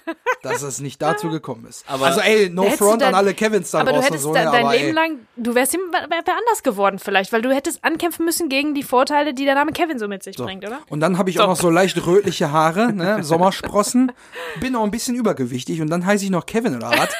dass 0.43 0.63
es 0.63 0.81
nicht 0.81 1.03
dazu 1.03 1.29
gekommen 1.31 1.67
ist. 1.67 1.85
Aber- 1.89 2.07
also 2.07 2.21
ey, 2.21 2.49
no 2.49 2.71
front 2.71 3.03
dann- 3.03 3.09
an 3.09 3.15
alle 3.17 3.35
Kevins 3.35 3.71
da 3.71 3.81
Aber 3.81 3.93
du 3.93 4.03
hättest 4.03 4.23
so, 4.23 4.33
dein 4.33 4.49
aber, 4.49 4.73
Leben 4.73 4.85
ey, 4.87 4.91
lang, 4.93 5.19
du 5.37 5.55
wärst 5.55 5.75
wer 5.75 6.19
anders 6.19 6.63
geworden 6.63 6.99
vielleicht, 6.99 7.33
weil 7.35 7.43
du 7.43 7.55
hättest 7.55 7.85
ankämpfen 7.85 8.25
müssen 8.25 8.49
gegen 8.49 8.75
die 8.75 8.83
Vorteile, 8.83 9.35
die 9.35 9.45
der 9.45 9.57
Name 9.57 9.73
Kevin 9.73 9.99
so 9.99 10.09
mit 10.09 10.23
sich 10.23 10.37
bringt, 10.37 10.65
oder? 10.67 10.81
Und 10.89 11.01
dann 11.01 11.19
habe 11.19 11.29
ich 11.29 11.39
auch 11.41 11.49
noch 11.49 11.57
so 11.57 11.69
leicht 11.69 12.07
rötliche 12.07 12.51
Haare, 12.51 12.91
ne? 12.93 13.23
Sommersprossen. 13.23 14.13
Bin 14.61 14.75
auch 14.75 14.85
ein 14.85 14.91
bisschen 14.91 15.15
übergewichtig 15.17 15.83
und 15.83 15.91
dann 15.91 16.07
heiße 16.07 16.25
ich 16.25 16.31
noch 16.31 16.47
Kevin 16.47 16.77
oder 16.77 16.91
was? 16.93 17.11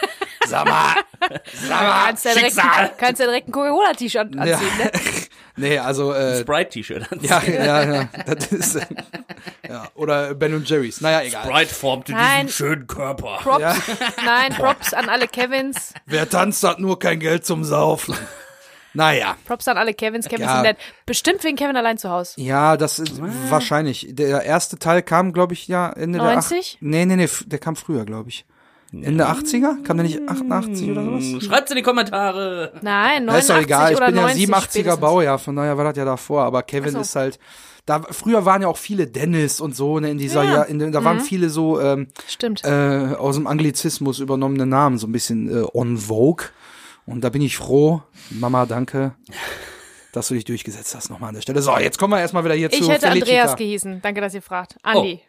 Sag 0.49 0.65
mal. 0.69 0.95
Sag 1.69 1.81
mal. 1.83 2.07
Kannst 2.07 2.25
ja 2.25 2.33
direkt, 2.33 2.57
kannst 2.97 3.21
ja 3.21 3.27
direkt 3.27 3.49
ein 3.49 3.53
Coca-Cola-T-Shirt 3.53 4.35
Ja. 4.35 4.41
anziehen, 4.41 4.79
ne? 4.79 4.91
Nee, 5.57 5.79
also 5.79 6.13
äh, 6.13 6.41
Sprite-T-Shirt. 6.41 7.07
ja, 7.23 7.43
ja, 7.43 7.83
ja, 7.95 8.09
das 8.27 8.53
ist 8.53 8.77
äh, 8.77 8.87
ja 9.69 9.89
oder 9.95 10.35
Ben 10.35 10.55
und 10.55 10.69
Jerry's. 10.69 11.01
Naja, 11.01 11.23
egal. 11.23 11.45
Sprite 11.45 11.75
formte 11.75 12.13
Nein. 12.13 12.47
diesen 12.47 12.57
schönen 12.57 12.87
Körper. 12.87 13.39
Props, 13.43 13.61
Ja. 13.61 13.77
nein, 14.25 14.53
Props 14.55 14.95
an 14.95 15.09
alle 15.09 15.29
Kevins. 15.29 15.93
Wer 16.07 16.29
tanzt, 16.29 16.63
hat 16.65 16.79
nur 16.79 16.99
kein 16.99 17.21
Geld 17.21 17.45
zum 17.45 17.65
Saufen. 17.65 18.15
Naja. 18.93 19.37
Props 19.45 19.69
an 19.69 19.79
alle 19.79 19.95
Kevins. 19.95 20.27
Kevins 20.27 20.47
Ja. 20.49 20.55
sind 20.55 20.63
nett. 20.65 20.77
Bestimmt 21.07 21.45
wegen 21.45 21.57
Kevin 21.57 21.77
allein 21.77 21.97
zu 21.97 22.11
Hause. 22.11 22.41
Ja, 22.41 22.77
das 22.77 22.99
ist 22.99 23.21
wahrscheinlich. 23.49 24.09
Der 24.11 24.43
erste 24.43 24.79
Teil 24.81 25.03
kam, 25.03 25.33
glaube 25.33 25.53
ich, 25.53 25.69
ja 25.69 25.91
Ende 25.91 26.19
90? 26.19 26.49
der 26.51 26.59
80 26.59 26.79
Nee, 26.81 27.05
nee, 27.07 27.17
nee, 27.17 27.29
der 27.47 27.59
kam 27.61 27.77
früher, 27.77 28.05
glaube 28.05 28.31
ich. 28.31 28.45
Ende 28.93 29.29
80er? 29.29 29.83
Kam 29.85 29.99
der 29.99 30.05
nicht 30.07 30.21
88 30.29 30.91
oder 30.91 31.05
sowas? 31.05 31.45
Schreibt's 31.45 31.71
in 31.71 31.77
die 31.77 31.83
Kommentare. 31.83 32.73
Nein, 32.83 33.27
Das 33.27 33.39
ist 33.41 33.51
doch 33.51 33.55
89 33.57 33.65
egal, 33.67 33.91
ich 33.93 33.97
oder 33.97 34.07
bin 34.07 34.17
ja 34.17 34.23
90 34.23 34.49
87er 34.49 34.61
spätestens. 34.71 35.01
Baujahr, 35.01 35.39
von 35.39 35.57
daher 35.57 35.77
war 35.79 35.85
das 35.85 35.97
ja 35.97 36.05
davor, 36.05 36.43
aber 36.45 36.63
Kevin 36.65 36.93
so. 36.93 37.01
ist 37.01 37.15
halt, 37.15 37.39
da, 37.87 38.03
früher 38.11 38.45
waren 38.45 38.63
ja 38.63 38.69
auch 38.69 38.77
viele 38.77 39.07
Dennis 39.07 39.61
und 39.61 39.77
so, 39.77 40.01
ne, 40.01 40.11
in 40.11 40.19
dieser, 40.19 40.43
Ja. 40.45 40.55
ja. 40.55 40.63
in, 40.63 40.93
da 40.93 41.05
waren 41.05 41.19
Mhm. 41.19 41.23
viele 41.23 41.51
so, 41.51 41.81
ähm, 41.81 42.09
Stimmt. 42.27 42.65
äh, 42.65 43.15
aus 43.17 43.37
dem 43.37 43.47
Anglizismus 43.47 44.19
übernommene 44.19 44.67
Namen, 44.67 44.99
so 44.99 45.07
ein 45.07 45.13
bisschen 45.13 45.49
äh, 45.49 45.67
on 45.73 45.97
vogue. 45.97 46.47
Und 47.07 47.23
da 47.23 47.29
bin 47.31 47.43
ich 47.43 47.57
froh, 47.57 48.03
Mama, 48.31 48.67
danke, 48.67 49.15
dass 50.13 50.29
du 50.29 50.35
dich 50.35 50.45
durchgesetzt 50.45 50.95
hast 50.95 51.11
nochmal 51.11 51.29
an 51.29 51.35
der 51.37 51.43
Stelle. 51.43 51.63
So, 51.63 51.77
jetzt 51.79 51.99
kommen 51.99 52.13
wir 52.13 52.21
erstmal 52.21 52.45
wieder 52.45 52.55
hier 52.55 52.71
zu 52.71 52.77
Ich 52.81 52.89
hätte 52.89 53.07
Felicita. 53.07 53.31
Andreas 53.37 53.57
gehießen. 53.57 54.01
Danke, 54.03 54.21
dass 54.21 54.35
ihr 54.35 54.43
fragt. 54.43 54.77
Andi. 54.83 55.21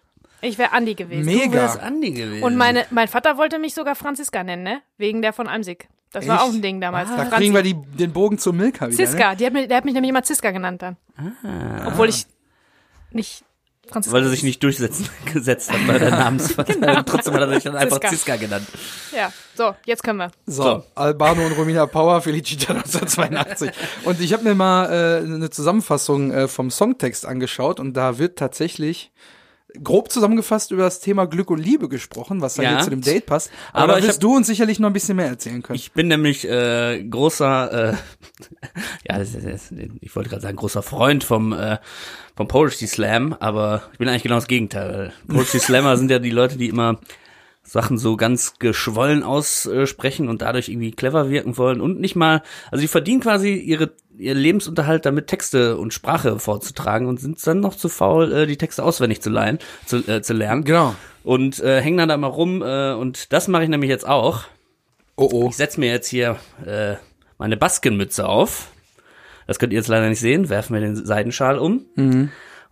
Ich 0.41 0.57
wäre 0.57 0.71
Andi 0.71 0.95
gewesen. 0.95 1.25
Du 1.27 1.51
wärst 1.53 1.75
Mega. 1.75 1.87
Andi 1.87 2.11
gewesen. 2.11 2.43
Und 2.43 2.55
meine, 2.55 2.85
mein 2.89 3.07
Vater 3.07 3.37
wollte 3.37 3.59
mich 3.59 3.73
sogar 3.73 3.95
Franziska 3.95 4.43
nennen, 4.43 4.63
ne? 4.63 4.81
Wegen 4.97 5.21
der 5.21 5.33
von 5.33 5.47
Almsig. 5.47 5.87
Das 6.11 6.27
war 6.27 6.35
Echt? 6.35 6.43
auch 6.43 6.53
ein 6.53 6.61
Ding 6.61 6.81
damals. 6.81 7.09
Da 7.09 7.15
Franzi. 7.15 7.35
kriegen 7.37 7.53
wir 7.53 7.63
die, 7.63 7.75
den 7.75 8.11
Bogen 8.11 8.37
zum 8.37 8.57
Milka 8.57 8.89
wieder. 8.89 9.01
Ne? 9.01 9.09
Ziska. 9.09 9.35
Die 9.35 9.45
hat 9.45 9.53
mich, 9.53 9.67
der 9.67 9.77
hat 9.77 9.85
mich 9.85 9.93
nämlich 9.93 10.09
immer 10.09 10.23
Ziska 10.23 10.51
genannt 10.51 10.81
dann. 10.81 10.97
Obwohl 11.85 12.09
ich 12.09 12.25
nicht 13.11 13.45
Franziska. 13.87 14.15
Weil 14.17 14.23
er 14.23 14.29
sich 14.29 14.43
nicht 14.43 14.61
durchsetzen 14.63 15.09
gesetzt 15.33 15.71
hat 15.71 15.79
bei 15.87 15.99
der 15.99 16.11
Namensvater. 16.11 16.73
Genau. 16.81 17.01
Trotzdem 17.05 17.33
hat 17.33 17.41
er 17.41 17.53
sich 17.53 17.63
dann 17.63 17.75
einfach 17.75 17.99
Ziska. 17.99 18.09
Ziska 18.09 18.35
genannt. 18.37 18.67
Ja, 19.15 19.31
so, 19.55 19.73
jetzt 19.85 20.03
können 20.03 20.19
wir. 20.19 20.31
So, 20.45 20.63
So. 20.63 20.83
Albano 20.95 21.45
und 21.45 21.53
Romina 21.53 21.85
Power, 21.85 22.21
Felicita 22.21 22.73
1982. 22.73 23.71
Und 24.03 24.19
ich 24.21 24.33
habe 24.33 24.43
mir 24.43 24.55
mal 24.55 24.85
äh, 24.91 25.23
eine 25.23 25.49
Zusammenfassung 25.49 26.31
äh, 26.31 26.47
vom 26.47 26.71
Songtext 26.71 27.25
angeschaut 27.25 27.79
und 27.79 27.93
da 27.93 28.17
wird 28.17 28.37
tatsächlich 28.39 29.11
grob 29.83 30.11
zusammengefasst 30.11 30.71
über 30.71 30.83
das 30.83 30.99
Thema 30.99 31.25
Glück 31.25 31.49
und 31.49 31.59
Liebe 31.59 31.87
gesprochen, 31.89 32.41
was 32.41 32.55
da 32.55 32.63
Ja. 32.63 32.69
hier 32.71 32.79
zu 32.79 32.89
dem 32.89 33.01
Date 33.01 33.25
passt. 33.25 33.49
Aber, 33.73 33.83
Aber 33.83 33.93
da 33.93 33.99
ich 33.99 34.07
wirst 34.07 34.23
du 34.23 34.35
uns 34.35 34.47
sicherlich 34.47 34.79
noch 34.79 34.89
ein 34.89 34.93
bisschen 34.93 35.15
mehr 35.15 35.27
erzählen 35.27 35.61
können. 35.61 35.75
Ich 35.77 35.91
bin 35.93 36.07
nämlich 36.07 36.47
äh, 36.47 37.03
großer, 37.03 37.91
äh, 37.91 37.95
ja, 39.09 39.17
das 39.19 39.33
ist, 39.33 39.45
das 39.45 39.71
ich 40.01 40.15
wollte 40.15 40.29
gerade 40.29 40.41
sagen, 40.41 40.57
großer 40.57 40.83
Freund 40.83 41.23
vom, 41.23 41.53
äh, 41.53 41.77
vom 42.35 42.47
Poetry 42.47 42.87
Slam, 42.87 43.35
aber 43.39 43.83
ich 43.93 43.97
bin 43.99 44.07
eigentlich 44.09 44.23
genau 44.23 44.35
das 44.35 44.47
Gegenteil. 44.47 45.13
Poetry 45.27 45.59
Slammer 45.59 45.97
sind 45.97 46.11
ja 46.11 46.19
die 46.19 46.31
Leute, 46.31 46.57
die 46.57 46.69
immer 46.69 46.99
Sachen 47.63 47.97
so 47.97 48.17
ganz 48.17 48.55
geschwollen 48.59 49.23
aussprechen 49.23 50.27
und 50.29 50.41
dadurch 50.41 50.67
irgendwie 50.67 50.91
clever 50.91 51.29
wirken 51.29 51.57
wollen 51.57 51.79
und 51.79 51.99
nicht 51.99 52.15
mal, 52.15 52.41
also 52.71 52.81
die 52.81 52.87
verdienen 52.87 53.21
quasi 53.21 53.53
ihre 53.53 53.91
ihr 54.17 54.33
Lebensunterhalt 54.33 55.05
damit 55.05 55.27
Texte 55.27 55.77
und 55.77 55.93
Sprache 55.93 56.39
vorzutragen 56.39 57.07
und 57.07 57.19
sind 57.19 57.45
dann 57.45 57.59
noch 57.59 57.75
zu 57.75 57.89
faul, 57.89 58.31
äh, 58.31 58.47
die 58.47 58.57
Texte 58.57 58.83
auswendig 58.83 59.21
zu 59.21 59.29
leihen, 59.29 59.59
zu, 59.85 59.97
äh, 60.07 60.21
zu 60.21 60.33
lernen. 60.33 60.63
genau. 60.63 60.95
Und 61.23 61.59
äh, 61.59 61.81
hängen 61.81 61.97
dann 61.97 62.09
da 62.09 62.17
mal 62.17 62.27
rum 62.27 62.63
äh, 62.63 62.93
und 62.93 63.31
das 63.31 63.47
mache 63.47 63.63
ich 63.63 63.69
nämlich 63.69 63.89
jetzt 63.89 64.07
auch. 64.07 64.45
Oh 65.15 65.29
oh. 65.31 65.47
Ich 65.49 65.55
setze 65.55 65.79
mir 65.79 65.91
jetzt 65.91 66.07
hier 66.07 66.37
äh, 66.65 66.95
meine 67.37 67.57
Baskenmütze 67.57 68.27
auf. 68.27 68.71
Das 69.45 69.59
könnt 69.59 69.73
ihr 69.73 69.77
jetzt 69.77 69.87
leider 69.87 70.09
nicht 70.09 70.19
sehen. 70.19 70.49
Werfen 70.49 70.73
wir 70.73 70.81
den 70.81 70.95
Seidenschal 70.95 71.59
um 71.59 71.85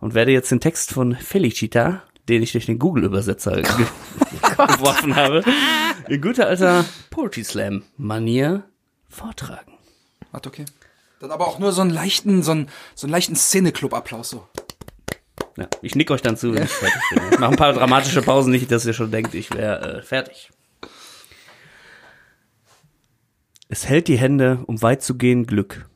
und 0.00 0.14
werde 0.14 0.32
jetzt 0.32 0.50
den 0.50 0.60
Text 0.60 0.92
von 0.92 1.14
Felicita, 1.14 2.02
den 2.28 2.42
ich 2.42 2.52
durch 2.52 2.66
den 2.66 2.78
Google-Übersetzer 2.78 3.56
ge 3.62 3.86
geworfen 4.56 5.16
habe, 5.16 5.42
in 6.08 6.20
guter 6.20 6.46
alter 6.46 6.84
Poetry 7.10 7.44
Slam 7.44 7.82
Manier 7.96 8.64
vortragen. 9.08 9.72
Warte, 10.32 10.48
okay. 10.48 10.64
Dann 11.20 11.30
aber 11.30 11.46
auch 11.46 11.58
nur 11.58 11.70
so 11.72 11.82
einen 11.82 11.90
leichten, 11.90 12.42
so 12.42 12.52
einen, 12.52 12.70
so 12.94 13.06
einen 13.06 13.12
leichten 13.12 13.36
Szeneclub-Applaus 13.36 14.30
so. 14.30 14.48
Ja, 15.56 15.68
ich 15.82 15.94
nick 15.94 16.10
euch 16.10 16.22
dann 16.22 16.38
zu, 16.38 16.54
wenn 16.54 16.62
ich 16.62 16.70
fertig 16.70 17.02
bin. 17.10 17.22
Ich 17.30 17.38
mache 17.38 17.50
ein 17.50 17.56
paar 17.56 17.74
dramatische 17.74 18.22
Pausen, 18.22 18.50
nicht, 18.50 18.70
dass 18.70 18.86
ihr 18.86 18.94
schon 18.94 19.10
denkt, 19.10 19.34
ich 19.34 19.50
wäre 19.52 19.98
äh, 19.98 20.02
fertig. 20.02 20.50
Es 23.68 23.86
hält 23.86 24.08
die 24.08 24.18
Hände, 24.18 24.60
um 24.66 24.80
weit 24.80 25.02
zu 25.02 25.16
gehen, 25.16 25.44
Glück. 25.44 25.88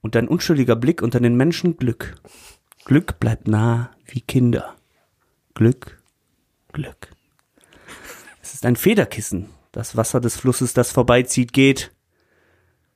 Und 0.00 0.14
dein 0.14 0.28
unschuldiger 0.28 0.76
Blick 0.76 1.02
unter 1.02 1.18
den 1.18 1.36
Menschen 1.36 1.76
Glück. 1.76 2.14
Glück 2.84 3.18
bleibt 3.18 3.48
nah 3.48 3.90
wie 4.06 4.20
Kinder. 4.20 4.76
Glück, 5.54 6.00
Glück. 6.72 7.08
Es 8.40 8.54
ist 8.54 8.64
ein 8.64 8.76
Federkissen, 8.76 9.50
das 9.72 9.96
Wasser 9.96 10.20
des 10.20 10.36
Flusses, 10.36 10.74
das 10.74 10.92
vorbeizieht, 10.92 11.52
geht. 11.52 11.90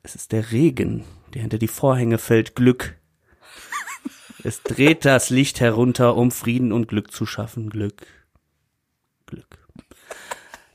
Es 0.05 0.13
ist 0.13 0.33
der 0.33 0.51
Regen, 0.51 1.03
der 1.33 1.41
hinter 1.41 1.57
die 1.57 1.67
Vorhänge 1.67 2.19
fällt, 2.19 2.55
Glück. 2.55 2.95
Es 4.43 4.61
dreht 4.61 5.03
das 5.03 5.31
Licht 5.31 5.59
herunter, 5.59 6.15
um 6.15 6.29
Frieden 6.29 6.71
und 6.71 6.87
Glück 6.87 7.11
zu 7.11 7.25
schaffen. 7.25 7.71
Glück. 7.71 8.05
Glück. 9.25 9.67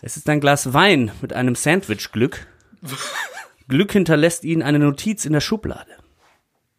Es 0.03 0.17
ist 0.17 0.29
ein 0.29 0.41
Glas 0.41 0.73
Wein 0.73 1.13
mit 1.23 1.33
einem 1.33 1.55
Sandwich 1.55 2.11
Glück. 2.11 2.49
Glück 3.69 3.93
hinterlässt 3.93 4.43
ihnen 4.43 4.63
eine 4.63 4.81
Notiz 4.81 5.25
in 5.25 5.33
der 5.33 5.41
Schublade. 5.41 5.93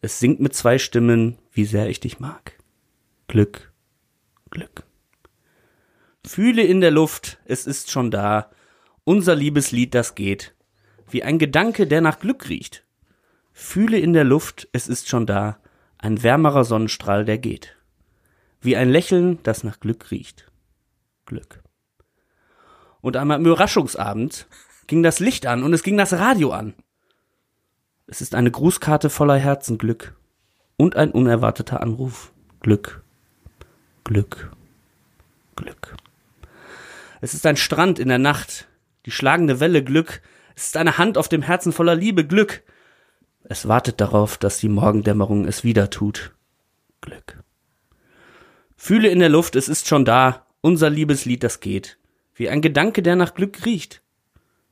Es 0.02 0.20
singt 0.20 0.42
mit 0.42 0.54
zwei 0.54 0.78
Stimmen, 0.78 1.38
wie 1.54 1.64
sehr 1.64 1.88
ich 1.88 2.02
dich 2.02 2.20
mag. 2.20 2.58
Glück, 3.30 3.72
Glück. 4.50 4.84
Fühle 6.28 6.64
in 6.64 6.82
der 6.82 6.92
Luft, 6.92 7.40
es 7.46 7.66
ist 7.66 7.92
schon 7.92 8.12
da, 8.12 8.52
unser 9.06 9.36
Liebeslied, 9.36 9.96
das 9.96 10.16
geht, 10.16 10.54
wie 11.14 11.24
ein 11.24 11.40
Gedanke, 11.40 11.88
der 11.88 12.02
nach 12.02 12.20
Glück 12.20 12.50
riecht. 12.50 12.86
Fühle 13.54 14.00
in 14.00 14.14
der 14.14 14.24
Luft, 14.24 14.68
es 14.72 14.88
ist 14.88 15.10
schon 15.10 15.26
da, 15.26 15.58
ein 15.98 16.24
wärmerer 16.24 16.64
Sonnenstrahl, 16.64 17.26
der 17.26 17.38
geht. 17.38 17.76
Wie 18.62 18.78
ein 18.78 18.90
Lächeln, 18.90 19.40
das 19.44 19.64
nach 19.64 19.80
Glück 19.80 20.12
riecht. 20.12 20.52
Glück. 21.26 21.62
Und 23.02 23.18
einmal 23.18 23.40
im 23.40 23.46
Überraschungsabend 23.46 24.48
ging 24.88 25.04
das 25.04 25.20
Licht 25.20 25.46
an 25.46 25.64
und 25.64 25.74
es 25.74 25.84
ging 25.84 25.98
das 25.98 26.14
Radio 26.14 26.52
an. 26.52 26.74
Es 28.08 28.22
ist 28.22 28.36
eine 28.36 28.52
Grußkarte 28.52 29.10
voller 29.10 29.38
Herzenglück 29.38 30.16
und 30.78 30.96
ein 30.96 31.12
unerwarteter 31.12 31.82
Anruf. 31.82 32.34
Glück, 32.60 33.04
Glück, 34.04 34.52
Glück. 35.56 35.96
Es 37.22 37.34
ist 37.34 37.46
ein 37.46 37.58
Strand 37.58 38.00
in 38.00 38.10
der 38.10 38.20
Nacht, 38.20 38.68
die 39.06 39.12
schlagende 39.12 39.60
Welle 39.60 39.84
Glück. 39.84 40.22
Es 40.56 40.66
ist 40.68 40.78
eine 40.78 40.98
Hand 40.98 41.18
auf 41.18 41.30
dem 41.30 41.42
Herzen 41.42 41.72
voller 41.72 41.96
Liebe 41.96 42.26
Glück. 42.26 42.64
Es 43.44 43.68
wartet 43.68 44.02
darauf, 44.02 44.38
dass 44.38 44.60
die 44.60 44.70
Morgendämmerung 44.70 45.46
es 45.46 45.64
wieder 45.64 45.90
tut. 45.90 46.34
Glück. 47.02 47.44
Fühle 48.76 49.10
in 49.10 49.20
der 49.20 49.30
Luft, 49.30 49.56
es 49.56 49.68
ist 49.68 49.88
schon 49.88 50.06
da, 50.06 50.46
unser 50.62 50.90
Liebeslied, 50.90 51.44
das 51.44 51.60
geht, 51.60 51.98
wie 52.34 52.50
ein 52.50 52.62
Gedanke, 52.62 53.02
der 53.02 53.16
nach 53.16 53.34
Glück 53.34 53.66
riecht. 53.66 54.02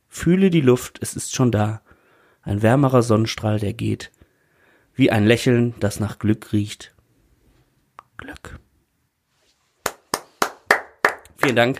Fühle 0.07 0.49
die 0.49 0.61
Luft, 0.61 0.97
es 1.01 1.15
ist 1.15 1.35
schon 1.35 1.51
da, 1.51 1.81
ein 2.41 2.61
wärmerer 2.61 3.03
Sonnenstrahl, 3.03 3.59
der 3.59 3.73
geht, 3.73 4.11
wie 4.95 5.11
ein 5.11 5.25
Lächeln, 5.25 5.75
das 5.79 5.99
nach 5.99 6.19
Glück 6.19 6.51
riecht. 6.53 6.93
Glück. 8.17 8.59
Vielen 11.37 11.55
Dank. 11.55 11.79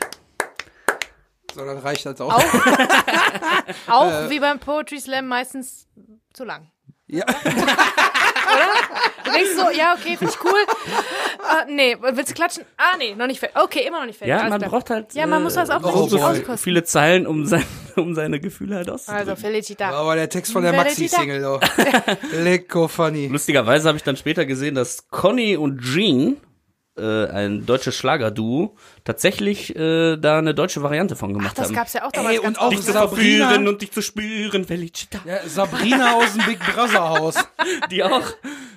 So, 1.59 1.65
dann 1.65 1.77
reicht 1.79 2.05
das 2.05 2.21
auch. 2.21 2.33
Auch, 2.33 2.43
auch 3.87 4.29
wie 4.29 4.39
beim 4.39 4.59
Poetry 4.59 4.99
Slam 4.99 5.27
meistens 5.27 5.87
zu 6.33 6.45
lang. 6.45 6.71
Ja. 7.07 7.25
Du 9.23 9.31
denkst 9.31 9.51
so, 9.55 9.69
ja, 9.77 9.93
okay, 9.93 10.17
finde 10.17 10.33
ich 10.33 10.43
cool. 10.43 10.51
Äh, 10.57 11.71
nee, 11.71 11.95
willst 12.01 12.31
du 12.31 12.33
klatschen? 12.33 12.63
Ah, 12.77 12.97
nee, 12.97 13.13
noch 13.13 13.27
nicht 13.27 13.39
fertig. 13.39 13.55
Okay, 13.61 13.85
immer 13.85 13.99
noch 13.99 14.07
nicht 14.07 14.17
fertig. 14.17 14.29
Ja, 14.31 14.39
Alles 14.39 14.49
man 14.49 14.59
klar. 14.59 14.71
braucht 14.71 14.89
halt. 14.89 15.13
Ja, 15.13 15.27
man 15.27 15.43
muss 15.43 15.53
das 15.53 15.69
auch 15.69 15.83
Oh 15.83 16.01
richtig 16.01 16.19
auskosten. 16.19 16.57
viele 16.57 16.83
Zeilen, 16.83 17.27
um, 17.27 17.45
sein, 17.45 17.63
um 17.95 18.15
seine 18.15 18.39
Gefühle 18.39 18.77
halt 18.77 18.89
auszudrücken. 18.89 19.29
Also, 19.29 19.39
Felicita. 19.39 19.91
Aber 19.91 20.15
der 20.15 20.29
Text 20.29 20.51
von 20.51 20.63
der. 20.63 20.73
Maxi-Single, 20.73 21.45
oh. 21.45 21.59
Lecko 22.31 22.87
funny. 22.87 23.27
Lustigerweise 23.27 23.87
habe 23.87 23.97
ich 23.97 24.03
dann 24.03 24.17
später 24.17 24.47
gesehen, 24.47 24.73
dass 24.73 25.07
Conny 25.09 25.55
und 25.57 25.81
Jean, 25.81 26.37
äh, 26.99 27.31
ein 27.31 27.65
deutsches 27.65 27.95
Schlagerduo, 27.95 28.75
tatsächlich 29.03 29.75
äh, 29.75 30.17
da 30.17 30.37
eine 30.37 30.53
deutsche 30.53 30.83
Variante 30.83 31.15
von 31.15 31.33
gemacht 31.33 31.51
Ach, 31.51 31.55
das 31.55 31.67
haben. 31.67 31.75
gab's 31.75 31.93
ja 31.93 32.05
auch 32.05 32.11
damals 32.11 32.37
Ey, 32.37 32.43
ganz 32.43 32.57
und 32.57 32.63
auch 32.63 32.69
dich 32.69 32.81
zu 32.81 32.91
Sabrina. 32.91 33.47
verführen 33.47 33.67
und 33.67 33.81
dich 33.81 33.91
zu 33.91 34.01
spüren, 34.01 34.65
Felicita. 34.65 35.19
Ja, 35.25 35.39
Sabrina 35.47 36.15
aus 36.15 36.33
dem 36.33 36.45
Big 36.45 36.59
Brother 36.59 37.09
Haus. 37.09 37.35
Die 37.91 38.03
auch. 38.03 38.21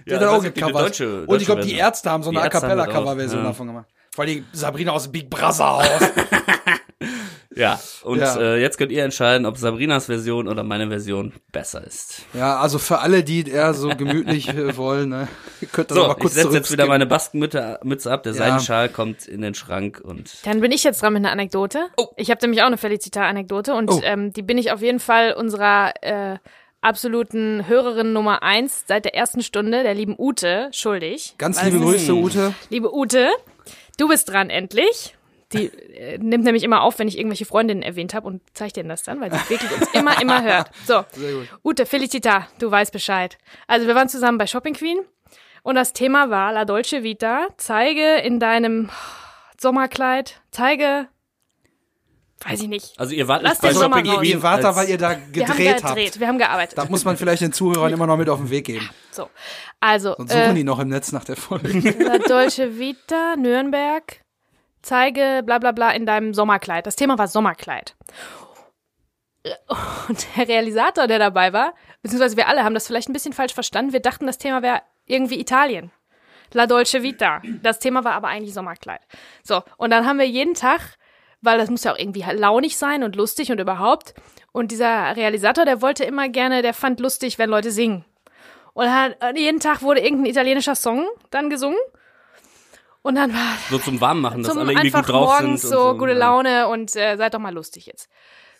Die 0.07 0.15
hat 0.15 0.21
ich 0.21 0.27
er 0.27 0.31
auch 0.31 0.43
gecovert. 0.43 0.75
deutsche, 0.75 1.21
und 1.21 1.29
deutsche 1.29 1.41
ich 1.41 1.47
glaube, 1.47 1.63
die 1.63 1.75
Ärzte 1.75 2.11
haben 2.11 2.23
so 2.23 2.31
eine 2.31 2.41
A 2.43 2.49
Cappella-Cover-Version 2.49 3.41
ja. 3.41 3.49
davon 3.49 3.67
gemacht. 3.69 3.87
Weil 4.17 4.27
die 4.27 4.45
Sabrina 4.53 4.93
aus 4.93 5.05
dem 5.05 5.13
Big 5.13 5.31
Brother 5.31 5.79
Haus. 5.79 5.85
Ja, 7.55 7.81
und 8.03 8.19
Ja. 8.21 8.37
Äh, 8.41 8.61
jetzt 8.61 8.79
könnt 8.79 8.93
ihr 8.93 9.05
entscheiden, 9.05 9.47
ob 9.47 9.57
Sabrinas 9.59 10.07
Version 10.07 10.49
oder 10.49 10.63
meine 10.63 10.89
Version 10.89 11.33
besser 11.53 11.85
ist. 11.87 12.23
ja, 12.35 12.59
also 12.59 12.79
für 12.79 13.01
alle, 13.01 13.23
die 13.25 13.49
eher 13.49 13.75
so 13.75 13.89
gemütlich 13.91 14.49
äh, 14.49 14.77
wollen, 14.77 15.11
ne, 15.11 15.29
ihr 15.61 15.69
könnt 15.69 15.91
das 15.91 15.97
So, 15.99 16.05
aber 16.05 16.15
ich 16.15 16.19
kurz 16.21 16.35
setze 16.35 16.55
jetzt 16.55 16.73
wieder 16.73 16.87
meine 16.87 17.07
Baskenmütze 17.07 17.81
Mütze 17.83 18.11
ab, 18.11 18.23
der 18.23 18.33
Ja. 18.33 18.39
Seidenschal 18.39 18.89
kommt 18.89 19.27
in 19.27 19.43
den 19.43 19.55
Schrank 19.55 20.01
und 20.03 20.35
Dann 20.47 20.61
bin 20.61 20.73
ich 20.73 20.83
jetzt 20.85 21.03
dran 21.03 21.13
mit 21.13 21.21
einer 21.23 21.33
Anekdote. 21.33 21.87
Oh. 21.97 22.07
Ich 22.17 22.31
habe 22.31 22.41
nämlich 22.43 22.63
auch 22.63 22.67
eine 22.67 22.79
Felicita-Anekdote 22.79 23.75
und 23.75 23.91
Oh. 23.91 24.01
ähm, 24.03 24.33
die 24.33 24.43
bin 24.43 24.57
ich 24.59 24.73
auf 24.73 24.81
jeden 24.81 25.01
Fall 25.01 25.33
unserer 25.35 25.93
äh, 26.03 26.39
absoluten 26.81 27.67
Hörerin 27.69 28.13
Nummer 28.13 28.43
eins 28.43 28.85
seit 28.87 29.05
der 29.05 29.15
ersten 29.15 29.43
Stunde, 29.43 29.83
der 29.83 29.95
lieben 29.95 30.15
Ute, 30.19 30.69
schuldig. 30.73 31.35
Ganz 31.39 31.63
liebe 31.63 31.79
Grüße, 31.79 32.13
Ute. 32.15 32.55
Liebe 32.71 32.93
Ute, 32.95 33.29
du 33.99 34.09
bist 34.09 34.29
dran 34.29 34.51
endlich. 34.51 35.15
Die 35.53 35.67
äh, 35.67 36.19
nimmt 36.19 36.45
nämlich 36.45 36.63
immer 36.63 36.83
auf, 36.83 36.99
wenn 36.99 37.09
ich 37.09 37.19
irgendwelche 37.19 37.45
Freundinnen 37.45 37.83
erwähnt 37.83 38.15
habe 38.15 38.27
und 38.27 38.41
zeigt 38.55 38.77
denen 38.77 38.89
das 38.89 39.03
dann, 39.03 39.21
weil 39.21 39.31
sie 39.33 39.39
wirklich 39.51 39.71
uns 39.73 39.89
immer, 39.93 40.21
immer 40.21 40.43
hört. 40.43 40.71
So, 40.87 41.05
Sehr 41.13 41.33
gut. 41.33 41.49
Ute, 41.65 41.87
Felicita, 41.87 42.49
du 42.59 42.71
weißt 42.71 42.93
Bescheid. 42.93 43.39
Also 43.67 43.87
wir 43.87 43.95
waren 43.95 44.09
zusammen 44.09 44.39
bei 44.39 44.47
Shopping 44.47 44.75
Queen 44.75 44.99
und 45.63 45.75
das 45.75 45.93
Thema 45.93 46.31
war 46.31 46.53
La 46.53 46.65
Dolce 46.65 47.03
Vita. 47.03 47.47
Zeige 47.57 48.17
in 48.17 48.41
deinem 48.41 48.91
Sommerkleid, 49.61 50.41
zeige, 50.51 51.07
weiß 52.45 52.63
ich 52.63 52.69
nicht. 52.69 52.99
also 52.99 53.15
ihr 53.15 53.29
wart 53.29 53.43
Lass 53.43 53.63
nicht 53.63 53.75
bei 53.75 53.81
Shopping. 53.81 54.05
Queen 54.05 54.23
Ihr 54.33 54.43
wart 54.43 54.65
da, 54.65 54.75
weil 54.75 54.89
ihr 54.89 54.99
da 54.99 55.11
Wir 55.11 55.17
haben 55.17 55.57
gedreht 55.57 55.77
gedreht, 55.83 55.85
habt. 55.85 56.21
wir 56.21 56.27
haben 56.27 56.39
gearbeitet. 56.39 56.77
Da 56.79 56.85
muss 56.87 57.05
man 57.05 57.17
vielleicht 57.17 57.43
den 57.43 57.53
Zuhörern 57.53 57.93
immer 57.93 58.07
noch 58.07 58.17
mit 58.17 58.29
auf 58.29 58.39
den 58.41 58.51
Weg 58.51 58.65
geben. 58.67 58.91
So, 59.13 59.29
also 59.79 60.15
Sonst 60.17 60.33
suchen 60.33 60.51
äh, 60.51 60.55
die 60.55 60.65
noch 60.65 60.81
im 60.81 60.89
Netz 60.89 61.13
nach 61.13 61.25
der 61.25 61.37
Folge. 61.37 61.95
La 62.03 62.19
Dolce 62.19 62.79
Vita, 62.79 63.37
Nürnberg, 63.37 64.22
zeige 64.83 65.43
bla 65.45 65.59
bla 65.59 65.73
bla 65.73 65.91
in 65.91 66.07
deinem 66.07 66.35
Sommerkleid. 66.35 66.87
Das 66.87 66.97
Thema 66.97 67.19
war 67.19 67.29
Sommerkleid. 67.29 67.97
Und 70.09 70.27
der 70.37 70.49
Realisator, 70.49 71.07
der 71.07 71.19
dabei 71.19 71.53
war, 71.53 71.75
beziehungsweise 72.03 72.37
wir 72.37 72.49
alle 72.49 72.63
haben 72.65 72.75
das 72.75 72.87
vielleicht 72.87 73.09
ein 73.09 73.13
bisschen 73.13 73.33
falsch 73.33 73.55
verstanden. 73.55 73.93
Wir 73.93 74.01
dachten, 74.01 74.27
das 74.27 74.39
Thema 74.39 74.63
wäre 74.63 74.83
irgendwie 75.07 75.41
Italien. 75.41 75.91
La 76.53 76.67
Dolce 76.67 77.03
Vita. 77.03 77.41
Das 77.63 77.79
Thema 77.79 78.05
war 78.05 78.13
aber 78.13 78.29
eigentlich 78.29 78.55
Sommerkleid. 78.55 79.01
So, 79.43 79.63
und 79.79 79.91
dann 79.91 80.07
haben 80.07 80.19
wir 80.19 80.29
jeden 80.29 80.55
Tag, 80.55 80.81
weil 81.41 81.59
das 81.59 81.71
muss 81.71 81.85
ja 81.85 81.93
auch 81.93 81.99
irgendwie 81.99 82.25
launig 82.33 82.77
sein 82.77 83.03
und 83.03 83.17
lustig 83.17 83.51
und 83.51 83.59
überhaupt. 83.59 84.15
Und 84.53 84.71
dieser 84.71 85.17
Realisator, 85.17 85.65
der 85.65 85.81
wollte 85.83 86.05
immer 86.05 86.29
gerne, 86.29 86.63
der 86.63 86.75
fand 86.75 87.01
lustig, 87.01 87.39
wenn 87.39 87.51
Leute 87.51 87.71
singen. 87.71 88.05
Und 88.75 88.93
hat, 88.93 89.17
jeden 89.35 89.61
Tag 89.61 89.83
wurde 89.83 90.01
irgendein 90.01 90.31
italienischer 90.31 90.75
Song 90.75 91.07
dann 91.31 91.51
gesungen. 91.51 91.79
Und 93.03 93.17
dann 93.17 93.33
war 93.33 93.57
so 93.69 93.79
zum 93.79 94.01
Warmmachen, 94.01 94.43
dass 94.43 94.53
zum 94.53 94.61
alle 94.61 94.73
irgendwie 94.73 94.91
gut 94.91 95.09
drauf 95.09 95.41
morgens 95.41 95.63
sind. 95.63 95.71
so, 95.71 95.91
und 95.91 95.99
gute 95.99 96.13
ja. 96.13 96.19
Laune 96.19 96.69
und 96.69 96.95
äh, 96.97 97.17
seid 97.17 97.35
doch 97.35 97.41
mal 97.41 97.53
lustig 97.53 97.87
jetzt. 97.87 98.09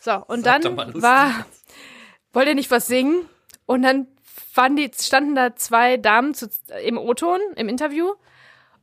So, 0.01 0.15
und 0.27 0.45
Seid 0.45 0.65
dann 0.65 0.77
war, 1.01 1.47
wollt 2.33 2.49
ihr 2.49 2.57
nicht 2.57 2.71
was 2.71 2.87
singen? 2.87 3.29
Und 3.67 3.83
dann 3.83 4.09
waren 4.55 4.75
die, 4.77 4.91
standen 4.99 5.37
da 5.37 5.55
zwei 5.55 5.97
Damen 5.97 6.35
zu, 6.35 6.49
im 6.85 6.99
O-Ton, 6.99 7.39
im 7.55 7.69
Interview. 7.69 8.13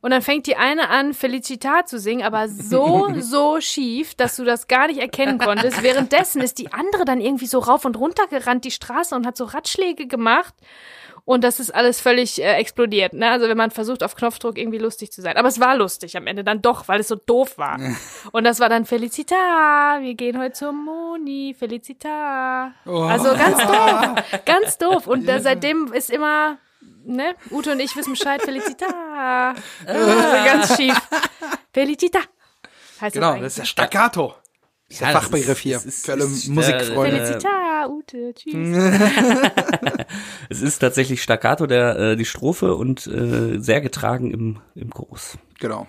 Und 0.00 0.12
dann 0.12 0.22
fängt 0.22 0.46
die 0.46 0.56
eine 0.56 0.88
an, 0.88 1.12
Felicita 1.12 1.84
zu 1.84 1.98
singen, 1.98 2.22
aber 2.22 2.48
so, 2.48 3.10
so 3.18 3.60
schief, 3.60 4.14
dass 4.14 4.36
du 4.36 4.44
das 4.44 4.66
gar 4.66 4.86
nicht 4.86 4.98
erkennen 4.98 5.38
konntest. 5.38 5.82
Währenddessen 5.82 6.40
ist 6.40 6.58
die 6.58 6.72
andere 6.72 7.04
dann 7.04 7.20
irgendwie 7.20 7.46
so 7.46 7.58
rauf 7.58 7.84
und 7.84 7.98
runter 7.98 8.26
gerannt, 8.28 8.64
die 8.64 8.70
Straße, 8.70 9.14
und 9.14 9.26
hat 9.26 9.36
so 9.36 9.44
Ratschläge 9.44 10.06
gemacht. 10.06 10.54
Und 11.30 11.44
das 11.44 11.60
ist 11.60 11.72
alles 11.72 12.00
völlig 12.00 12.42
äh, 12.42 12.54
explodiert. 12.54 13.12
Ne? 13.12 13.30
Also 13.30 13.48
wenn 13.48 13.56
man 13.56 13.70
versucht, 13.70 14.02
auf 14.02 14.16
Knopfdruck 14.16 14.58
irgendwie 14.58 14.78
lustig 14.78 15.12
zu 15.12 15.22
sein. 15.22 15.36
Aber 15.36 15.46
es 15.46 15.60
war 15.60 15.76
lustig 15.76 16.16
am 16.16 16.26
Ende 16.26 16.42
dann 16.42 16.60
doch, 16.60 16.88
weil 16.88 16.98
es 16.98 17.06
so 17.06 17.14
doof 17.14 17.56
war. 17.56 17.78
Und 18.32 18.42
das 18.42 18.58
war 18.58 18.68
dann 18.68 18.84
Felicita, 18.84 19.98
wir 20.00 20.14
gehen 20.14 20.40
heute 20.40 20.54
zur 20.54 20.72
Moni, 20.72 21.54
Felicita. 21.56 22.72
Also 22.84 23.28
ganz 23.36 23.58
doof, 23.64 24.40
ganz 24.44 24.78
doof. 24.78 25.06
Und 25.06 25.28
äh, 25.28 25.38
seitdem 25.38 25.92
ist 25.92 26.10
immer, 26.10 26.58
ne, 27.04 27.36
Ute 27.52 27.70
und 27.70 27.78
ich 27.78 27.94
wissen 27.94 28.14
Bescheid, 28.14 28.42
Felicita. 28.42 29.54
Ganz 29.86 30.76
schief. 30.76 31.00
Felicita. 31.72 32.18
Heißt 33.00 33.14
Genau, 33.14 33.36
das 33.36 33.52
ist 33.52 33.58
der 33.58 33.64
Staccato. 33.66 34.34
Der 34.98 35.08
Ja, 35.08 35.12
Fachbegriff 35.20 35.58
hier 35.60 35.76
es 35.76 35.84
ist- 35.86 36.06
für 36.06 36.12
alle 36.12 36.26
Musikfreunde. 36.26 37.16
Felicita, 37.24 37.86
Ute, 37.88 38.34
tschüss. 38.34 38.54
Es 40.48 40.62
ist 40.62 40.78
tatsächlich 40.80 41.22
Staccato, 41.22 41.66
der 41.66 41.96
äh, 41.96 42.16
die 42.16 42.24
Strophe 42.24 42.74
und 42.74 43.06
äh, 43.06 43.58
sehr 43.60 43.80
getragen 43.80 44.32
im, 44.32 44.60
im 44.74 44.90
Groß. 44.90 45.38
Genau. 45.60 45.86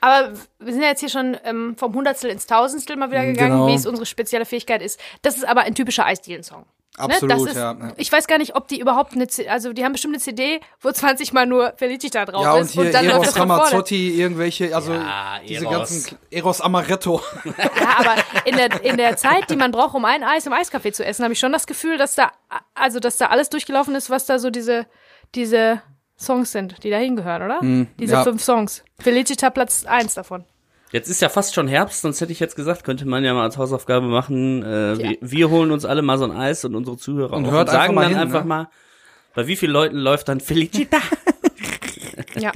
Aber 0.00 0.32
wir 0.60 0.72
sind 0.72 0.82
ja 0.82 0.88
jetzt 0.88 1.00
hier 1.00 1.08
schon 1.08 1.36
ähm, 1.44 1.74
vom 1.76 1.92
Hundertstel 1.94 2.30
ins 2.30 2.46
Tausendstel 2.46 2.96
mal 2.96 3.10
wieder 3.10 3.24
gegangen, 3.26 3.50
Genau. 3.52 3.66
wie 3.68 3.74
es 3.74 3.84
unsere 3.86 4.06
spezielle 4.06 4.44
Fähigkeit 4.46 4.80
ist. 4.82 5.00
Das 5.22 5.36
ist 5.36 5.44
aber 5.46 5.62
ein 5.62 5.74
typischer 5.74 6.06
Eisdielen-Song. 6.06 6.64
Absolut, 6.96 7.22
ne? 7.22 7.44
das 7.44 7.52
ist, 7.52 7.56
ja, 7.56 7.72
ja. 7.72 7.92
Ich 7.96 8.12
weiß 8.12 8.28
gar 8.28 8.38
nicht, 8.38 8.54
ob 8.54 8.68
die 8.68 8.78
überhaupt 8.78 9.14
eine, 9.14 9.26
C 9.26 9.48
also 9.48 9.72
die 9.72 9.84
haben 9.84 9.92
bestimmt 9.92 10.14
eine 10.14 10.22
CD, 10.22 10.60
wo 10.80 10.92
20 10.92 11.32
mal 11.32 11.44
nur 11.44 11.72
Felicita 11.76 12.24
drauf 12.24 12.44
Ja, 12.44 12.52
und 12.52 12.62
ist 12.62 12.72
hier 12.72 12.92
dann 12.92 13.06
läuft 13.06 13.24
Eros. 13.24 13.36
Ramazzotti, 13.36 14.20
irgendwelche, 14.20 14.74
also 14.74 14.92
Ja, 14.92 15.40
diese 15.46 15.64
Eros. 15.64 15.76
ganzen 15.76 16.18
Eros 16.30 16.60
Amaretto. 16.60 17.20
Ja, 17.56 17.98
aber 17.98 18.14
in 18.44 18.56
der, 18.56 18.84
in 18.84 18.96
der 18.96 19.16
Zeit, 19.16 19.50
die 19.50 19.56
man 19.56 19.72
braucht, 19.72 19.94
um 19.94 20.04
ein 20.04 20.22
Eis 20.22 20.46
im 20.46 20.52
Eiscafé 20.52 20.92
zu 20.92 21.04
essen, 21.04 21.24
habe 21.24 21.32
ich 21.32 21.40
schon 21.40 21.52
das 21.52 21.66
Gefühl, 21.66 21.98
dass 21.98 22.14
da, 22.14 22.30
also 22.74 23.00
dass 23.00 23.16
da 23.16 23.26
alles 23.26 23.50
durchgelaufen 23.50 23.94
ist, 23.94 24.10
was 24.10 24.26
da 24.26 24.38
so 24.38 24.50
diese, 24.50 24.86
diese 25.34 25.82
Songs 26.16 26.52
sind, 26.52 26.84
die 26.84 26.90
da 26.90 26.98
hingehören, 26.98 27.42
oder? 27.42 27.58
diese 27.98 28.14
ja. 28.14 28.22
fünf 28.22 28.42
Songs. 28.42 28.84
Felicita 29.00 29.50
Platz 29.50 29.84
eins 29.84 30.14
davon. 30.14 30.44
Jetzt 30.94 31.08
ist 31.08 31.20
ja 31.20 31.28
fast 31.28 31.56
schon 31.56 31.66
Herbst, 31.66 32.02
sonst 32.02 32.20
hätte 32.20 32.30
ich 32.30 32.38
jetzt 32.38 32.54
gesagt, 32.54 32.84
könnte 32.84 33.04
man 33.04 33.24
ja 33.24 33.34
mal 33.34 33.42
als 33.42 33.58
Hausaufgabe 33.58 34.06
machen, 34.06 34.62
äh, 34.62 34.96
wir, 34.96 35.16
wir 35.20 35.50
holen 35.50 35.72
uns 35.72 35.84
alle 35.84 36.02
mal 36.02 36.18
so 36.18 36.24
ein 36.24 36.30
Eis 36.30 36.64
und 36.64 36.76
unsere 36.76 36.96
Zuhörer 36.96 37.32
Und 37.32 37.46
auch 37.46 37.50
hört 37.50 37.68
und 37.68 37.72
sagen 37.72 37.82
einfach 37.82 37.94
mal 37.94 38.02
dann 38.02 38.10
hin, 38.10 38.18
einfach 38.20 38.42
ne? 38.42 38.48
mal, 38.48 38.68
bei 39.34 39.48
wie 39.48 39.56
vielen 39.56 39.72
Leuten 39.72 39.96
läuft 39.96 40.28
dann 40.28 40.38
Felicita? 40.38 40.98
Ja. 42.36 42.52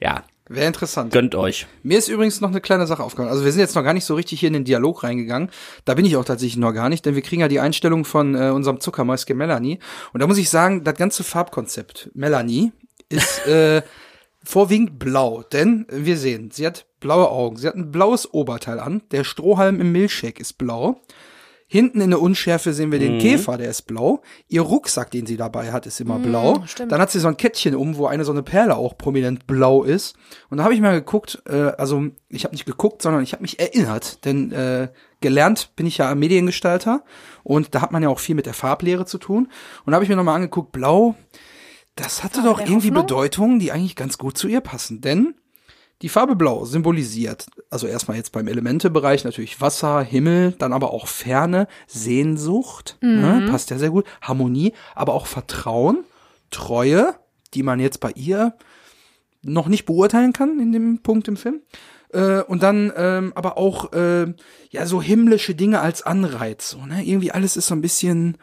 ja, 0.00 0.24
Wäre 0.48 0.66
interessant. 0.66 1.12
gönnt 1.12 1.34
euch. 1.34 1.66
Mir 1.82 1.98
ist 1.98 2.08
übrigens 2.08 2.40
noch 2.40 2.50
eine 2.50 2.60
kleine 2.60 2.86
Sache 2.86 3.02
aufgefallen. 3.02 3.30
Also 3.30 3.44
wir 3.44 3.52
sind 3.52 3.60
jetzt 3.60 3.74
noch 3.74 3.84
gar 3.84 3.94
nicht 3.94 4.04
so 4.04 4.14
richtig 4.14 4.40
hier 4.40 4.48
in 4.48 4.52
den 4.52 4.64
Dialog 4.64 5.02
reingegangen. 5.02 5.50
Da 5.84 5.94
bin 5.94 6.04
ich 6.04 6.16
auch 6.16 6.24
tatsächlich 6.24 6.56
noch 6.56 6.72
gar 6.72 6.88
nicht, 6.88 7.06
denn 7.06 7.14
wir 7.14 7.22
kriegen 7.22 7.40
ja 7.40 7.48
die 7.48 7.60
Einstellung 7.60 8.04
von 8.04 8.34
äh, 8.34 8.50
unserem 8.50 8.80
Zuckermäuschen 8.80 9.36
Melanie. 9.36 9.78
Und 10.12 10.20
da 10.20 10.26
muss 10.26 10.38
ich 10.38 10.50
sagen, 10.50 10.84
das 10.84 10.94
ganze 10.94 11.24
Farbkonzept 11.24 12.10
Melanie 12.14 12.72
ist 13.08 13.46
äh, 13.46 13.82
vorwiegend 14.44 14.98
blau. 14.98 15.42
Denn 15.42 15.86
wir 15.90 16.16
sehen, 16.16 16.50
sie 16.50 16.66
hat 16.66 16.86
blaue 17.00 17.30
Augen. 17.30 17.56
Sie 17.56 17.66
hat 17.66 17.76
ein 17.76 17.90
blaues 17.90 18.32
Oberteil 18.32 18.78
an. 18.80 19.02
Der 19.10 19.24
Strohhalm 19.24 19.80
im 19.80 19.92
Milchshake 19.92 20.40
ist 20.40 20.58
blau. 20.58 21.00
Hinten 21.72 22.00
in 22.00 22.10
der 22.10 22.20
Unschärfe 22.20 22.72
sehen 22.72 22.90
wir 22.90 22.98
den 22.98 23.20
Käfer, 23.20 23.56
der 23.56 23.70
ist 23.70 23.82
blau. 23.82 24.22
Ihr 24.48 24.62
Rucksack, 24.62 25.12
den 25.12 25.24
sie 25.24 25.36
dabei 25.36 25.70
hat, 25.70 25.86
ist 25.86 26.00
immer 26.00 26.18
blau. 26.18 26.64
stimmt. 26.66 26.90
Dann 26.90 27.00
hat 27.00 27.12
sie 27.12 27.20
so 27.20 27.28
ein 27.28 27.36
Kettchen 27.36 27.76
um, 27.76 27.96
wo 27.96 28.06
eine 28.06 28.24
so 28.24 28.32
eine 28.32 28.42
Perle 28.42 28.76
auch 28.76 28.98
prominent 28.98 29.46
blau 29.46 29.84
ist. 29.84 30.16
Und 30.48 30.58
da 30.58 30.64
habe 30.64 30.74
ich 30.74 30.80
mal 30.80 30.98
geguckt, 30.98 31.40
äh, 31.48 31.70
also 31.78 32.08
ich 32.28 32.42
habe 32.42 32.56
nicht 32.56 32.66
geguckt, 32.66 33.02
sondern 33.02 33.22
ich 33.22 33.34
habe 33.34 33.42
mich 33.42 33.60
erinnert, 33.60 34.24
denn 34.24 34.50
äh, 34.50 34.88
gelernt 35.20 35.70
bin 35.76 35.86
ich 35.86 35.98
ja 35.98 36.12
Mediengestalter 36.12 37.04
und 37.44 37.72
da 37.72 37.82
hat 37.82 37.92
man 37.92 38.02
ja 38.02 38.08
auch 38.08 38.18
viel 38.18 38.34
mit 38.34 38.46
der 38.46 38.54
Farblehre 38.54 39.06
zu 39.06 39.18
tun. 39.18 39.48
Und 39.84 39.92
da 39.92 39.94
habe 39.94 40.02
ich 40.02 40.10
mir 40.10 40.16
nochmal 40.16 40.34
angeguckt, 40.34 40.72
blau, 40.72 41.14
das 42.02 42.24
hatte 42.24 42.42
doch 42.42 42.60
irgendwie 42.60 42.88
Hoffnung? 42.88 43.06
Bedeutungen, 43.06 43.58
die 43.58 43.72
eigentlich 43.72 43.96
ganz 43.96 44.18
gut 44.18 44.38
zu 44.38 44.48
ihr 44.48 44.60
passen. 44.60 45.00
Denn 45.00 45.34
die 46.02 46.08
Farbe 46.08 46.34
Blau 46.34 46.64
symbolisiert, 46.64 47.46
also 47.68 47.86
erstmal 47.86 48.16
jetzt 48.16 48.32
beim 48.32 48.48
Elementebereich 48.48 49.24
natürlich 49.24 49.60
Wasser, 49.60 50.00
Himmel, 50.02 50.52
dann 50.58 50.72
aber 50.72 50.92
auch 50.92 51.06
Ferne, 51.06 51.68
Sehnsucht, 51.86 52.96
ne, 53.02 53.46
passt 53.50 53.70
ja 53.70 53.76
sehr 53.76 53.90
gut, 53.90 54.06
Harmonie, 54.22 54.72
aber 54.94 55.12
auch 55.12 55.26
Vertrauen, 55.26 56.04
Treue, 56.50 57.14
die 57.52 57.62
man 57.62 57.80
jetzt 57.80 58.00
bei 58.00 58.12
ihr 58.14 58.54
noch 59.42 59.68
nicht 59.68 59.84
beurteilen 59.84 60.32
kann 60.32 60.58
in 60.58 60.72
dem 60.72 61.02
Punkt 61.02 61.28
im 61.28 61.36
Film. 61.36 61.60
Äh, 62.12 62.40
und 62.42 62.62
dann 62.62 62.92
ähm, 62.96 63.32
aber 63.34 63.56
auch 63.58 63.92
äh, 63.92 64.32
ja 64.70 64.86
so 64.86 65.00
himmlische 65.00 65.54
Dinge 65.54 65.80
als 65.80 66.02
Anreiz. 66.02 66.70
So, 66.70 66.84
ne? 66.84 67.04
Irgendwie 67.04 67.30
alles 67.30 67.56
ist 67.56 67.68
so 67.68 67.74
ein 67.74 67.82
bisschen 67.82 68.38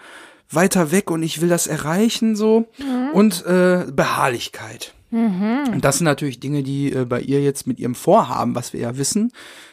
weiter 0.50 0.92
weg 0.92 1.12
und 1.12 1.24
ich 1.24 1.42
will 1.42 1.50
das 1.50 1.68
erreichen 1.68 2.36
so. 2.36 2.68
Und 3.14 3.46
äh, 3.46 3.86
Beharrlichkeit. 3.92 4.94
Und 5.10 5.80
das 5.82 6.00
sind 6.00 6.06
natürlich 6.06 6.40
Dinge, 6.42 6.64
die 6.64 6.92
äh, 6.92 7.06
bei 7.06 7.22
ihr 7.22 7.42
jetzt 7.42 7.66
mit 7.66 7.80
ihrem 7.80 7.96
Vorhaben, 7.96 8.56
was 8.56 8.74
wir 8.74 8.82
ja 8.82 8.98
wissen, 8.98 9.32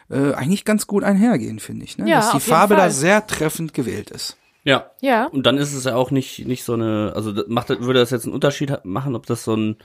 äh, 0.09 0.33
eigentlich 0.33 0.65
ganz 0.65 0.87
gut 0.87 1.03
einhergehen, 1.03 1.59
finde 1.59 1.85
ich. 1.85 1.99
Ne? 1.99 2.09
Ja, 2.09 2.21
Dass 2.21 2.33
die 2.33 2.41
Farbe 2.41 2.75
da 2.75 2.83
Fall. 2.83 2.91
sehr 2.93 3.27
treffend 3.27 3.75
gewählt 3.75 4.11
ist. 4.11 4.37
Ja. 4.63 4.91
Ja. 5.01 5.27
Und 5.27 5.45
dann 5.45 5.59
ist 5.59 5.75
es 5.75 5.85
ja 5.85 5.97
auch 5.97 6.11
nicht, 6.13 6.47
nicht 6.47 6.63
so 6.65 6.75
eine, 6.75 7.13
also 7.17 7.33
das 7.33 7.47
macht, 7.49 7.69
würde 7.69 7.99
das 7.99 8.11
jetzt 8.11 8.25
einen 8.27 8.35
Unterschied 8.35 8.73
machen, 8.85 9.17
ob 9.17 9.27
das 9.27 9.43
so 9.43 9.57
ein 9.57 9.77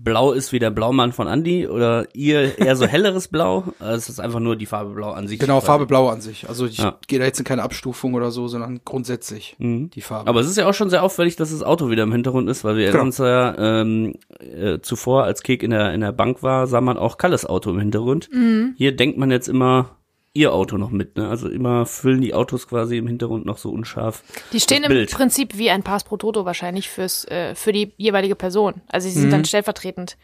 Blau 0.00 0.30
ist 0.32 0.52
wie 0.52 0.60
der 0.60 0.70
Blaumann 0.70 1.12
von 1.12 1.26
Andy 1.26 1.66
oder 1.66 2.06
ihr 2.14 2.56
eher 2.58 2.76
so 2.76 2.86
helleres 2.86 3.26
Blau? 3.28 3.64
Also 3.80 3.94
es 3.96 4.08
ist 4.08 4.20
einfach 4.20 4.38
nur 4.40 4.54
die 4.56 4.66
Farbe 4.66 4.94
Blau 4.94 5.10
an 5.10 5.26
sich. 5.26 5.38
Genau. 5.40 5.60
Farbe 5.60 5.86
Blau 5.86 6.08
an 6.08 6.20
sich. 6.20 6.48
Also 6.48 6.66
ich 6.66 6.78
Ja. 6.78 6.96
gehe 7.08 7.18
da 7.18 7.24
jetzt 7.24 7.38
in 7.40 7.44
keine 7.44 7.62
Abstufung 7.64 8.14
oder 8.14 8.30
so, 8.30 8.46
sondern 8.48 8.80
grundsätzlich 8.84 9.56
die 9.58 10.00
Farbe. 10.00 10.28
Aber 10.30 10.40
es 10.40 10.46
ist 10.48 10.56
ja 10.56 10.68
auch 10.68 10.74
schon 10.74 10.88
sehr 10.90 11.02
auffällig, 11.02 11.34
dass 11.36 11.50
das 11.50 11.62
Auto 11.62 11.90
wieder 11.90 12.04
im 12.04 12.12
Hintergrund 12.12 12.48
ist, 12.48 12.62
weil 12.64 12.76
wir 12.76 12.84
erinnern 12.84 12.98
Genau. 12.98 13.06
uns 13.06 13.18
ja 13.18 13.80
ähm, 13.80 14.14
äh, 14.38 14.78
zuvor, 14.80 15.24
als 15.24 15.42
Kek 15.42 15.62
in 15.62 15.70
der 15.70 15.92
in 15.92 16.00
der 16.00 16.12
Bank 16.12 16.42
war, 16.42 16.66
sah 16.68 16.80
man 16.80 16.96
auch 16.96 17.18
Kalles 17.18 17.44
Auto 17.44 17.70
im 17.70 17.78
Hintergrund. 17.80 18.28
Hier 18.76 18.94
denkt 18.94 19.18
man 19.18 19.30
jetzt 19.32 19.48
immer 19.48 19.90
ihr 20.34 20.52
Auto 20.52 20.76
noch 20.78 20.90
mit, 20.90 21.16
ne? 21.16 21.28
Also 21.28 21.48
immer 21.48 21.86
füllen 21.86 22.20
die 22.20 22.34
Autos 22.34 22.68
quasi 22.68 22.96
im 22.96 23.06
Hintergrund 23.08 23.44
noch 23.46 23.58
so 23.58 23.70
unscharf. 23.70 24.22
Die 24.52 24.60
stehen 24.60 24.82
das 24.82 24.90
im 24.90 24.96
Bild. 24.96 25.10
Prinzip 25.10 25.56
wie 25.58 25.70
ein 25.70 25.82
Pass 25.82 26.04
pro 26.04 26.16
Toto 26.16 26.44
wahrscheinlich 26.44 26.88
fürs, 26.90 27.24
äh, 27.26 27.54
für 27.54 27.72
die 27.72 27.92
jeweilige 27.96 28.34
Person. 28.36 28.82
Also 28.88 29.08
sie 29.08 29.14
sind 29.14 29.28
Mhm. 29.28 29.32
dann 29.32 29.44
stellvertretend 29.44 30.16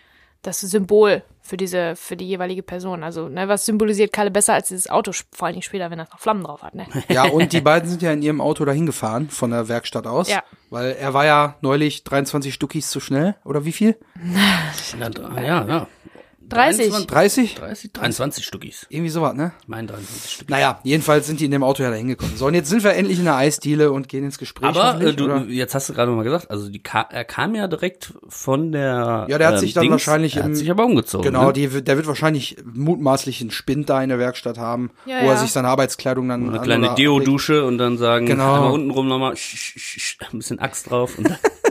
das 0.42 0.60
Symbol 0.60 1.22
für 1.40 1.56
diese, 1.56 1.96
für 1.96 2.16
die 2.16 2.26
jeweilige 2.28 2.62
Person. 2.62 3.02
Also, 3.02 3.28
ne, 3.28 3.48
was 3.48 3.64
symbolisiert 3.64 4.12
Kalle 4.12 4.30
besser 4.30 4.52
als 4.54 4.68
dieses 4.68 4.88
Auto, 4.90 5.10
vor 5.32 5.46
allen 5.46 5.54
Dingen 5.54 5.62
später, 5.62 5.90
wenn 5.90 5.96
das 5.98 6.10
noch 6.10 6.18
Flammen 6.20 6.44
drauf 6.44 6.62
hat, 6.62 6.74
ne? 6.74 6.86
Ja, 7.08 7.24
und 7.30 7.52
die 7.54 7.62
beiden 7.62 7.88
sind 7.88 8.02
ja 8.02 8.12
in 8.12 8.20
ihrem 8.22 8.42
Auto 8.42 8.64
dahin 8.66 8.84
gefahren, 8.84 9.30
von 9.30 9.50
der 9.50 9.68
Werkstatt 9.68 10.06
aus. 10.06 10.28
Ja. 10.28 10.42
Weil 10.68 10.92
er 10.92 11.14
war 11.14 11.24
ja 11.24 11.56
neulich 11.62 12.04
23 12.04 12.52
Stuckis 12.52 12.90
zu 12.90 13.00
schnell, 13.00 13.36
oder 13.44 13.64
wie 13.64 13.72
viel? 13.72 13.96
Ja, 15.40 15.66
ja. 15.66 15.86
Ja. 16.50 16.56
30. 16.56 17.06
30? 17.06 17.54
30, 17.54 17.92
23 17.92 18.44
Stückis. 18.44 18.86
Irgendwie 18.88 19.10
sowas, 19.10 19.34
ne? 19.34 19.52
Ich 19.62 19.68
meine 19.68 19.86
23 19.88 20.30
Stückis. 20.32 20.50
Naja, 20.50 20.78
jedenfalls 20.84 21.26
sind 21.26 21.40
die 21.40 21.44
in 21.46 21.50
dem 21.50 21.62
Auto 21.62 21.82
ja 21.82 21.90
da 21.90 21.96
hingekommen. 21.96 22.36
So, 22.36 22.46
und 22.46 22.54
jetzt 22.54 22.68
sind 22.68 22.84
wir 22.84 22.92
endlich 22.94 23.18
in 23.18 23.24
der 23.24 23.36
Eisdiele 23.36 23.90
und 23.92 24.08
gehen 24.08 24.24
ins 24.24 24.38
Gespräch. 24.38 24.68
Aber 24.68 25.00
äh, 25.00 25.12
du, 25.14 25.24
oder? 25.24 25.44
jetzt 25.46 25.74
hast 25.74 25.88
du 25.88 25.94
gerade 25.94 26.10
mal 26.12 26.22
gesagt, 26.24 26.50
also 26.50 26.68
die 26.68 26.82
ka 26.82 27.08
er 27.10 27.24
kam 27.24 27.54
ja 27.54 27.66
direkt 27.66 28.14
von 28.28 28.72
der 28.72 29.26
Ja, 29.28 29.38
der 29.38 29.46
hat 29.48 29.54
ähm, 29.54 29.60
sich 29.60 29.74
dann 29.74 29.82
Dings, 29.82 29.92
wahrscheinlich 29.92 30.36
er 30.36 30.44
im- 30.44 30.50
hat 30.50 30.56
sich 30.56 30.70
aber 30.70 30.84
umgezogen. 30.84 31.24
Genau, 31.24 31.46
ne? 31.46 31.52
die, 31.52 31.72
wird- 31.72 31.88
der 31.88 31.96
wird 31.96 32.06
wahrscheinlich 32.06 32.56
mutmaßlich 32.64 33.40
einen 33.40 33.50
Spind 33.50 33.88
da 33.90 34.02
in 34.02 34.08
der 34.08 34.18
Werkstatt 34.18 34.58
haben, 34.58 34.90
Ja, 35.06 35.22
wo 35.22 35.26
er 35.26 35.34
ja. 35.34 35.36
sich 35.38 35.52
seine 35.52 35.68
Arbeitskleidung 35.68 36.28
dann 36.28 36.48
eine 36.48 36.60
kleine 36.60 36.94
Deo-Dusche 36.94 37.64
und 37.64 37.78
dann 37.78 37.98
sagen, 37.98 38.26
Genau. 38.26 38.72
untenrum 38.72 39.08
nochmal 39.08 39.32
ein 39.34 40.38
bisschen 40.38 40.58
Axt 40.58 40.90
drauf 40.90 41.18
und 41.18 41.28
dann 41.30 41.38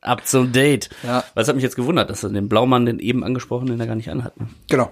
ab 0.00 0.26
zum 0.26 0.52
Date. 0.52 0.90
Ja. 1.02 1.24
Weil 1.34 1.42
es 1.42 1.48
hat 1.48 1.54
mich 1.54 1.64
jetzt 1.64 1.76
gewundert, 1.76 2.10
dass 2.10 2.22
er 2.22 2.30
den 2.30 2.48
Blaumann, 2.48 2.86
den 2.86 2.98
eben 2.98 3.24
angesprochenen, 3.24 3.78
der 3.78 3.86
gar 3.86 3.96
nicht 3.96 4.10
anhat. 4.10 4.38
Ne? 4.38 4.48
Genau. 4.68 4.90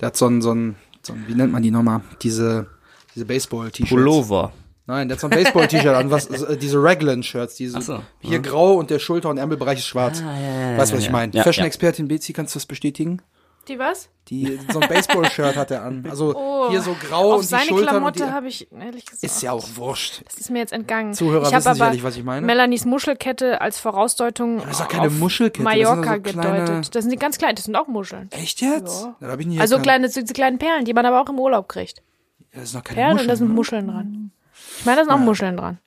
Der 0.00 0.06
hat 0.06 0.16
so 0.16 0.26
ein, 0.26 0.42
so 0.42 0.52
ein, 0.52 0.76
so 1.02 1.12
ein 1.12 1.24
wie 1.26 1.34
nennt 1.34 1.52
man 1.52 1.62
die 1.62 1.70
nochmal? 1.70 2.00
Diese, 2.22 2.66
diese 3.14 3.26
Baseball-T-Shirts. 3.26 3.90
Pullover. 3.90 4.52
Nein, 4.86 5.08
der 5.08 5.16
hat 5.16 5.20
so 5.20 5.26
ein 5.26 5.30
Baseball-T-Shirt 5.30 5.94
an, 5.94 6.10
was, 6.10 6.26
äh, 6.26 6.56
diese 6.56 6.80
Raglan-Shirts, 6.80 7.56
diese, 7.56 7.80
so, 7.80 8.02
hier 8.20 8.38
grau 8.38 8.74
und 8.74 8.90
der 8.90 9.00
Schulter- 9.00 9.30
und 9.30 9.38
Ärmelbereich 9.38 9.80
ist 9.80 9.86
schwarz. 9.86 10.22
weißt 10.22 10.92
du, 10.92 10.96
was 10.96 11.02
ich 11.02 11.10
meine? 11.10 11.32
Ja, 11.32 11.42
Fashion-Expertin 11.42 12.06
Bezi, 12.06 12.32
kannst 12.32 12.54
du 12.54 12.58
das 12.58 12.66
bestätigen? 12.66 13.20
Die 13.68 13.78
was? 13.78 14.08
Die, 14.28 14.58
so 14.72 14.80
ein 14.80 14.88
Baseball-Shirt 14.88 15.56
hat 15.56 15.70
er 15.70 15.82
an. 15.84 16.04
Also 16.10 16.34
Oh, 16.36 16.68
hier 16.70 16.82
so 16.82 16.94
grau 17.00 17.30
Auf 17.32 17.36
und 17.36 17.42
die 17.42 17.46
seine 17.46 17.64
Schultern 17.66 17.88
Klamotte 17.90 18.22
und 18.24 18.28
die, 18.30 18.34
habe 18.34 18.48
ich, 18.48 18.66
ehrlich 18.72 19.04
gesagt. 19.06 19.22
ist 19.24 19.42
ja 19.42 19.52
auch 19.52 19.64
wurscht. 19.74 20.22
Das 20.24 20.34
ist 20.38 20.50
mir 20.50 20.58
jetzt 20.58 20.72
entgangen. 20.72 21.14
Zuhörer 21.14 21.42
ich 21.46 21.54
habe 21.54 21.56
wissen 21.58 21.68
aber 21.68 21.74
sicherlich, 21.76 22.02
was 22.02 22.16
ich 22.16 22.24
meine. 22.24 22.44
Melanies 22.44 22.84
Muschelkette 22.84 23.60
als 23.60 23.78
Vorausdeutung 23.78 24.58
das 24.58 24.70
ist 24.72 24.80
doch 24.80 24.88
keine 24.88 25.06
auf 25.08 25.12
Muschelkette, 25.12 25.62
das 25.64 25.72
Mallorca 25.72 26.16
doch 26.18 26.32
so 26.32 26.38
kleine- 26.40 26.60
gedeutet. 26.64 26.94
Das 26.94 27.02
sind 27.04 27.10
die 27.12 27.18
ganz 27.18 27.38
kleinen, 27.38 27.54
das 27.56 27.64
sind 27.66 27.76
auch 27.76 27.86
Muscheln. 27.86 28.28
Echt 28.32 28.60
jetzt? 28.60 29.04
Ja. 29.04 29.16
Da 29.20 29.28
hab 29.28 29.40
ich 29.40 29.46
nie 29.46 29.60
Also 29.60 29.78
kleine, 29.78 30.08
so 30.08 30.20
diese 30.20 30.32
kleinen 30.34 30.58
Perlen, 30.58 30.84
die 30.84 30.92
man 30.94 31.06
aber 31.06 31.20
auch 31.20 31.28
im 31.28 31.38
Urlaub 31.38 31.68
kriegt. 31.68 32.02
Ja, 32.52 32.60
das 32.60 32.70
sind 32.72 32.80
doch 32.80 32.84
keine 32.84 32.94
Perlen 32.96 33.10
und 33.12 33.14
Muscheln. 33.16 33.28
da 33.28 33.36
sind 33.36 33.48
ne? 33.48 33.54
Muscheln 33.54 33.88
dran. 33.88 34.30
Ich 34.78 34.84
meine, 34.86 34.96
da 34.98 35.04
sind 35.04 35.12
auch 35.12 35.18
Muscheln 35.18 35.56
dran. 35.56 35.78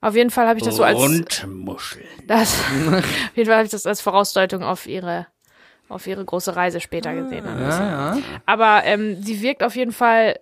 Auf 0.00 0.14
jeden 0.16 0.30
Fall 0.30 0.48
habe 0.48 0.58
ich 0.58 0.64
das 0.64 0.76
so 0.76 0.82
als 0.84 0.98
Rundmuschel. 0.98 2.02
das, 2.26 2.54
auf 2.88 3.36
jeden 3.36 3.46
Fall 3.48 3.56
habe 3.58 3.64
ich 3.66 3.70
das 3.70 3.86
als 3.86 4.00
Vorausdeutung 4.00 4.62
auf 4.62 4.86
ihre 4.86 5.26
auf 5.88 6.06
ihre 6.06 6.24
große 6.24 6.56
Reise 6.56 6.80
später 6.80 7.14
gesehen. 7.14 7.44
Ja, 7.44 8.14
ja. 8.14 8.18
Aber 8.46 8.82
ähm, 8.84 9.22
sie 9.22 9.42
wirkt 9.42 9.62
auf 9.62 9.76
jeden 9.76 9.92
Fall 9.92 10.38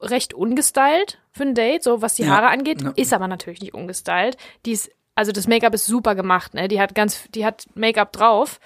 recht 0.00 0.34
ungestylt 0.34 1.18
für 1.30 1.44
ein 1.44 1.54
Date, 1.54 1.82
so 1.82 2.02
was 2.02 2.14
die 2.14 2.28
Haare 2.28 2.48
angeht. 2.48 2.82
ja. 2.82 2.92
Ist 2.96 3.12
aber 3.14 3.26
natürlich 3.28 3.60
nicht 3.60 3.72
ungestylt. 3.74 4.36
Die 4.66 4.72
ist, 4.72 4.90
also 5.14 5.32
das 5.32 5.48
Make-up 5.48 5.72
ist 5.74 5.86
super 5.86 6.14
gemacht, 6.14 6.52
ne? 6.54 6.68
Die 6.68 6.80
hat 6.80 6.94
ganz, 6.94 7.24
die 7.34 7.46
hat 7.46 7.64
Make-up 7.74 8.12
drauf 8.12 8.60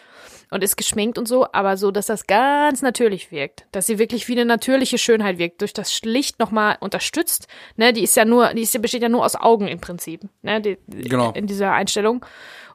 und 0.50 0.62
ist 0.64 0.76
geschminkt 0.76 1.18
und 1.18 1.26
so, 1.26 1.46
aber 1.52 1.76
so, 1.76 1.90
dass 1.92 2.06
das 2.06 2.26
ganz 2.26 2.82
natürlich 2.82 3.30
wirkt. 3.32 3.66
Dass 3.72 3.86
sie 3.86 3.98
wirklich 3.98 4.26
wie 4.28 4.32
eine 4.32 4.44
natürliche 4.44 4.98
Schönheit 4.98 5.38
wirkt, 5.38 5.60
durch 5.60 5.72
das 5.72 6.02
Licht 6.02 6.38
nochmal 6.40 6.76
unterstützt. 6.80 7.46
Ne? 7.76 7.92
Die 7.92 8.02
ist 8.02 8.16
ja 8.16 8.24
nur, 8.24 8.54
die 8.54 8.62
ist, 8.62 8.74
ja- 8.74 8.80
besteht 8.80 9.02
ja 9.02 9.08
nur 9.08 9.24
aus 9.24 9.36
Augen 9.36 9.68
im 9.68 9.80
Prinzip, 9.80 10.22
ne? 10.42 10.60
Die, 10.60 10.78
Genau. 10.88 11.30
In 11.32 11.46
dieser 11.46 11.72
Einstellung. 11.72 12.24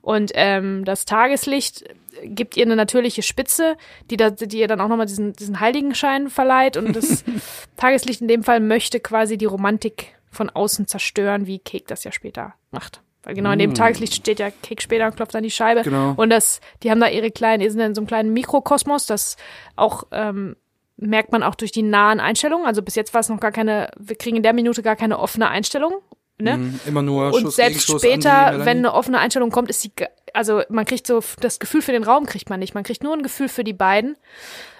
Und 0.01 0.31
ähm, 0.33 0.83
das 0.83 1.05
Tageslicht 1.05 1.83
gibt 2.23 2.57
ihr 2.57 2.65
eine 2.65 2.75
natürliche 2.75 3.21
Spitze, 3.21 3.77
die, 4.09 4.17
da, 4.17 4.31
die 4.31 4.59
ihr 4.59 4.67
dann 4.67 4.81
auch 4.81 4.87
nochmal 4.87 5.05
diesen, 5.05 5.33
diesen 5.33 5.59
Heiligenschein 5.59 6.29
verleiht. 6.29 6.77
Und 6.77 6.95
das 6.95 7.23
Tageslicht 7.77 8.21
in 8.21 8.27
dem 8.27 8.43
Fall 8.43 8.59
möchte 8.59 8.99
quasi 8.99 9.37
die 9.37 9.45
Romantik 9.45 10.15
von 10.31 10.49
außen 10.49 10.87
zerstören, 10.87 11.45
wie 11.45 11.59
Cake 11.59 11.85
das 11.87 12.03
ja 12.03 12.11
später 12.11 12.55
macht. 12.71 13.01
Weil 13.23 13.35
genau 13.35 13.51
in 13.51 13.59
dem 13.59 13.75
Tageslicht 13.75 14.15
steht 14.15 14.39
ja 14.39 14.49
Cake 14.49 14.81
später 14.81 15.05
und 15.05 15.15
klopft 15.15 15.35
an 15.35 15.43
die 15.43 15.51
Scheibe. 15.51 15.83
Genau. 15.83 16.13
Und 16.17 16.31
das, 16.31 16.59
die 16.81 16.89
haben 16.89 16.99
da 16.99 17.07
ihre 17.07 17.29
kleinen, 17.29 17.61
die 17.61 17.69
sind 17.69 17.79
in 17.79 17.93
so 17.93 18.01
einem 18.01 18.07
kleinen 18.07 18.33
Mikrokosmos, 18.33 19.05
das 19.05 19.37
auch 19.75 20.07
ähm, 20.11 20.55
merkt 20.97 21.31
man 21.31 21.43
auch 21.43 21.55
durch 21.55 21.71
die 21.71 21.83
nahen 21.83 22.19
Einstellungen. 22.19 22.65
Also 22.65 22.81
bis 22.81 22.95
jetzt 22.95 23.13
war 23.13 23.21
es 23.21 23.29
noch 23.29 23.39
gar 23.39 23.51
keine, 23.51 23.91
wir 23.97 24.15
kriegen 24.15 24.37
in 24.37 24.43
der 24.43 24.53
Minute 24.53 24.81
gar 24.81 24.95
keine 24.95 25.19
offene 25.19 25.49
Einstellung. 25.49 25.93
Ne? 26.41 26.57
Mhm, 26.57 26.79
Immer 26.85 27.01
nur 27.01 27.33
Und 27.33 27.41
Schuss, 27.41 27.55
selbst 27.55 27.87
Gegenschuss 27.87 28.03
an 28.03 28.09
die 28.09 28.21
später, 28.21 28.65
wenn 28.65 28.77
eine 28.79 28.93
offene 28.93 29.19
Einstellung 29.19 29.51
kommt, 29.51 29.69
ist 29.69 29.81
sie, 29.81 29.91
also 30.33 30.61
man 30.69 30.85
kriegt 30.85 31.07
so, 31.07 31.21
das 31.39 31.59
Gefühl 31.59 31.81
für 31.81 31.91
den 31.91 32.03
Raum 32.03 32.25
kriegt 32.25 32.49
man 32.49 32.59
nicht. 32.59 32.73
Man 32.73 32.83
kriegt 32.83 33.03
nur 33.03 33.13
ein 33.13 33.23
Gefühl 33.23 33.49
für 33.49 33.63
die 33.63 33.73
beiden. 33.73 34.17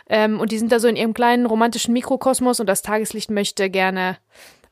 Ähm, 0.10 0.40
und 0.40 0.52
die 0.52 0.58
sind 0.58 0.72
da 0.72 0.80
so 0.80 0.88
in 0.88 0.96
ihrem 0.96 1.14
kleinen 1.14 1.46
romantischen 1.46 1.94
Mikrokosmos 1.94 2.60
und 2.60 2.68
das 2.68 2.82
Tageslicht 2.82 3.32
möchte 3.32 3.70
gerne, 3.70 4.18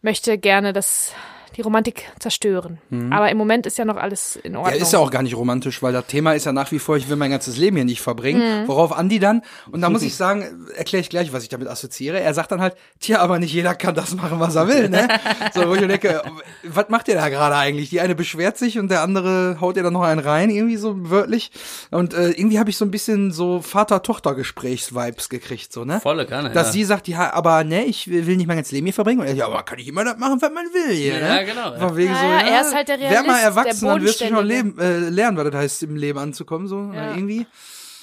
möchte 0.01 0.37
gerne, 0.37 0.73
dass 0.73 1.13
die 1.55 1.61
Romantik 1.61 2.03
zerstören. 2.19 2.79
Aber 3.11 3.29
im 3.29 3.37
Moment 3.37 3.65
ist 3.65 3.77
ja 3.77 3.85
noch 3.85 3.97
alles 3.97 4.35
in 4.37 4.55
Ordnung. 4.55 4.75
Ja, 4.75 4.81
ist 4.81 4.93
ja 4.93 4.99
auch 4.99 5.11
gar 5.11 5.23
nicht 5.23 5.35
romantisch, 5.35 5.81
weil 5.81 5.93
das 5.93 6.05
Thema 6.07 6.33
ist 6.33 6.45
ja 6.45 6.51
nach 6.51 6.71
wie 6.71 6.79
vor, 6.79 6.97
ich 6.97 7.09
will 7.09 7.15
mein 7.15 7.31
ganzes 7.31 7.57
Leben 7.57 7.75
hier 7.75 7.85
nicht 7.85 8.01
verbringen. 8.01 8.67
Worauf 8.67 8.95
Andi 8.95 9.19
dann, 9.19 9.41
und 9.71 9.81
da 9.81 9.89
muss 9.89 10.01
ich 10.01 10.15
sagen, 10.19 10.67
erkläre 10.75 11.01
ich 11.01 11.09
gleich, 11.09 11.33
was 11.33 11.43
ich 11.43 11.49
damit 11.49 11.67
assoziiere. 11.67 12.19
Er 12.19 12.33
sagt 12.33 12.51
dann 12.51 12.61
halt, 12.61 12.75
tja, 12.99 13.19
aber 13.19 13.39
nicht 13.39 13.53
jeder 13.53 13.75
kann 13.75 13.95
das 13.95 14.15
machen, 14.15 14.39
was 14.39 14.55
er 14.55 14.67
will, 14.67 14.89
ne? 14.89 15.07
so, 15.53 15.67
wo 15.67 15.75
ich 15.75 15.85
denke, 15.85 16.21
was 16.63 16.89
macht 16.89 17.07
ihr 17.07 17.15
da 17.15 17.29
gerade 17.29 17.55
eigentlich? 17.55 17.89
Die 17.89 18.01
eine 18.01 18.15
beschwert 18.15 18.57
sich 18.57 18.79
und 18.79 18.89
der 18.89 19.01
andere 19.01 19.57
haut 19.61 19.77
ihr 19.77 19.83
dann 19.83 19.93
noch 19.93 20.03
einen 20.03 20.19
rein, 20.19 20.49
irgendwie 20.49 20.77
so 20.77 21.09
wörtlich. 21.09 21.51
Und 21.91 22.13
äh, 22.13 22.29
irgendwie 22.29 22.59
habe 22.59 22.69
ich 22.69 22.77
so 22.77 22.85
ein 22.85 22.91
bisschen 22.91 23.31
so 23.31 23.61
Vater-Tochter-Gesprächs-Vibes 23.61 25.29
gekriegt, 25.29 25.71
so, 25.71 25.85
ne? 25.85 25.99
Volle 25.99 26.25
Kanne, 26.25 26.51
Dass 26.51 26.67
ja. 26.67 26.73
sie 26.73 26.83
sagt, 26.83 27.07
ja, 27.07 27.33
aber 27.33 27.63
ne, 27.63 27.85
ich 27.85 28.09
will 28.09 28.37
nicht 28.37 28.47
mein 28.47 28.57
ganzes 28.57 28.71
Leben 28.71 28.85
hier 28.85 28.93
verbringen. 28.93 29.21
Und 29.21 29.27
er, 29.27 29.33
ja, 29.33 29.45
aber 29.45 29.63
kann 29.63 29.79
ich 29.79 29.87
immer 29.87 30.03
das 30.03 30.17
machen, 30.17 30.41
was 30.41 30.51
man 30.51 30.65
will 30.73 30.95
hier, 30.95 31.19
ne? 31.19 31.27
Ja, 31.27 31.38
genau, 31.43 31.73
ja. 31.73 31.79
Von 31.79 31.95
wegen 31.97 32.13
so, 32.15 32.21
Ja, 32.25 32.31
ja, 32.39 32.47
er 32.47 32.61
ist 32.61 32.75
halt 32.75 32.87
der 32.89 32.99
Wär 32.99 33.09
mal 33.23 33.35
Realist, 33.35 33.43
erwachsen, 33.43 33.85
der 33.85 33.93
dann 33.95 34.03
wirst 34.03 34.21
du 34.21 34.27
schon 34.27 34.45
leben, 34.45 34.79
äh, 34.79 34.97
lernen, 35.09 35.37
was 35.37 35.45
das 35.45 35.55
heißt, 35.55 35.83
im 35.83 35.95
Leben 35.95 36.19
anzukommen, 36.19 36.67
so, 36.67 36.91
Ja. 36.93 37.13
irgendwie. 37.15 37.45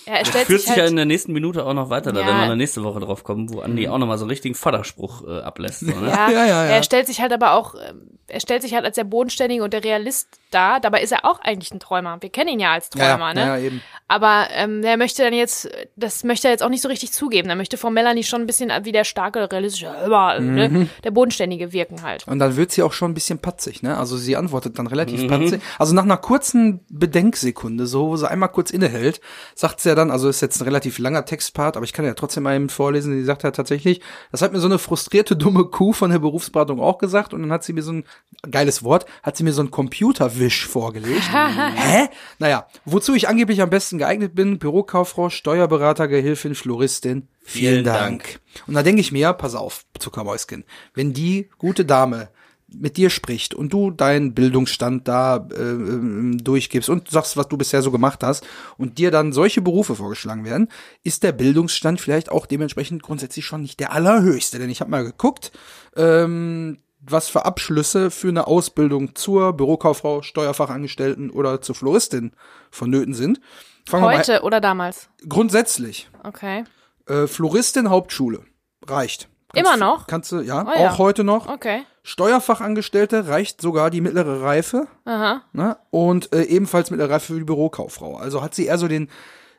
ja, 0.07 0.15
er 0.15 0.25
stellt 0.25 0.47
Führt 0.47 0.61
sich 0.61 0.69
sich 0.69 0.77
ja 0.77 0.83
halt, 0.83 0.91
in 0.91 0.97
der 0.97 1.05
nächsten 1.05 1.33
Minute 1.33 1.65
auch 1.65 1.75
noch 1.75 1.91
weiter, 1.91 2.13
da 2.13 2.21
Ja. 2.21 2.27
werden 2.27 2.41
wir 2.41 2.47
dann 2.49 2.59
nächste 2.59 2.83
Woche 2.85 3.01
drauf 3.01 3.25
kommen, 3.25 3.53
wo 3.53 3.61
Andi 3.61 3.89
auch 3.89 3.99
nochmal 3.99 4.19
so 4.19 4.25
einen 4.25 4.31
richtigen 4.31 4.55
Vaterspruch 4.55 5.27
äh, 5.27 5.41
ablässt. 5.41 5.81
So, 5.81 5.87
ne? 5.87 6.09
ja, 6.09 6.31
Ja, 6.31 6.45
ja, 6.45 6.47
ja. 6.47 6.65
er 6.67 6.83
stellt 6.83 7.07
sich 7.07 7.21
halt 7.21 7.33
aber 7.33 7.53
auch, 7.53 7.75
ähm, 7.75 8.16
er 8.29 8.41
stellt 8.41 8.63
sich 8.63 8.75
halt 8.75 8.85
als 8.85 8.97
der 8.97 9.05
Bodenständige 9.05 9.63
und 9.63 9.73
der 9.73 9.85
Realist 9.85 10.29
dar. 10.51 10.81
Dabei 10.81 11.03
ist 11.03 11.13
er 11.13 11.25
auch 11.25 11.41
eigentlich 11.41 11.73
ein 11.73 11.81
Träumer. 11.81 12.17
Wir 12.21 12.31
kennen 12.31 12.49
ihn 12.51 12.61
ja 12.61 12.73
als 12.73 12.91
Träumer, 12.91 13.29
ja, 13.29 13.35
ne? 13.35 13.41
ja, 13.41 13.59
eben. 13.59 13.83
Aber 14.09 14.47
ähm, 14.53 14.83
er 14.85 14.97
möchte 14.97 15.23
dann 15.23 15.33
jetzt, 15.33 15.69
das 15.97 16.23
möchte 16.25 16.49
er 16.49 16.53
jetzt 16.53 16.63
auch 16.63 16.69
nicht 16.69 16.83
so 16.83 16.89
richtig 16.89 17.13
zugeben. 17.13 17.49
Er 17.49 17.57
möchte 17.57 17.77
von 17.77 17.93
Melanie 17.93 18.23
schon 18.23 18.41
ein 18.41 18.47
bisschen 18.47 18.71
wie 18.85 18.93
der 18.93 19.05
starke, 19.05 19.51
realistische, 19.51 19.87
äh, 19.87 20.41
Mhm. 20.41 20.55
ne? 20.55 20.89
der 21.05 21.11
Bodenständige 21.11 21.73
wirken 21.73 22.03
halt. 22.03 22.27
Und 22.29 22.39
dann 22.39 22.57
wird 22.57 22.71
sie 22.73 22.83
auch 22.83 22.93
schon 22.93 23.11
ein 23.11 23.15
bisschen 23.15 23.39
patzig, 23.39 23.83
ne? 23.83 23.97
Also 23.97 24.17
sie 24.17 24.37
antwortet 24.37 24.79
dann 24.79 24.87
relativ 24.87 25.27
patzig. 25.29 25.61
Also 25.79 25.95
nach 25.95 26.05
einer 26.05 26.17
kurzen 26.17 26.81
Bedenksekunde, 26.89 27.87
so, 27.87 28.09
wo 28.09 28.17
sie 28.17 28.31
einmal 28.31 28.49
kurz 28.51 28.71
innehält, 28.71 29.21
sagt 29.55 29.81
sie 29.81 29.89
ja 29.89 29.95
dann, 29.95 30.11
also 30.11 30.29
ist 30.29 30.41
jetzt 30.41 30.61
ein 30.61 30.65
relativ 30.65 30.99
langer 30.99 31.25
Textpart, 31.25 31.77
aber 31.77 31.85
ich 31.85 31.93
kann 31.93 32.05
ja 32.05 32.15
trotzdem 32.15 32.43
mal 32.45 32.55
eben 32.55 32.69
vorlesen, 32.69 33.13
sie 33.15 33.25
sagt 33.25 33.43
ja 33.43 33.51
tatsächlich, 33.51 34.01
das 34.33 34.43
hat 34.43 34.53
mir 34.53 34.61
so 34.61 34.67
eine 34.69 34.79
frustrierte, 34.79 35.37
dumme 35.37 35.65
Kuh 35.65 35.93
von 35.93 36.11
der 36.11 36.19
Berufsberatung 36.19 36.81
auch 36.81 36.99
gesagt 36.99 37.35
und 37.35 37.43
dann 37.43 37.53
hat 37.53 37.65
sie 37.65 37.73
mir 37.73 37.83
so 37.83 37.93
ein, 37.93 38.05
geiles 38.51 38.83
Wort, 38.83 39.07
hat 39.23 39.37
sie 39.37 39.45
mir 39.45 39.53
so 39.53 39.63
ein 39.63 39.71
Computerwisch 39.71 40.67
vorgelegt. 40.67 41.23
Hä? 41.33 42.09
Naja, 42.39 42.67
wozu 42.85 43.15
ich 43.15 43.29
angeblich 43.29 43.61
am 43.61 43.71
besten 43.71 43.99
geeignet 43.99 44.35
bin, 44.35 44.59
Bürokauffrau, 44.59 45.31
Steuerberater, 45.31 46.09
Gehilfin, 46.09 46.55
Floristin. 46.55 47.29
Vielen, 47.43 47.73
Vielen 47.73 47.85
Dank. 47.85 48.23
Dank. 48.23 48.41
Und 48.67 48.75
da 48.75 48.83
denke 48.83 49.01
ich 49.01 49.13
mir, 49.13 49.33
pass 49.33 49.55
auf, 49.55 49.85
Zuckermäuschen, 49.99 50.65
wenn 50.95 51.13
die 51.13 51.49
gute 51.59 51.85
Dame 51.85 52.29
mit 52.69 52.97
dir 52.97 53.11
spricht 53.11 53.55
und 53.55 53.73
du 53.73 53.91
deinen 53.93 54.35
Bildungsstand 54.35 55.07
da 55.07 55.49
äh, 55.53 55.61
ähm, 55.61 56.39
durchgibst 56.43 56.89
und 56.89 57.09
sagst, 57.09 57.37
was 57.37 57.49
du 57.49 57.57
bisher 57.57 57.81
so 57.81 57.93
gemacht 57.93 58.25
hast 58.25 58.45
und 58.77 58.99
dir 58.99 59.13
dann 59.13 59.33
solche 59.33 59.63
Berufe 59.63 59.95
vorgeschlagen 59.95 60.45
werden, 60.45 60.69
ist 61.05 61.23
der 61.23 61.33
Bildungsstand 61.33 62.01
vielleicht 62.01 62.31
auch 62.31 62.45
dementsprechend 62.45 63.03
grundsätzlich 63.03 63.45
schon 63.45 63.63
nicht 63.63 63.79
der 63.79 63.93
allerhöchste. 63.93 64.59
Denn 64.59 64.71
ich 64.71 64.81
habe 64.81 64.91
mal 64.91 65.05
geguckt, 65.05 65.53
ähm, 65.95 66.79
was 67.11 67.29
für 67.29 67.45
Abschlüsse 67.45 68.11
für 68.11 68.29
eine 68.29 68.47
Ausbildung 68.47 69.15
zur 69.15 69.53
Bürokauffrau, 69.53 70.23
Steuerfachangestellten 70.23 71.31
oder 71.31 71.61
zur 71.61 71.75
Floristin 71.75 72.33
vonnöten 72.71 73.15
sind. 73.15 73.41
Fangen 73.89 74.05
Heute 74.05 74.43
oder 74.43 74.61
damals? 74.61 75.09
mal 75.23 75.29
grundsätzlich. 75.29 76.09
Okay. 76.25 76.65
Äh, 77.07 77.27
Floristin 77.27 77.89
Hauptschule. 77.89 78.41
Reicht. 78.87 79.29
Immer 79.55 79.77
noch? 79.77 80.07
Kannst 80.07 80.33
du, 80.33 80.41
ja, 80.41 80.65
Oh 80.67 80.71
auch 80.71 80.79
ja. 80.79 80.99
heute 80.99 81.25
noch. 81.25 81.49
Okay. 81.49 81.85
Steuerfachangestellte 82.03 83.29
reicht 83.29 83.61
sogar 83.61 83.91
die 83.91 84.01
mittlere 84.01 84.43
Reife. 84.43 84.87
Aha. 85.05 85.43
Ne? 85.53 85.77
Und 85.91 86.33
äh, 86.33 86.43
ebenfalls 86.43 86.91
mittlere 86.91 87.11
Reife 87.11 87.33
für 87.33 87.39
die 87.39 87.45
Bürokauffrau. 87.45 88.17
Also 88.17 88.43
hat 88.43 88.55
sie 88.55 88.67
eher 88.67 88.79
so 88.79 88.87
den, 88.89 89.09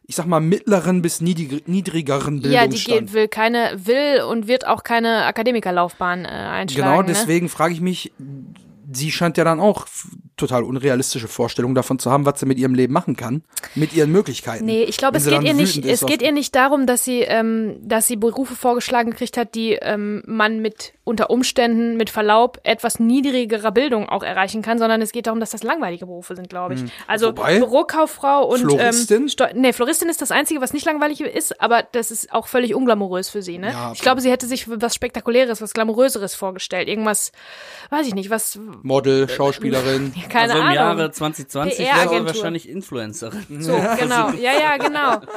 ich 0.09 0.15
sag 0.15 0.25
mal, 0.25 0.39
mittleren 0.39 1.01
bis 1.01 1.19
niedrig, 1.21 1.67
niedrigeren 1.67 2.35
Ja, 2.37 2.41
die 2.41 2.49
Bildungsstand. 2.69 2.99
geht, 3.07 3.13
will 3.13 3.27
keine, 3.27 3.77
will 3.83 4.21
und 4.21 4.47
wird 4.47 4.65
auch 4.65 4.83
keine 4.83 5.25
Akademikerlaufbahn 5.25 6.23
äh, 6.25 6.27
einschlagen. 6.29 6.89
genau, 6.89 7.01
Ne? 7.01 7.07
deswegen 7.09 7.49
frage 7.49 7.73
ich 7.73 7.81
mich, 7.81 8.13
sie 8.91 9.11
scheint 9.11 9.35
ja 9.37 9.43
dann 9.43 9.59
auch 9.59 9.85
total 10.37 10.63
unrealistische 10.63 11.27
Vorstellungen 11.27 11.75
davon 11.75 11.99
zu 11.99 12.09
haben, 12.09 12.25
was 12.25 12.39
sie 12.39 12.45
mit 12.45 12.57
ihrem 12.57 12.73
Leben 12.73 12.93
machen 12.93 13.17
kann, 13.17 13.43
mit 13.75 13.91
ihren 13.93 14.11
Möglichkeiten. 14.11 14.63
Nee, 14.65 14.83
ich 14.83 14.95
glaube, 14.97 15.17
es 15.17 15.25
geht 15.25 15.43
ihr 15.43 15.53
nicht, 15.53 15.85
es 15.85 16.05
geht 16.05 16.21
ihr 16.21 16.31
nicht 16.31 16.55
darum, 16.55 16.85
dass 16.87 17.03
sie, 17.03 17.21
ähm, 17.21 17.75
dass 17.81 18.07
sie 18.07 18.15
Berufe 18.15 18.55
vorgeschlagen 18.55 19.11
gekriegt 19.11 19.35
hat, 19.35 19.55
die 19.55 19.73
ähm, 19.73 20.23
man 20.25 20.61
mit 20.61 20.93
unter 21.07 21.29
Umständen, 21.29 21.97
mit 21.97 22.09
Verlaub, 22.09 22.59
etwas 22.63 22.99
niedrigerer 22.99 23.71
Bildung 23.71 24.09
auch 24.09 24.23
erreichen 24.23 24.61
kann, 24.61 24.77
sondern 24.77 25.01
es 25.01 25.11
geht 25.11 25.27
darum, 25.27 25.39
dass 25.39 25.51
das 25.51 25.63
langweilige 25.63 26.05
Berufe 26.05 26.35
sind, 26.35 26.49
glaube 26.49 26.75
ich. 26.75 26.83
Also 27.07 27.29
Hm. 27.29 27.37
Wobei, 27.37 27.59
Bürokauffrau 27.59 28.45
und 28.45 28.59
Floristin? 28.59 29.23
Ähm, 29.23 29.29
Steu 29.29 29.47
nee, 29.53 29.73
Floristin 29.73 30.09
ist 30.09 30.21
das 30.21 30.31
Einzige, 30.31 30.61
was 30.61 30.73
nicht 30.73 30.85
langweilig 30.85 31.21
ist, 31.21 31.61
aber 31.61 31.83
das 31.91 32.11
ist 32.11 32.31
auch 32.33 32.47
völlig 32.47 32.75
unglamourös 32.75 33.29
für 33.29 33.41
sie, 33.41 33.57
ne? 33.57 33.71
Ja, 33.71 33.91
ich 33.93 34.01
glaube, 34.01 34.21
sie 34.21 34.29
hätte 34.29 34.45
sich 34.45 34.67
was 34.69 34.95
Spektakuläres, 34.95 35.61
was 35.61 35.73
Glamouröseres 35.73 36.35
vorgestellt. 36.35 36.87
Irgendwas, 36.87 37.31
weiß 37.89 38.07
ich 38.07 38.15
nicht, 38.15 38.29
was, 38.29 38.59
Model, 38.83 39.29
Schauspielerin. 39.29 40.13
keine 40.29 40.53
also 40.53 40.57
im 40.57 40.63
Ahnung. 40.63 40.75
Jahre 40.75 41.11
2020 41.11 41.79
wäre 41.79 42.25
wahrscheinlich 42.25 42.67
Influencerin. 42.67 43.61
so, 43.61 43.73
genau. 43.99 44.31
Ja, 44.31 44.51
ja, 44.53 44.77
genau. 44.77 45.21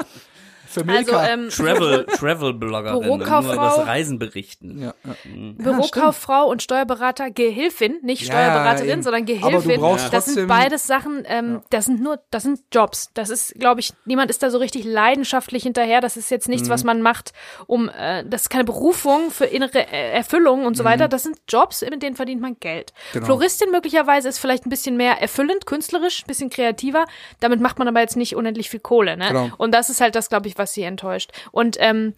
Für 0.73 0.85
Also, 0.89 1.17
ähm, 1.19 1.49
Travel, 1.49 2.07
Travel-Bloggerin, 2.17 2.93
nur 3.07 3.19
Bürokauffrau. 3.19 3.53
über 3.55 3.63
das 3.65 3.87
Reisen 3.89 4.19
berichten. 4.21 4.81
ja, 4.81 4.95
ja. 5.05 5.15
Bürokauffrau 5.59 6.47
und 6.49 6.63
Steuerberater, 6.63 7.31
Gehilfin, 7.31 7.99
nicht 8.03 8.23
Ja, 8.23 8.27
Steuerberaterin, 8.33 8.89
eben. 8.91 9.03
sondern 9.03 9.23
Aber 9.23 9.33
du 9.33 9.41
Gehilfin. 9.41 9.81
brauchst 9.81 10.13
das 10.13 10.27
sind 10.27 10.35
trotzdem- 10.35 10.47
beides 10.49 10.87
Sachen, 10.87 11.25
ähm, 11.27 11.63
das 11.71 11.87
sind 11.87 12.01
nur, 12.01 12.21
das 12.31 12.45
sind 12.45 12.61
Jobs. 12.73 13.11
Das 13.15 13.31
ist, 13.31 13.55
glaube 13.59 13.81
ich, 13.81 13.93
niemand 14.05 14.31
ist 14.31 14.43
da 14.43 14.51
so 14.51 14.59
richtig 14.59 14.85
leidenschaftlich 14.85 15.63
hinterher. 15.63 16.01
Das 16.01 16.17
ist 16.17 16.31
jetzt 16.31 16.49
nichts, 16.49 16.69
Mhm. 16.69 16.73
was 16.73 16.85
man 16.85 17.03
macht, 17.03 17.33
um, 17.67 17.89
äh, 17.89 18.25
das 18.25 18.43
ist 18.43 18.49
keine 18.51 18.65
Berufung 18.65 19.31
für 19.31 19.47
innere 19.47 19.87
äh, 19.93 20.13
Erfüllung 20.13 20.65
und 20.67 20.77
so 20.77 20.85
weiter. 20.85 21.09
Das 21.09 21.25
sind 21.25 21.37
Jobs, 21.49 21.83
mit 21.83 22.03
denen 22.03 22.15
verdient 22.17 22.41
man 22.41 22.57
Geld. 22.61 22.93
Mhm. 22.93 23.13
Genau. 23.15 23.27
Floristin 23.27 23.71
möglicherweise 23.71 24.29
ist 24.29 24.39
vielleicht 24.39 24.67
ein 24.67 24.71
bisschen 24.71 24.97
mehr 24.97 25.21
erfüllend, 25.21 25.67
künstlerisch, 25.67 26.23
ein 26.23 26.27
bisschen 26.29 26.49
kreativer. 26.51 27.07
Damit 27.41 27.61
macht 27.61 27.79
man 27.79 27.89
aber 27.89 28.01
jetzt 28.01 28.17
nicht 28.17 28.37
unendlich 28.37 28.71
viel 28.71 28.81
Kohle, 28.81 29.17
ne? 29.17 29.29
Genau. 29.29 29.51
Und 29.59 29.73
das 29.73 29.91
ist 29.91 30.01
halt 30.01 30.15
das, 30.15 30.29
glaube 30.29 30.47
ich, 30.49 30.59
was 30.61 30.75
sie 30.75 30.83
enttäuscht. 30.85 31.33
Und 31.51 31.77
ähm, 31.81 32.15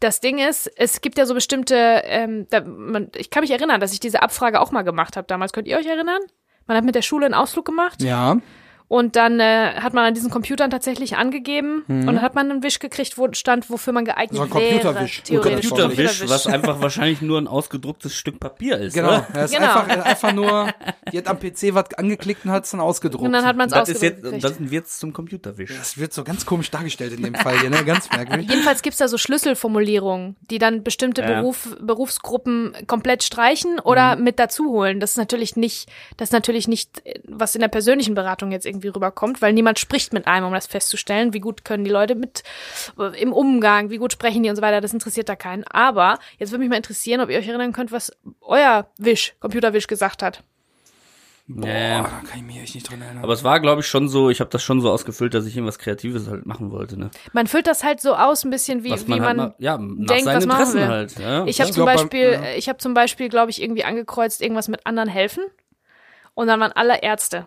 das 0.00 0.20
Ding 0.20 0.38
ist, 0.38 0.70
es 0.76 1.00
gibt 1.00 1.16
ja 1.16 1.24
so 1.24 1.32
bestimmte, 1.32 2.02
ähm, 2.04 2.46
da, 2.50 2.60
man, 2.60 3.10
ich 3.16 3.30
kann 3.30 3.40
mich 3.40 3.50
erinnern, 3.50 3.80
dass 3.80 3.94
ich 3.94 4.00
diese 4.00 4.22
Abfrage 4.22 4.60
auch 4.60 4.70
mal 4.70 4.82
gemacht 4.82 5.16
habe 5.16 5.26
damals. 5.26 5.52
Könnt 5.54 5.68
ihr 5.68 5.78
euch 5.78 5.86
erinnern? 5.86 6.20
Man 6.66 6.76
hat 6.76 6.84
mit 6.84 6.94
der 6.94 7.02
Schule 7.02 7.26
einen 7.26 7.34
Ausflug 7.34 7.64
gemacht 7.64 8.02
ja. 8.02 8.36
Und 8.88 9.16
dann 9.16 9.40
äh, 9.40 9.74
hat 9.80 9.94
man 9.94 10.04
an 10.04 10.14
diesen 10.14 10.30
Computern 10.30 10.70
tatsächlich 10.70 11.16
angegeben 11.16 11.84
und 11.88 12.06
dann 12.06 12.22
hat 12.22 12.34
man 12.34 12.50
einen 12.50 12.62
Wisch 12.62 12.78
gekriegt, 12.78 13.18
wo 13.18 13.28
stand, 13.32 13.68
wofür 13.70 13.92
man 13.92 14.04
geeignet 14.04 14.32
Mhm. 14.32 14.36
So 14.36 14.42
ein 14.44 14.50
wäre. 14.60 14.70
Computerwisch. 14.80 15.22
Theoretisch. 15.24 15.68
Computerwisch, 15.70 16.28
was 16.28 16.46
einfach 16.46 16.80
wahrscheinlich 16.80 17.20
nur 17.22 17.38
ein 17.40 17.48
ausgedrucktes 17.48 18.14
Stück 18.14 18.38
Papier 18.38 18.78
ist. 18.78 18.94
Genau. 18.94 19.08
Oder? 19.08 19.26
Er 19.34 19.44
ist 19.46 19.54
Genau. 19.54 19.66
einfach, 19.66 19.88
er 19.88 19.96
ist 19.98 20.06
einfach 20.06 20.32
nur, 20.32 20.68
die 21.12 21.18
hat 21.18 21.26
am 21.28 21.38
PC 21.40 21.74
was 21.74 21.94
angeklickt 21.94 22.44
und 22.44 22.50
hat 22.52 22.64
es 22.64 22.70
dann 22.70 22.80
ausgedruckt. 22.80 23.24
Und 23.24 23.32
dann 23.32 23.44
hat 23.44 23.56
man 23.56 23.66
es 23.66 23.72
Das 23.72 23.88
ist 23.88 23.96
ausgedruckt 23.96 24.24
jetzt, 24.24 24.40
gekriegt. 24.40 24.44
das 24.44 24.70
wird 24.70 24.88
zum 24.88 25.12
Computerwisch. 25.12 25.76
das 25.76 25.98
wird 25.98 26.12
so 26.12 26.22
ganz 26.24 26.46
komisch 26.46 26.70
dargestellt 26.70 27.12
in 27.14 27.22
dem 27.22 27.34
Fall 27.34 27.58
hier, 27.58 27.70
ne? 27.70 27.84
Ganz 27.84 28.08
merkwürdig. 28.10 28.48
Jedenfalls 28.48 28.82
gibt's 28.82 28.98
da 28.98 29.08
so 29.08 29.18
Schlüsselformulierungen, 29.18 30.36
die 30.50 30.58
dann 30.58 30.82
bestimmte 30.82 31.22
Ja. 31.22 31.40
Beruf, 31.40 31.76
Berufsgruppen 31.80 32.72
komplett 32.86 33.22
streichen 33.24 33.80
oder 33.80 34.16
mit 34.16 34.38
dazu 34.38 34.70
holen. 34.70 35.00
Das 35.00 35.10
ist 35.12 35.16
natürlich 35.16 35.56
nicht, 35.56 35.88
das 36.16 36.28
ist 36.28 36.32
natürlich 36.32 36.68
nicht, 36.68 37.04
äh, 37.06 37.20
was 37.24 37.54
in 37.54 37.60
der 37.60 37.68
persönlichen 37.68 38.14
Beratung 38.14 38.52
jetzt 38.52 38.66
irgendwie 38.66 38.75
rüberkommt, 38.84 39.42
weil 39.42 39.52
niemand 39.52 39.78
spricht 39.78 40.12
mit 40.12 40.26
einem, 40.26 40.46
um 40.46 40.52
das 40.52 40.66
festzustellen, 40.66 41.32
wie 41.32 41.40
gut 41.40 41.64
können 41.64 41.84
die 41.84 41.90
Leute 41.90 42.14
mit 42.14 42.42
äh, 42.98 43.20
im 43.20 43.32
Umgang, 43.32 43.90
wie 43.90 43.98
gut 43.98 44.12
sprechen 44.12 44.42
die 44.42 44.50
und 44.50 44.56
so 44.56 44.62
weiter. 44.62 44.80
Das 44.80 44.92
interessiert 44.92 45.28
da 45.28 45.36
keinen. 45.36 45.64
Aber 45.64 46.18
jetzt 46.38 46.50
würde 46.50 46.60
mich 46.60 46.70
mal 46.70 46.76
interessieren, 46.76 47.20
ob 47.20 47.30
ihr 47.30 47.38
euch 47.38 47.48
erinnern 47.48 47.72
könnt, 47.72 47.92
was 47.92 48.12
euer 48.40 48.86
Wisch, 48.98 49.34
Computerwisch 49.40 49.86
gesagt 49.86 50.22
hat. 50.22 50.42
Boah, 51.48 51.68
Ja. 51.68 52.02
da 52.02 52.08
kann 52.28 52.38
ich 52.38 52.42
mich 52.42 52.58
echt 52.58 52.74
nicht 52.74 52.90
dran 52.90 53.00
erinnern. 53.00 53.22
Aber 53.22 53.32
es 53.32 53.44
war, 53.44 53.60
glaube 53.60 53.80
ich, 53.80 53.86
schon 53.86 54.08
so, 54.08 54.30
ich 54.30 54.40
habe 54.40 54.50
das 54.50 54.64
schon 54.64 54.80
so 54.80 54.90
ausgefüllt, 54.90 55.32
dass 55.32 55.46
ich 55.46 55.54
irgendwas 55.54 55.78
Kreatives 55.78 56.26
halt 56.28 56.44
machen 56.44 56.72
wollte. 56.72 56.98
Ne? 56.98 57.10
Man 57.32 57.46
füllt 57.46 57.68
das 57.68 57.84
halt 57.84 58.00
so 58.00 58.16
aus, 58.16 58.44
ein 58.44 58.50
bisschen 58.50 58.82
wie, 58.82 58.90
Was 58.90 59.06
wie 59.06 59.10
man, 59.10 59.18
man, 59.20 59.26
halt 59.28 59.36
mal, 59.36 59.54
ja, 59.58 59.78
nach 59.78 60.06
denkt, 60.08 60.24
seinen 60.24 60.36
was 60.38 60.46
machen 60.46 60.60
Interessen 60.60 60.80
will. 60.80 60.88
halt. 60.88 61.18
Ja, 61.20 61.46
Ich 61.46 61.60
habe 61.60 61.70
zum 61.70 61.84
Beispiel, 61.84 62.32
ja. 62.32 62.42
ich 62.56 62.68
habe 62.68 62.78
zum 62.78 62.94
Beispiel, 62.94 63.28
glaube 63.28 63.52
ich, 63.52 63.62
irgendwie 63.62 63.84
angekreuzt, 63.84 64.42
irgendwas 64.42 64.66
mit 64.66 64.84
anderen 64.86 65.08
helfen. 65.08 65.44
Und 66.34 66.48
dann 66.48 66.58
waren 66.58 66.72
alle 66.72 67.00
Ärzte. 67.02 67.46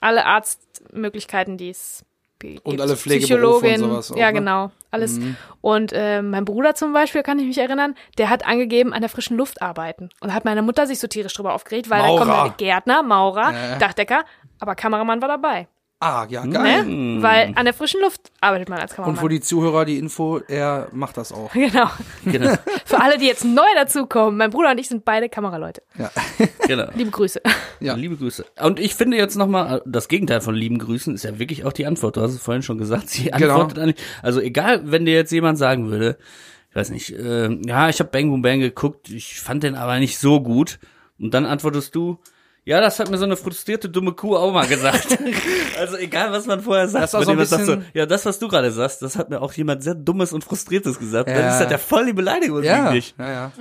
Alle 0.00 0.24
Arztmöglichkeiten, 0.26 1.56
die 1.56 1.70
es 1.70 2.04
gibt. 2.38 2.64
Und 2.64 2.80
alle 2.80 2.96
Pflegeberufe 2.96 3.66
und 3.68 3.78
sowas 3.78 4.12
auch, 4.12 4.16
ja, 4.16 4.28
ne? 4.28 4.32
genau. 4.38 4.70
Alles. 4.90 5.20
Und 5.60 5.92
äh, 5.92 6.22
mein 6.22 6.44
Bruder 6.44 6.74
zum 6.74 6.92
Beispiel, 6.92 7.22
kann 7.22 7.38
ich 7.38 7.46
mich 7.46 7.58
erinnern, 7.58 7.94
der 8.16 8.30
hat 8.30 8.46
angegeben, 8.46 8.94
an 8.94 9.00
der 9.00 9.10
frischen 9.10 9.36
Luft 9.36 9.60
arbeiten. 9.60 10.08
Und 10.20 10.28
da 10.28 10.34
hat 10.34 10.44
meine 10.44 10.62
Mutter 10.62 10.86
sich 10.86 10.98
so 10.98 11.06
tierisch 11.06 11.34
drüber 11.34 11.52
aufgeregt, 11.52 11.90
weil 11.90 12.02
Maurer. 12.02 12.24
da 12.24 12.32
kommt 12.42 12.60
der 12.60 12.66
Gärtner, 12.66 13.02
Maurer, 13.02 13.52
ja. 13.52 13.78
Dachdecker, 13.78 14.24
aber 14.60 14.74
Kameramann 14.74 15.20
war 15.20 15.28
dabei. 15.28 15.68
Ah, 16.00 16.26
ja, 16.30 16.46
geil. 16.46 16.84
Ne? 16.84 17.20
Weil 17.22 17.52
an 17.56 17.64
der 17.64 17.74
frischen 17.74 18.00
Luft 18.00 18.30
arbeitet 18.40 18.68
man 18.68 18.78
als 18.78 18.92
Und 18.92 18.96
Kameramann. 18.96 19.20
für 19.20 19.28
die 19.28 19.40
Zuhörer 19.40 19.84
die 19.84 19.98
Info, 19.98 20.38
er 20.46 20.88
macht 20.92 21.16
das 21.16 21.32
auch. 21.32 21.50
Genau. 21.54 21.90
Genau, 22.24 22.54
Für 22.84 23.00
alle, 23.00 23.18
die 23.18 23.26
jetzt 23.26 23.44
neu 23.44 23.66
dazukommen, 23.74 24.36
mein 24.38 24.50
Bruder 24.50 24.70
und 24.70 24.78
ich 24.78 24.86
sind 24.88 25.04
beide 25.04 25.28
Kameraleute. 25.28 25.82
Ja. 25.98 26.10
genau. 26.68 26.86
Liebe 26.94 27.10
Grüße. 27.10 27.40
Ja. 27.80 27.94
Liebe 27.94 28.16
Grüße. 28.16 28.44
Und 28.62 28.78
ich 28.78 28.94
finde 28.94 29.16
jetzt 29.16 29.34
nochmal, 29.36 29.82
das 29.86 30.06
Gegenteil 30.06 30.40
von 30.40 30.54
lieben 30.54 30.78
Grüßen 30.78 31.14
ist 31.16 31.24
ja 31.24 31.38
wirklich 31.40 31.64
auch 31.64 31.72
die 31.72 31.84
Antwort. 31.86 32.16
Du 32.16 32.20
hast 32.20 32.32
es 32.32 32.40
vorhin 32.42 32.62
schon 32.62 32.78
gesagt. 32.78 33.08
Sie 33.08 33.24
Genau. 33.24 33.54
antwortet 33.54 33.78
eigentlich. 33.80 34.06
Also 34.22 34.40
egal, 34.40 34.82
wenn 34.84 35.04
dir 35.04 35.14
jetzt 35.14 35.32
jemand 35.32 35.58
sagen 35.58 35.90
würde, 35.90 36.16
ich 36.70 36.76
weiß 36.76 36.90
nicht, 36.90 37.10
äh, 37.10 37.48
ja, 37.66 37.88
ich 37.88 37.98
habe 37.98 38.10
Bang 38.10 38.28
Boom 38.30 38.42
Bang 38.42 38.60
geguckt, 38.60 39.08
ich 39.10 39.40
fand 39.40 39.64
den 39.64 39.74
aber 39.74 39.98
nicht 39.98 40.18
so 40.18 40.40
gut. 40.40 40.78
Und 41.18 41.34
dann 41.34 41.44
antwortest 41.44 41.92
du, 41.96 42.18
ja, 42.68 42.80
das 42.82 42.98
hat 43.00 43.10
mir 43.10 43.16
so 43.18 43.24
eine 43.24 43.36
frustrierte 43.36 43.88
dumme 43.88 44.12
Kuh 44.12 44.36
auch 44.36 44.52
mal 44.52 44.66
gesagt. 44.66 45.18
also 45.78 45.96
egal, 45.96 46.30
was 46.32 46.46
man 46.46 46.60
vorher 46.60 46.86
sagt, 46.88 47.04
Das 47.04 47.10
ist 47.10 47.14
auch 47.14 47.22
so 47.24 47.30
ein 47.30 47.36
jemand 47.36 47.48
sagt 47.48 47.64
so, 47.64 47.76
bisschen- 47.76 47.90
ja, 47.94 48.04
das, 48.06 48.26
was 48.26 48.38
du 48.38 48.46
gerade 48.48 48.70
sagst, 48.70 49.00
das 49.02 49.16
hat 49.16 49.30
mir 49.30 49.40
auch 49.40 49.52
jemand 49.54 49.82
sehr 49.82 49.94
dummes 49.94 50.32
und 50.32 50.44
frustriertes 50.44 50.98
gesagt. 50.98 51.28
Ja. 51.28 51.34
Dann 51.36 51.48
ist 51.52 51.58
das 51.60 51.70
ja 51.70 51.78
voll 51.78 52.06
die 52.06 52.12
Beleidigung 52.12 52.62
Ja, 52.62 52.88
eigentlich. 52.88 53.14
ja, 53.18 53.30
ja. 53.32 53.52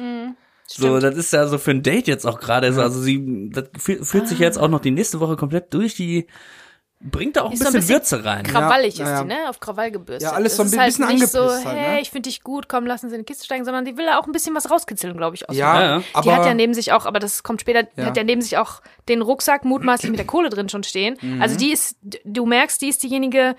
So, 0.68 1.00
das 1.00 1.16
ist 1.16 1.32
ja 1.32 1.48
so 1.48 1.58
für 1.58 1.72
ein 1.72 1.82
Date 1.84 2.08
jetzt 2.08 2.26
auch 2.28 2.40
gerade 2.42 2.74
so. 2.74 2.82
Also 2.82 3.00
sie, 3.00 3.50
das 3.54 3.70
fü- 3.80 4.04
führt 4.04 4.28
sich 4.28 4.40
jetzt 4.40 4.58
auch 4.60 4.68
noch 4.68 4.82
die 4.82 4.92
nächste 4.92 5.22
Woche 5.22 5.38
komplett 5.38 5.74
durch. 5.74 5.96
Die 5.96 6.28
bringt 7.00 7.36
da 7.36 7.44
auch 7.44 7.48
ein 7.48 7.54
Ist 7.54 7.60
so 7.60 7.66
bisschen, 7.66 7.78
ein 7.78 8.00
bisschen 8.02 8.20
Würze 8.20 8.26
rein. 8.26 8.44
Krawallig 8.44 8.98
Ja, 8.98 9.06
ist 9.06 9.12
ja. 9.12 9.22
die, 9.22 9.28
ne? 9.28 9.50
Auf 9.50 9.60
Krawall 9.60 9.92
gebürstet. 9.92 10.32
Ja, 10.32 10.36
alles 10.36 10.56
so 10.56 10.64
ein 10.64 10.66
ist 10.66 10.72
bisschen 10.78 11.06
halt 11.06 11.14
nicht 11.20 11.28
so, 11.30 11.40
angepisst 11.42 11.66
halt, 11.66 11.78
hey, 11.78 11.94
ne? 11.96 12.02
ich 12.02 12.10
finde 12.10 12.30
dich 12.30 12.42
gut, 12.44 12.68
komm, 12.68 12.86
lass 12.88 13.04
uns 13.04 13.14
in 13.14 13.20
die 13.20 13.26
Kiste 13.26 13.46
steigen, 13.46 13.66
sondern 13.66 13.86
die 13.86 13.98
will 13.98 14.06
da 14.08 14.18
auch 14.18 14.26
ein 14.26 14.32
bisschen 14.32 14.56
was 14.56 14.72
rauskitzeln, 14.72 15.16
glaube 15.16 15.36
ich. 15.36 15.48
Aus 15.48 15.56
Ja, 15.56 15.80
Ja, 15.82 15.98
ja. 15.98 16.04
aber 16.14 16.24
die 16.24 16.32
hat 16.32 16.46
ja 16.46 16.54
neben 16.56 16.74
sich 16.74 16.92
auch, 16.94 17.06
aber 17.06 17.20
das 17.20 17.44
kommt 17.44 17.62
später, 17.62 17.84
die 17.84 18.02
Ja. 18.02 18.08
hat 18.08 18.18
ja 18.18 18.24
neben 18.24 18.42
sich 18.42 18.58
auch 18.58 18.82
den 19.10 19.22
Rucksack 19.22 19.64
mutmaßlich 19.64 20.10
mit 20.10 20.18
der 20.20 20.26
Kohle 20.28 20.50
drin 20.50 20.70
schon 20.70 20.84
stehen. 20.84 21.18
Mhm. 21.22 21.42
Also 21.42 21.56
die 21.56 21.72
ist, 21.72 21.98
du 22.24 22.46
merkst, 22.48 22.82
die 22.82 22.90
ist 22.90 23.04
diejenige, 23.04 23.56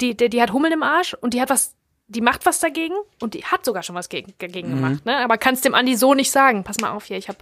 die, 0.00 0.16
die, 0.16 0.28
die 0.28 0.42
hat 0.42 0.52
Hummel 0.52 0.72
im 0.72 0.82
Arsch 0.82 1.14
und 1.14 1.32
die 1.34 1.40
hat 1.40 1.50
was, 1.50 1.74
die 2.12 2.20
macht 2.20 2.44
was 2.44 2.58
dagegen 2.58 2.94
und 3.20 3.34
die 3.34 3.44
hat 3.44 3.64
sogar 3.64 3.82
schon 3.84 3.94
was 3.94 4.08
gegen, 4.08 4.32
dagegen 4.38 4.70
Mhm. 4.70 4.74
gemacht, 4.76 5.06
ne? 5.06 5.16
Aber 5.18 5.38
kannst 5.38 5.64
dem 5.64 5.74
Andi 5.74 5.94
so 5.96 6.12
nicht 6.14 6.30
sagen. 6.30 6.64
Pass 6.64 6.80
mal 6.80 6.90
auf 6.90 7.04
hier, 7.04 7.16
ich 7.16 7.28
hab, 7.28 7.36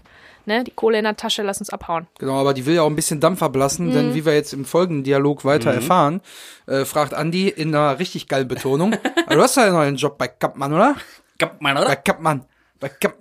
ne, 0.44 0.62
die 0.62 0.70
Kohle 0.70 0.98
in 0.98 1.04
der 1.04 1.16
Tasche, 1.16 1.42
lass 1.42 1.58
uns 1.58 1.70
abhauen. 1.70 2.06
Genau, 2.18 2.38
aber 2.38 2.52
die 2.52 2.66
will 2.66 2.74
ja 2.74 2.82
auch 2.82 2.86
ein 2.90 2.94
bisschen 2.96 3.18
Dampf 3.18 3.42
ablassen, 3.42 3.86
Mhm. 3.88 3.92
denn 3.92 4.14
wie 4.14 4.24
wir 4.26 4.34
jetzt 4.34 4.52
im 4.52 4.64
folgenden 4.66 5.04
Dialog 5.04 5.44
weiter 5.46 5.72
erfahren, 5.72 6.20
äh, 6.66 6.84
fragt 6.84 7.14
Andi 7.14 7.48
in 7.48 7.74
einer 7.74 7.98
richtig 7.98 8.28
geilen 8.28 8.46
Betonung, 8.46 8.94
"Aber 9.26 9.34
du 9.36 9.42
hast 9.42 9.56
ja 9.56 9.64
einen 9.64 9.72
neuen 9.74 9.96
Job 9.96 10.18
bei 10.18 10.28
Kappmann, 10.28 10.72
oder? 10.74 10.96
Gab 11.38 11.60
man, 11.62 11.74
Bei 11.76 11.82
oder? 11.82 11.96
Kappmann. 11.96 12.44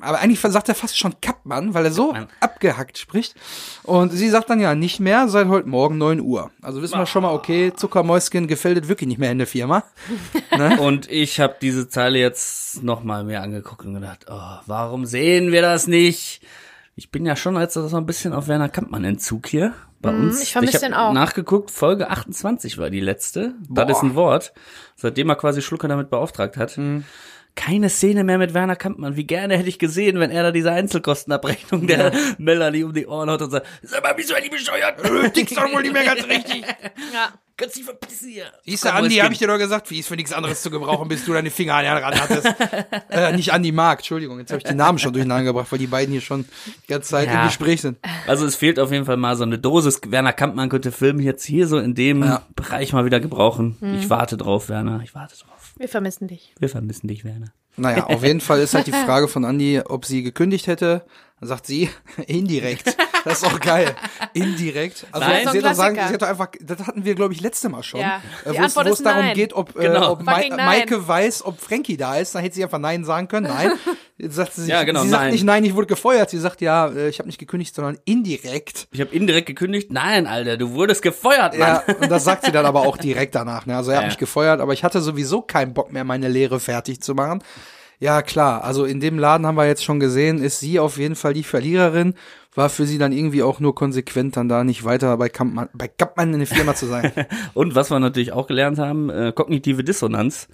Aber 0.01 0.19
eigentlich 0.19 0.39
sagt 0.39 0.69
er 0.69 0.75
fast 0.75 0.97
schon 0.97 1.15
Kappmann, 1.21 1.73
weil 1.73 1.85
er 1.85 1.91
so 1.91 2.07
Kappmann. 2.07 2.27
abgehackt 2.39 2.97
spricht. 2.97 3.35
Und 3.83 4.11
sie 4.11 4.29
sagt 4.29 4.49
dann 4.49 4.59
ja 4.59 4.75
nicht 4.75 4.99
mehr 4.99 5.27
seit 5.27 5.47
heute 5.47 5.67
Morgen 5.67 5.97
9 5.97 6.21
Uhr. 6.21 6.51
Also 6.61 6.81
wissen 6.81 6.99
wir 6.99 7.05
schon 7.07 7.23
mal, 7.23 7.33
okay, 7.33 7.73
Zuckermäuschen 7.75 8.47
gefällt 8.47 8.83
es 8.83 8.87
wirklich 8.89 9.07
nicht 9.07 9.17
mehr 9.17 9.31
in 9.31 9.39
der 9.39 9.47
Firma. 9.47 9.83
Und 10.79 11.09
ich 11.09 11.39
habe 11.39 11.55
diese 11.59 11.89
Zeile 11.89 12.19
jetzt 12.19 12.83
noch 12.83 13.03
mal 13.03 13.23
mehr 13.23 13.41
angeguckt 13.41 13.85
und 13.85 13.95
gedacht, 13.95 14.25
oh, 14.29 14.57
warum 14.65 15.05
sehen 15.05 15.51
wir 15.51 15.61
das 15.61 15.87
nicht? 15.87 16.41
Ich 16.95 17.11
bin 17.11 17.25
ja 17.25 17.35
schon 17.35 17.55
jetzt 17.57 17.75
so 17.75 17.95
ein 17.95 18.05
bisschen 18.05 18.33
auf 18.33 18.47
Werner 18.47 18.69
Kampmann 18.69 19.03
Entzug 19.03 19.47
hier 19.47 19.73
bei 20.01 20.09
uns. 20.09 20.37
Mhm, 20.37 20.41
ich 20.41 20.51
vermiss 20.51 20.73
hab 20.75 20.81
den 20.81 20.93
auch. 20.93 21.13
Nachgeguckt, 21.13 21.71
Folge 21.71 22.09
28 22.09 22.77
war 22.77 22.89
die 22.89 22.99
letzte. 22.99 23.53
Das 23.69 23.89
ist 23.89 24.03
ein 24.03 24.15
Wort, 24.15 24.53
seitdem 24.95 25.29
er 25.29 25.35
quasi 25.35 25.61
Schlucker 25.61 25.87
damit 25.87 26.09
beauftragt 26.09 26.57
hat. 26.57 26.77
Mhm. 26.77 27.03
Keine 27.57 27.89
Szene 27.89 28.23
mehr 28.23 28.37
mit 28.37 28.53
Werner 28.53 28.75
Kampmann. 28.75 29.17
Wie 29.17 29.25
gerne 29.25 29.57
hätte 29.57 29.67
ich 29.67 29.79
gesehen, 29.79 30.19
wenn 30.19 30.29
er 30.29 30.43
da 30.43 30.51
diese 30.51 30.71
Einzelkostenabrechnung 30.71 31.87
der 31.87 32.13
Melanie 32.37 32.83
um 32.83 32.93
die 32.93 33.07
Ohren 33.07 33.29
haut 33.31 33.41
und 33.41 33.49
sagt, 33.49 33.65
sag 33.81 34.03
mal, 34.03 34.13
bist 34.13 34.29
du 34.29 34.35
eigentlich 34.35 34.51
bescheuert? 34.51 35.33
Tickst 35.33 35.57
doch 35.57 35.73
wohl 35.73 35.81
nicht 35.81 35.91
mehr 35.91 36.05
ganz 36.05 36.25
richtig. 36.27 36.63
Ja. 37.13 37.33
Kannst 37.57 37.75
dich 37.75 37.85
verpissen 37.85 38.29
hier. 38.29 38.45
Siehst 38.65 38.85
du, 38.85 38.93
Andi, 38.93 39.15
hab 39.15 39.31
ich 39.31 39.39
dir 39.39 39.47
doch 39.47 39.57
gesagt, 39.57 39.89
wie 39.89 39.97
ist 39.99 40.07
für 40.07 40.15
nichts 40.15 40.31
anderes 40.31 40.61
zu 40.61 40.69
gebrauchen, 40.69 41.07
bis 41.07 41.25
du 41.25 41.33
deine 41.33 41.49
Finger 41.49 41.73
an 41.73 41.85
den 41.85 41.93
Rand 41.97 42.21
hattest. 42.21 42.47
äh, 43.09 43.35
nicht 43.35 43.51
Andi 43.51 43.71
Mark, 43.71 43.99
Entschuldigung, 43.99 44.37
jetzt 44.37 44.51
habe 44.51 44.59
ich 44.59 44.63
den 44.63 44.77
Namen 44.77 44.99
schon 44.99 45.11
durcheinander 45.11 45.43
gebracht, 45.45 45.71
weil 45.71 45.79
die 45.79 45.87
beiden 45.87 46.11
hier 46.11 46.21
schon 46.21 46.45
die 46.83 46.87
ganze 46.93 47.09
Zeit 47.09 47.27
Ja. 47.27 47.41
im 47.41 47.47
Gespräch 47.47 47.81
sind. 47.81 47.97
Also 48.27 48.45
es 48.45 48.55
fehlt 48.55 48.79
auf 48.79 48.91
jeden 48.91 49.05
Fall 49.05 49.17
mal 49.17 49.35
so 49.35 49.43
eine 49.43 49.57
Dosis. 49.57 49.99
Werner 50.07 50.33
Kampmann 50.33 50.69
könnte 50.69 50.91
Film 50.91 51.19
jetzt 51.19 51.45
hier 51.45 51.67
so 51.67 51.79
in 51.79 51.95
dem 51.95 52.23
Ja. 52.23 52.43
Bereich 52.55 52.93
mal 52.93 53.05
wieder 53.05 53.19
gebrauchen. 53.19 53.75
Ich 53.99 54.09
warte 54.09 54.37
drauf, 54.37 54.69
Werner. 54.69 55.01
Ich 55.03 55.15
warte 55.15 55.35
drauf. 55.35 55.73
Wir 55.77 55.89
vermissen 55.89 56.27
dich. 56.27 56.53
Wir 56.59 56.69
vermissen 56.69 57.07
dich, 57.07 57.25
Werner. 57.25 57.47
Naja, 57.75 58.05
auf 58.05 58.23
jeden 58.23 58.41
Fall 58.41 58.59
ist 58.59 58.73
halt 58.73 58.87
die 58.87 58.91
Frage 58.91 59.27
von 59.27 59.45
Andi, 59.45 59.81
ob 59.83 60.05
sie 60.05 60.21
gekündigt 60.23 60.67
hätte. 60.67 61.05
Dann 61.39 61.49
sagt 61.49 61.65
sie, 61.67 61.89
indirekt. 62.27 62.95
Das 63.25 63.41
ist 63.41 63.45
auch 63.45 63.59
geil. 63.59 63.95
Indirekt. 64.33 65.05
Also 65.11 65.27
Nein. 65.27 65.41
sie 65.43 65.57
hätte 65.57 65.61
doch 65.67 65.73
sagen, 65.73 65.95
sie 65.95 66.13
hätte 66.13 66.27
einfach, 66.27 66.47
das 66.61 66.85
hatten 66.87 67.05
wir, 67.05 67.15
glaube 67.15 67.33
ich, 67.33 67.41
letzte 67.41 67.69
Mal 67.69 67.83
schon. 67.83 67.99
Ja. 67.99 68.21
Äh, 68.45 68.53
wo 68.57 68.63
es- 68.63 68.75
wo 68.75 68.81
es 68.81 69.03
darum 69.03 69.25
nein. 69.25 69.35
geht, 69.35 69.53
ob, 69.53 69.73
Genau. 69.75 70.01
äh, 70.01 70.05
ob 70.07 70.23
Fucking 70.23 70.55
nein. 70.55 70.65
Maike 70.65 71.07
weiß, 71.07 71.45
ob 71.45 71.59
Frankie 71.59 71.97
da 71.97 72.15
ist, 72.17 72.35
dann 72.35 72.41
hätte 72.41 72.55
sie 72.55 72.63
einfach 72.63 72.79
Nein 72.79 73.03
sagen 73.05 73.27
können. 73.27 73.47
Nein. 73.47 73.71
Jetzt 74.17 74.35
sagt 74.35 74.53
sie, 74.53 74.69
Ja, 74.69 74.83
genau, 74.83 75.03
sie 75.03 75.09
sagt 75.09 75.23
nein. 75.23 75.31
nicht 75.31 75.43
Nein, 75.43 75.63
ich 75.63 75.75
wurde 75.75 75.87
gefeuert. 75.87 76.29
Sie 76.29 76.39
sagt 76.39 76.61
ja, 76.61 76.87
äh, 76.87 77.09
ich 77.09 77.19
habe 77.19 77.27
nicht 77.27 77.37
gekündigt, 77.37 77.75
sondern 77.75 77.97
indirekt. 78.05 78.87
Ich 78.91 78.99
habe 79.01 79.13
indirekt 79.15 79.47
gekündigt. 79.47 79.91
Nein, 79.91 80.25
Alter, 80.27 80.57
du 80.57 80.71
wurdest 80.71 81.01
gefeuert, 81.01 81.57
Mann. 81.57 81.81
Ja, 81.87 81.95
und 82.01 82.09
das 82.09 82.23
sagt 82.23 82.45
sie 82.45 82.51
dann 82.51 82.65
aber 82.65 82.81
auch 82.81 82.97
direkt 82.97 83.35
danach. 83.35 83.65
Ne? 83.65 83.75
Also 83.75 83.91
er 83.91 83.97
hat 83.97 84.03
Ja. 84.03 84.09
mich 84.09 84.17
gefeuert, 84.17 84.59
aber 84.61 84.73
ich 84.73 84.83
hatte 84.83 85.01
sowieso 85.01 85.41
keinen 85.41 85.73
Bock 85.73 85.91
mehr, 85.91 86.03
meine 86.03 86.27
Lehre 86.29 86.59
fertig 86.59 87.01
zu 87.01 87.13
machen. 87.13 87.43
Ja, 87.99 88.21
klar, 88.21 88.63
also 88.63 88.85
in 88.85 88.99
dem 88.99 89.17
Laden 89.17 89.47
haben 89.47 89.55
wir 89.55 89.65
jetzt 89.65 89.83
schon 89.83 89.99
gesehen, 89.99 90.39
ist 90.43 90.59
sie 90.59 90.79
auf 90.79 90.97
jeden 90.99 91.15
Fall 91.15 91.33
die 91.33 91.41
Verliererin. 91.43 92.13
War 92.57 92.69
für 92.69 92.87
sie 92.87 92.97
dann 92.97 93.11
irgendwie 93.11 93.43
auch 93.43 93.59
nur 93.59 93.75
konsequent, 93.75 94.35
dann 94.35 94.49
da 94.49 94.63
nicht 94.63 94.83
weiter 94.83 95.15
bei 95.17 95.29
Kampmann, 95.29 95.69
bei 95.73 95.87
Kampmann 95.87 96.33
in 96.33 96.39
der 96.39 96.47
Firma 96.47 96.73
zu 96.73 96.87
sein. 96.87 97.11
Und 97.53 97.75
was 97.75 97.91
wir 97.91 97.99
natürlich 97.99 98.31
auch 98.31 98.47
gelernt 98.47 98.79
haben, 98.79 99.11
äh, 99.11 99.31
kognitive 99.31 99.83
Dissonanz. 99.83 100.47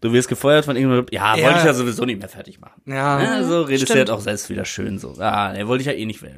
Du 0.00 0.12
wirst 0.12 0.28
gefeuert 0.28 0.64
von 0.66 0.76
irgendjemandem, 0.76 1.12
ja, 1.12 1.36
Ja. 1.36 1.44
wollte 1.44 1.58
ich 1.58 1.64
ja 1.64 1.74
sowieso 1.74 2.04
nicht 2.04 2.20
mehr 2.20 2.28
fertig 2.28 2.60
machen. 2.60 2.80
Ja, 2.86 3.20
Ja, 3.20 3.42
so 3.42 3.62
redest 3.62 3.90
du 3.90 3.94
halt 3.94 4.10
auch 4.10 4.20
selbst 4.20 4.48
wieder 4.50 4.64
schön 4.64 5.00
so. 5.00 5.14
Ah, 5.18 5.52
der 5.52 5.66
wollte 5.66 5.80
ich 5.82 5.86
ja 5.88 5.92
eh 5.94 6.06
nicht 6.06 6.22
mehr. 6.22 6.34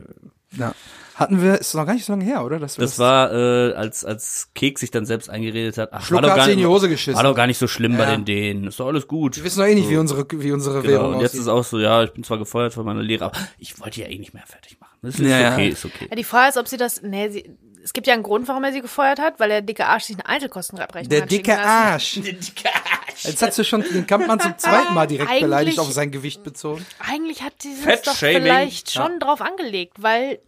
ja. 0.57 0.73
Hatten 1.21 1.43
wir, 1.43 1.61
ist 1.61 1.75
noch 1.75 1.87
gar 1.87 1.95
nicht 1.95 2.05
so 2.05 2.13
lange 2.13 2.25
her, 2.25 2.45
oder? 2.45 2.59
Dass 2.59 2.77
wir 2.79 2.83
Das 2.83 2.99
war, 2.99 3.33
äh, 3.33 3.73
als, 3.75 4.05
als 4.05 4.49
Keks 4.55 4.81
sich 4.81 4.91
dann 4.91 5.07
selbst 5.07 5.31
eingeredet 5.31 5.79
hat. 5.79 5.91
Ach, 5.93 6.05
Schlucker 6.05 6.23
war 6.23 6.23
doch 6.23 6.31
hat 6.31 6.37
gar 6.39 6.45
sich 6.47 6.53
in 6.55 6.59
die 6.59 6.65
nicht- 6.65 6.73
Hose 6.73 6.89
geschissen. 6.89 7.15
War 7.17 7.23
doch 7.23 7.35
gar 7.37 7.47
nicht 7.47 7.59
so 7.59 7.69
schlimm 7.69 7.97
bei 7.97 8.05
Ja. 8.05 8.11
den 8.11 8.25
denen. 8.25 8.67
Ist 8.67 8.81
doch 8.81 8.87
alles 8.89 9.07
gut. 9.07 9.37
Wir 9.37 9.45
wissen 9.45 9.61
doch 9.61 9.67
eh 9.67 9.75
nicht, 9.75 9.89
wie 9.91 9.97
unsere, 9.99 10.27
wie 10.31 10.51
unsere 10.53 10.81
Genau, 10.83 10.93
Währung 10.95 11.15
und 11.15 11.21
jetzt 11.21 11.31
aussieht. 11.31 11.41
ist 11.43 11.49
auch 11.49 11.65
so, 11.65 11.79
ja, 11.79 12.03
ich 12.03 12.11
bin 12.13 12.25
zwar 12.25 12.39
gefeuert 12.39 12.75
von 12.75 12.85
meiner 12.85 13.03
Lehre, 13.03 13.27
aber 13.27 13.39
ich 13.59 13.79
wollte 13.81 14.01
ja 14.01 14.09
eh 14.09 14.19
nicht 14.19 14.35
mehr 14.35 14.45
fertig 14.47 14.81
machen. 14.81 14.97
Das 15.03 15.15
ist 15.15 15.21
Ja, 15.21 15.39
ja. 15.41 15.53
okay, 15.53 15.69
ist 15.69 15.85
okay. 15.85 16.07
Ja, 16.11 16.17
die 16.17 16.25
Frage 16.25 16.49
ist, 16.49 16.57
ob 16.57 16.67
sie 16.69 16.77
das, 16.79 17.03
nee, 17.03 17.29
sie, 17.29 17.51
es 17.85 17.93
gibt 17.93 18.07
ja 18.07 18.15
einen 18.15 18.23
Grund, 18.23 18.49
warum 18.49 18.65
er 18.65 18.73
sie 18.73 18.81
gefeuert 18.83 19.19
hat, 19.19 19.41
weil 19.41 19.49
der 19.49 19.63
dicke 19.63 19.87
Arsch 19.87 20.05
sich 20.05 20.17
eine 20.17 20.27
Einzelkostenabrechnung 20.27 21.09
Der 21.11 21.23
hat 21.23 21.31
dicke 21.31 21.51
lassen. 21.53 21.65
Arsch. 21.67 22.21
Jetzt 23.23 23.43
hast 23.43 23.59
du 23.59 23.65
schon 23.65 23.83
den 23.83 24.07
Kampmann 24.07 24.41
zum 24.41 24.57
zweiten 24.57 24.95
Mal 24.95 25.07
direkt 25.07 25.29
Eigentlich- 25.31 25.43
beleidigt 25.43 25.79
auf 25.79 25.93
sein 25.93 26.11
Gewicht 26.11 26.43
bezogen. 26.43 26.85
Eigentlich 26.99 27.43
hat 27.43 27.53
sie 27.61 27.73
es 27.73 27.81
doch 28.03 28.15
Fettshaming. 28.15 28.43
vielleicht 28.43 28.91
schon 28.93 29.19
drauf 29.21 29.41
angelegt, 29.43 29.95
weil 30.03 30.39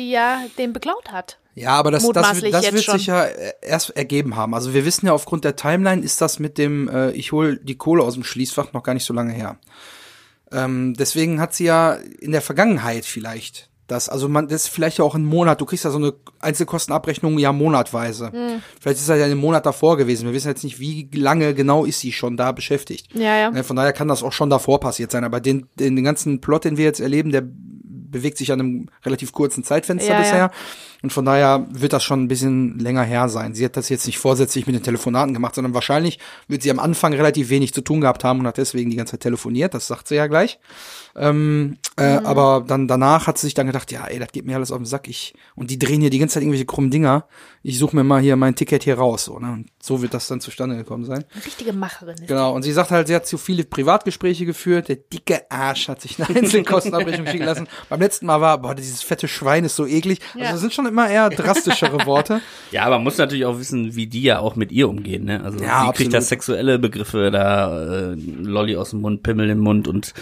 die 0.00 0.10
ja 0.10 0.42
den 0.58 0.72
beklaut 0.72 1.12
hat. 1.12 1.38
Ja, 1.54 1.72
aber 1.72 1.90
das, 1.90 2.08
das, 2.08 2.40
das 2.40 2.42
wird 2.42 2.82
schon. 2.82 2.98
sich 2.98 3.06
ja 3.06 3.24
äh, 3.24 3.52
erst 3.60 3.90
ergeben 3.90 4.36
haben. 4.36 4.54
Also 4.54 4.72
wir 4.72 4.84
wissen 4.84 5.06
ja 5.06 5.12
aufgrund 5.12 5.44
der 5.44 5.56
Timeline 5.56 6.02
ist 6.02 6.20
das 6.20 6.38
mit 6.38 6.58
dem 6.58 6.88
äh, 6.88 7.10
ich 7.10 7.32
hol 7.32 7.56
die 7.56 7.76
Kohle 7.76 8.02
aus 8.02 8.14
dem 8.14 8.24
Schließfach 8.24 8.72
noch 8.72 8.82
gar 8.82 8.94
nicht 8.94 9.04
so 9.04 9.12
lange 9.12 9.32
her. 9.32 9.58
Ähm, 10.52 10.94
deswegen 10.94 11.40
hat 11.40 11.54
sie 11.54 11.64
ja 11.64 11.92
in 11.92 12.32
der 12.32 12.42
Vergangenheit 12.42 13.04
vielleicht 13.04 13.70
das, 13.90 14.08
also 14.08 14.28
man, 14.28 14.46
das 14.46 14.64
ist 14.64 14.68
vielleicht 14.68 14.98
ja 14.98 15.04
auch 15.04 15.16
ein 15.16 15.24
Monat, 15.24 15.60
du 15.60 15.64
kriegst 15.64 15.84
ja 15.84 15.90
so 15.90 15.98
eine 15.98 16.14
Einzelkostenabrechnung 16.38 17.38
ja 17.38 17.52
monatweise. 17.52 18.30
Hm. 18.30 18.62
Vielleicht 18.80 19.00
ist 19.00 19.08
das 19.08 19.18
ja 19.18 19.24
einen 19.24 19.36
Monat 19.36 19.66
davor 19.66 19.96
gewesen. 19.96 20.26
Wir 20.26 20.32
wissen 20.32 20.46
jetzt 20.46 20.62
nicht, 20.62 20.78
wie 20.78 21.08
lange 21.12 21.54
genau 21.54 21.84
ist 21.84 21.98
sie 21.98 22.12
schon 22.12 22.36
da 22.36 22.52
beschäftigt. 22.52 23.08
Ja, 23.14 23.36
ja. 23.36 23.50
Ne, 23.50 23.64
Von 23.64 23.74
daher 23.74 23.92
kann 23.92 24.06
das 24.06 24.22
auch 24.22 24.32
schon 24.32 24.48
davor 24.48 24.78
passiert 24.78 25.10
sein. 25.10 25.24
Aber 25.24 25.40
den, 25.40 25.66
den 25.74 26.04
ganzen 26.04 26.40
Plot, 26.40 26.66
den 26.66 26.76
wir 26.76 26.84
jetzt 26.84 27.00
erleben, 27.00 27.32
der 27.32 27.42
bewegt 28.10 28.38
sich 28.38 28.52
an 28.52 28.60
einem 28.60 28.88
relativ 29.04 29.32
kurzen 29.32 29.64
Zeitfenster 29.64 30.12
Ja, 30.12 30.18
bisher. 30.20 30.36
ja. 30.38 30.50
Und 31.02 31.12
von 31.12 31.24
daher 31.24 31.66
wird 31.70 31.92
das 31.92 32.04
schon 32.04 32.22
ein 32.24 32.28
bisschen 32.28 32.78
länger 32.78 33.02
her 33.02 33.28
sein. 33.28 33.54
Sie 33.54 33.64
hat 33.64 33.76
das 33.76 33.88
jetzt 33.88 34.06
nicht 34.06 34.18
vorsätzlich 34.18 34.66
mit 34.66 34.74
den 34.74 34.82
Telefonaten 34.82 35.32
gemacht, 35.32 35.54
sondern 35.54 35.72
wahrscheinlich 35.74 36.18
wird 36.48 36.62
sie 36.62 36.70
am 36.70 36.78
Anfang 36.78 37.12
relativ 37.14 37.48
wenig 37.48 37.72
zu 37.72 37.80
tun 37.80 38.00
gehabt 38.02 38.22
haben 38.24 38.40
und 38.40 38.46
hat 38.46 38.58
deswegen 38.58 38.90
die 38.90 38.96
ganze 38.96 39.12
Zeit 39.12 39.20
telefoniert. 39.20 39.72
Das 39.74 39.86
sagt 39.86 40.08
sie 40.08 40.16
ja 40.16 40.26
gleich. 40.26 40.58
Ähm, 41.16 41.76
äh, 41.96 42.20
Mhm. 42.20 42.26
Aber 42.26 42.64
dann 42.66 42.88
danach 42.88 43.26
hat 43.26 43.36
sie 43.38 43.46
sich 43.46 43.54
dann 43.54 43.66
gedacht, 43.66 43.90
ja, 43.92 44.06
ey, 44.06 44.18
das 44.18 44.32
geht 44.32 44.46
mir 44.46 44.56
alles 44.56 44.70
auf 44.72 44.78
den 44.78 44.86
Sack. 44.86 45.08
Ich, 45.08 45.34
und 45.54 45.70
die 45.70 45.78
drehen 45.78 46.00
hier 46.00 46.10
die 46.10 46.18
ganze 46.18 46.34
Zeit 46.34 46.42
irgendwelche 46.42 46.64
krummen 46.66 46.90
Dinger. 46.90 47.26
Ich 47.62 47.78
suche 47.78 47.94
mir 47.94 48.04
mal 48.04 48.20
hier 48.22 48.36
mein 48.36 48.54
Ticket 48.54 48.84
hier 48.84 48.96
raus. 48.96 49.24
So, 49.26 49.38
ne? 49.38 49.52
Und 49.52 49.66
so 49.82 50.00
wird 50.00 50.14
das 50.14 50.28
dann 50.28 50.40
zustande 50.40 50.76
gekommen 50.76 51.04
sein. 51.04 51.24
Eine 51.34 51.44
richtige 51.44 51.72
Macherin 51.74 52.14
ist. 52.14 52.26
Genau, 52.28 52.54
und 52.54 52.62
sie 52.62 52.72
sagt 52.72 52.90
halt, 52.90 53.06
sie 53.08 53.14
hat 53.14 53.26
zu 53.26 53.36
viele 53.38 53.64
Privatgespräche 53.64 54.46
geführt. 54.46 54.88
Der 54.88 54.96
dicke 54.96 55.50
Arsch 55.50 55.88
hat 55.88 56.00
sich 56.00 56.18
eine 56.22 56.34
Einzelkostenabrechnung 56.38 57.26
schicken 57.26 57.44
lassen. 57.44 57.66
Beim 57.90 58.00
letzten 58.00 58.26
Mal 58.26 58.40
war, 58.40 58.58
boah, 58.58 58.74
dieses 58.74 59.02
fette 59.02 59.28
Schwein 59.28 59.64
ist 59.64 59.76
so 59.76 59.86
eklig. 59.86 60.20
Also 60.34 60.44
Ja. 60.44 60.52
das 60.52 60.60
sind 60.60 60.72
schon 60.72 60.86
immer 60.86 61.10
eher 61.10 61.28
drastischere 61.28 62.06
Worte. 62.06 62.40
Ja, 62.70 62.84
aber 62.84 62.96
man 62.96 63.04
muss 63.04 63.18
natürlich 63.18 63.44
auch 63.44 63.58
wissen, 63.58 63.94
wie 63.94 64.06
die 64.06 64.22
ja 64.22 64.38
auch 64.38 64.56
mit 64.56 64.72
ihr 64.72 64.88
umgehen, 64.88 65.24
ne? 65.24 65.42
Also 65.44 65.58
Ja, 65.62 65.86
sie 65.86 65.92
kriegt 65.92 66.14
da 66.14 66.18
absolut. 66.18 66.24
sexuelle 66.28 66.78
Begriffe, 66.78 67.30
da 67.30 68.12
äh, 68.12 68.14
Lolli 68.14 68.76
aus 68.76 68.90
dem 68.90 69.00
Mund, 69.02 69.22
Pimmel 69.22 69.50
im 69.50 69.58
Mund 69.58 69.86
und 69.88 70.14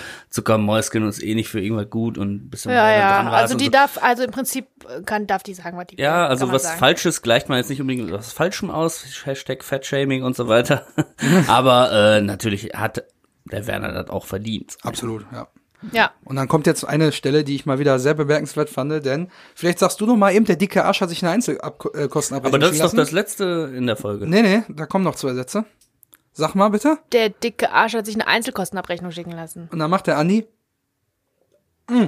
Mäuschen 0.58 0.77
und 1.02 1.08
ist 1.08 1.22
eh 1.22 1.34
nicht 1.34 1.48
für 1.48 1.60
irgendwas 1.60 1.90
gut 1.90 2.18
und 2.18 2.50
bis 2.50 2.62
du 2.62 2.70
Ja, 2.70 2.90
ja. 2.90 3.22
dran 3.22 3.28
Also 3.28 3.56
die 3.56 3.66
so. 3.66 3.70
darf, 3.70 4.02
also 4.02 4.22
im 4.22 4.30
Prinzip 4.30 4.66
äh, 4.88 5.02
kann, 5.02 5.26
darf 5.26 5.42
die 5.42 5.54
sagen, 5.54 5.76
was 5.76 5.86
die 5.86 5.98
will. 5.98 6.04
Ja, 6.04 6.22
kann 6.22 6.30
also 6.30 6.52
was 6.52 6.62
sagen. 6.64 6.78
Falsches 6.78 7.22
gleicht 7.22 7.48
man 7.48 7.58
jetzt 7.58 7.70
nicht 7.70 7.80
unbedingt 7.80 8.10
was 8.12 8.32
Falschem 8.32 8.70
aus, 8.70 9.04
Hashtag 9.24 9.64
Fatshaming 9.64 10.22
und 10.22 10.36
so 10.36 10.48
weiter. 10.48 10.86
Aber 11.48 11.92
äh, 11.92 12.20
natürlich 12.20 12.70
hat 12.74 13.04
der 13.44 13.66
Werner 13.66 13.92
das 13.92 14.10
auch 14.10 14.26
verdient. 14.26 14.76
Absolut, 14.82 15.26
ja. 15.32 15.48
Ja. 15.92 16.10
Und 16.24 16.36
dann 16.36 16.48
kommt 16.48 16.66
jetzt 16.66 16.84
eine 16.84 17.12
Stelle, 17.12 17.44
die 17.44 17.54
ich 17.54 17.66
mal 17.66 17.78
wieder 17.78 17.98
sehr 17.98 18.14
bemerkenswert 18.14 18.68
fand, 18.68 19.04
denn 19.04 19.30
vielleicht 19.54 19.78
sagst 19.78 20.00
du 20.00 20.06
noch 20.06 20.16
mal 20.16 20.34
eben, 20.34 20.44
der 20.44 20.56
dicke 20.56 20.84
Arsch 20.84 21.00
hat 21.00 21.08
sich 21.08 21.22
eine 21.22 21.32
Einzelkostenabrechnung 21.32 22.44
Aber 22.44 22.58
das 22.58 22.72
ist 22.72 22.82
doch 22.82 22.92
das 22.92 23.12
letzte 23.12 23.72
in 23.74 23.86
der 23.86 23.96
Folge. 23.96 24.26
Nee, 24.26 24.42
nee, 24.42 24.62
da 24.68 24.86
kommen 24.86 25.04
noch 25.04 25.14
zwei 25.14 25.34
Sätze. 25.34 25.64
Sag 26.32 26.54
mal 26.54 26.68
bitte. 26.70 26.98
Der 27.12 27.30
dicke 27.30 27.72
Arsch 27.72 27.94
hat 27.94 28.06
sich 28.06 28.14
eine 28.14 28.26
Einzelkostenabrechnung 28.26 29.10
schicken 29.10 29.32
lassen. 29.32 29.68
Und 29.72 29.78
dann 29.78 29.90
macht 29.90 30.06
der 30.06 30.18
Andi. 30.18 30.46
Mm. 31.88 32.06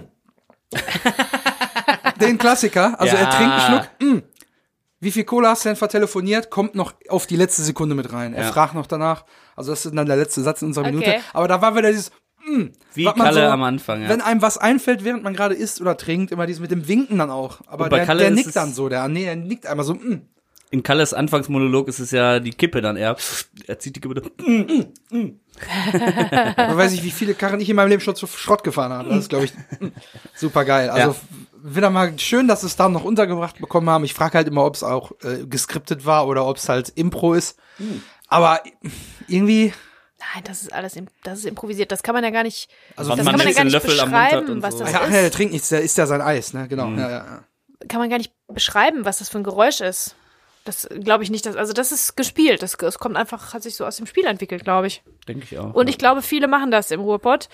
Den 2.21 2.39
Klassiker. 2.39 2.99
Also 3.01 3.17
er 3.17 3.23
Ja. 3.25 3.31
trinkt 3.31 3.53
einen 3.53 3.61
Schluck. 3.61 3.89
Mm. 4.01 4.23
Wie 5.03 5.11
viel 5.11 5.25
Cola 5.25 5.51
hast 5.51 5.65
du 5.65 5.71
denn 5.71 5.77
vertelefoniert? 5.77 6.51
Kommt 6.51 6.75
noch 6.75 6.93
auf 7.09 7.27
die 7.27 7.37
letzte 7.37 7.63
Sekunde 7.63 7.95
mit 7.95 8.13
rein. 8.13 8.35
Er 8.35 8.45
Ja. 8.45 8.53
fragt 8.53 8.75
noch 8.75 8.87
danach. 8.87 9.25
Also 9.57 9.73
das 9.73 9.87
ist 9.87 9.95
dann 9.95 10.07
der 10.07 10.17
letzte 10.17 10.43
Satz 10.43 10.61
in 10.63 10.69
unserer 10.69 10.85
Okay. 10.85 10.93
Minute. 10.95 11.21
Aber 11.33 11.49
da 11.49 11.63
war 11.63 11.75
wieder 11.75 11.91
dieses, 11.91 12.11
Wie 12.95 13.05
was 13.07 13.17
man 13.17 13.27
Kalle 13.29 13.47
so- 13.47 13.53
am 13.53 13.63
Anfang, 13.63 14.03
ja. 14.03 14.09
wenn 14.11 14.21
einem 14.21 14.43
was 14.43 14.59
einfällt, 14.59 15.05
während 15.05 15.23
man 15.23 15.35
gerade 15.35 15.55
isst 15.55 15.81
oder 15.81 15.97
trinkt, 15.97 16.33
immer 16.33 16.47
dieses 16.47 16.61
mit 16.61 16.71
dem 16.71 16.87
Winken 16.89 17.19
dann 17.19 17.31
auch. 17.31 17.61
Aber 17.67 17.89
der, 17.89 18.05
Kalle 18.05 18.21
der 18.21 18.31
nickt 18.31 18.55
dann 18.57 18.73
so. 18.75 18.89
Der, 18.89 19.09
nee, 19.09 19.25
er 19.25 19.37
nickt 19.37 19.67
einmal 19.67 19.85
so. 19.87 19.95
Mm. 19.95 20.23
In 20.73 20.83
Kalles 20.85 21.13
Anfangsmonolog 21.13 21.89
ist 21.89 21.99
es 21.99 22.13
ja 22.13 22.39
die 22.39 22.53
Kippe 22.53 22.81
dann 22.81 22.97
eher. 22.97 23.17
Er 23.67 23.79
zieht 23.81 23.97
die 23.97 24.01
Kippe. 24.01 24.23
Man 24.39 25.41
weiß 26.77 26.93
nicht, 26.93 27.03
wie 27.03 27.11
viele 27.11 27.35
Karren 27.35 27.61
ich 27.61 27.69
in 27.69 27.77
meinem 27.77 27.89
Leben 27.89 28.01
schon 28.01 28.15
zu 28.15 28.27
Schrott 28.27 28.63
gefahren 28.63 28.93
habe. 28.93 29.09
Das 29.09 29.19
ist, 29.19 29.29
glaube 29.29 29.47
ich, 29.47 29.53
super 30.35 30.65
geil. 30.65 30.91
Also 30.91 31.11
Ja. 31.11 31.17
wieder 31.75 31.91
mal 31.91 32.17
schön, 32.19 32.47
dass 32.47 32.63
es 32.63 32.77
da 32.77 32.89
noch 32.89 33.05
untergebracht 33.05 33.59
bekommen 33.59 33.91
haben. 33.91 34.05
Ich 34.05 34.15
frage 34.15 34.35
halt 34.35 34.47
immer, 34.49 34.65
ob 34.65 34.77
es 34.77 34.83
auch 34.85 35.11
äh, 35.23 35.45
geskriptet 35.47 36.07
war 36.07 36.29
oder 36.29 36.47
ob 36.47 36.57
es 36.57 36.69
halt 36.69 36.91
Impro 36.91 37.35
ist. 37.35 37.59
Aber 38.29 38.61
irgendwie, 39.27 39.73
Nein, 40.35 40.45
das 40.45 40.63
ist 40.63 40.73
alles, 40.73 40.97
das 41.25 41.39
ist 41.41 41.45
improvisiert. 41.47 41.91
Das 41.91 42.03
kann 42.03 42.15
man 42.15 42.23
ja 42.23 42.31
gar 42.31 42.43
nicht, 42.43 42.71
also 42.95 43.17
das 43.17 43.25
man 43.25 43.35
kann 43.35 43.39
man 43.39 43.49
ja 43.49 43.55
gar 43.55 43.65
nicht 43.65 43.73
Löffel 43.73 43.91
beschreiben, 43.91 44.51
und 44.51 44.63
was 44.63 44.75
so. 44.75 44.85
das 44.85 44.93
ja, 44.93 45.01
ist. 45.01 45.13
der 45.13 45.31
trinkt 45.33 45.53
nichts, 45.55 45.71
der 45.71 45.81
isst 45.81 45.97
ja 45.99 46.07
sein 46.07 46.21
Eis, 46.21 46.53
ne? 46.53 46.69
Genau. 46.69 46.91
Ja, 46.91 47.01
ja, 47.01 47.11
ja. 47.11 47.45
Kann 47.89 48.01
man 48.01 48.11
gar 48.11 48.19
nicht 48.19 48.33
beschreiben, 48.47 49.07
was 49.07 49.19
das 49.19 49.31
für 49.31 49.39
ein 49.39 49.45
Geräusch 49.45 49.81
ist. 49.81 50.15
Das 50.65 50.89
glaube 50.91 51.25
ich 51.25 51.31
nicht, 51.31 51.47
dass, 51.47 51.57
also 51.57 51.73
das 51.73 51.91
ist 51.91 52.17
gespielt. 52.17 52.63
Das, 52.63 52.77
das 52.77 52.99
kommt 52.99 53.17
einfach, 53.17 53.55
hat 53.55 53.63
sich 53.63 53.77
so 53.77 53.87
aus 53.87 53.97
dem 53.97 54.07
Spiel 54.07 54.27
entwickelt, 54.27 54.65
glaube 54.65 54.89
ich. 54.89 55.03
Denke 55.27 55.45
ich 55.51 55.59
auch. 55.59 55.75
Und 55.75 55.89
ich 55.89 55.97
glaube, 55.97 56.23
viele 56.23 56.49
machen 56.49 56.71
das 56.71 56.91
im 56.91 57.01
Ruhrpott. 57.01 57.49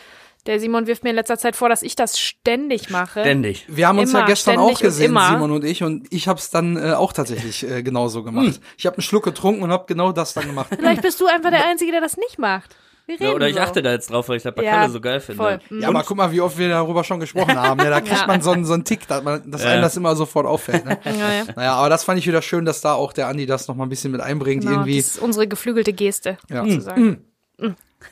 Der 0.47 0.61
Simon 0.61 0.87
wirft 0.87 1.03
mir 1.03 1.11
in 1.11 1.17
letzter 1.17 1.39
Zeit 1.39 1.57
vor, 1.57 1.69
dass 1.69 1.83
ich 1.83 1.97
das 1.97 2.21
ständig 2.21 2.91
mache. 2.91 3.21
Ständig. 3.21 3.65
Wir 3.69 3.89
haben 3.89 3.99
uns 3.99 4.11
Immer, 4.11 4.21
ja 4.21 4.27
gestern 4.27 4.55
ständig 4.55 4.77
auch 4.77 4.81
und 4.81 4.87
gesehen, 4.87 5.11
immer. 5.11 5.29
Simon 5.29 5.51
und 5.51 5.65
ich, 5.65 5.83
und 5.83 6.07
ich 6.13 6.29
habe 6.29 6.39
es 6.39 6.51
dann 6.51 6.77
äh, 6.77 6.93
auch 6.93 7.13
tatsächlich 7.13 7.69
äh, 7.69 7.83
genauso 7.83 8.23
gemacht. 8.23 8.61
Ich 8.79 8.87
habe 8.87 8.97
einen 8.97 9.03
Schluck 9.03 9.25
getrunken 9.25 9.63
und 9.63 9.71
habe 9.71 9.85
genau 9.87 10.13
das 10.13 10.35
dann 10.35 10.47
gemacht. 10.47 10.69
Vielleicht 10.77 11.03
bist 11.03 11.21
du 11.21 11.27
einfach 11.27 11.51
der 11.51 11.67
Einzige, 11.67 11.91
der 11.91 12.01
das 12.01 12.17
nicht 12.17 12.39
macht. 12.39 12.77
Wir 13.07 13.15
reden 13.15 13.25
Ja, 13.25 13.33
oder 13.35 13.49
ich 13.49 13.55
so. 13.55 13.61
achte 13.63 13.83
da 13.83 13.93
jetzt 13.93 14.11
drauf, 14.11 14.29
weil 14.29 14.37
ich 14.39 14.43
das 14.43 14.53
bei 14.55 14.65
Ja, 14.65 14.89
so 14.89 15.01
geil 15.01 15.21
finde. 15.21 15.41
voll. 15.43 15.59
Mhm. 15.71 15.81
Ja, 15.81 15.89
aber 15.89 16.03
guck 16.03 16.17
mal, 16.17 16.33
wie 16.33 16.41
oft 16.41 16.59
wir 16.59 16.69
darüber 16.69 17.05
schon 17.05 17.21
gesprochen 17.21 17.57
haben. 17.63 17.79
Ja, 17.81 17.89
da 17.91 18.01
kriegt 18.01 18.21
Ja. 18.21 18.27
man 18.27 18.43
so 18.43 18.51
einen, 18.51 18.65
so 18.65 18.75
einen 18.75 18.85
Tick, 18.85 19.07
dass, 19.07 19.23
man, 19.23 19.49
dass 19.51 19.65
einem 19.65 19.81
das 19.83 19.97
immer 19.97 20.17
sofort 20.17 20.45
auffällt. 20.47 20.85
Ne? 20.85 20.99
Ja, 21.05 21.13
ja. 21.33 21.45
Naja, 21.55 21.75
aber 21.75 21.89
das 21.89 22.03
fand 22.05 22.19
ich 22.19 22.27
wieder 22.27 22.43
schön, 22.43 22.65
dass 22.65 22.81
da 22.81 22.95
auch 22.95 23.13
der 23.13 23.29
Andi 23.29 23.47
das 23.47 23.69
noch 23.69 23.77
mal 23.77 23.85
ein 23.85 23.89
bisschen 23.91 24.11
mit 24.11 24.21
einbringt 24.21 24.63
Genau, 24.65 24.75
irgendwie. 24.79 24.97
Das 24.99 25.07
ist 25.13 25.19
unsere 25.21 25.47
geflügelte 25.47 25.93
Geste, 25.93 26.37
Ja. 26.51 26.65
sozusagen. 26.65 27.25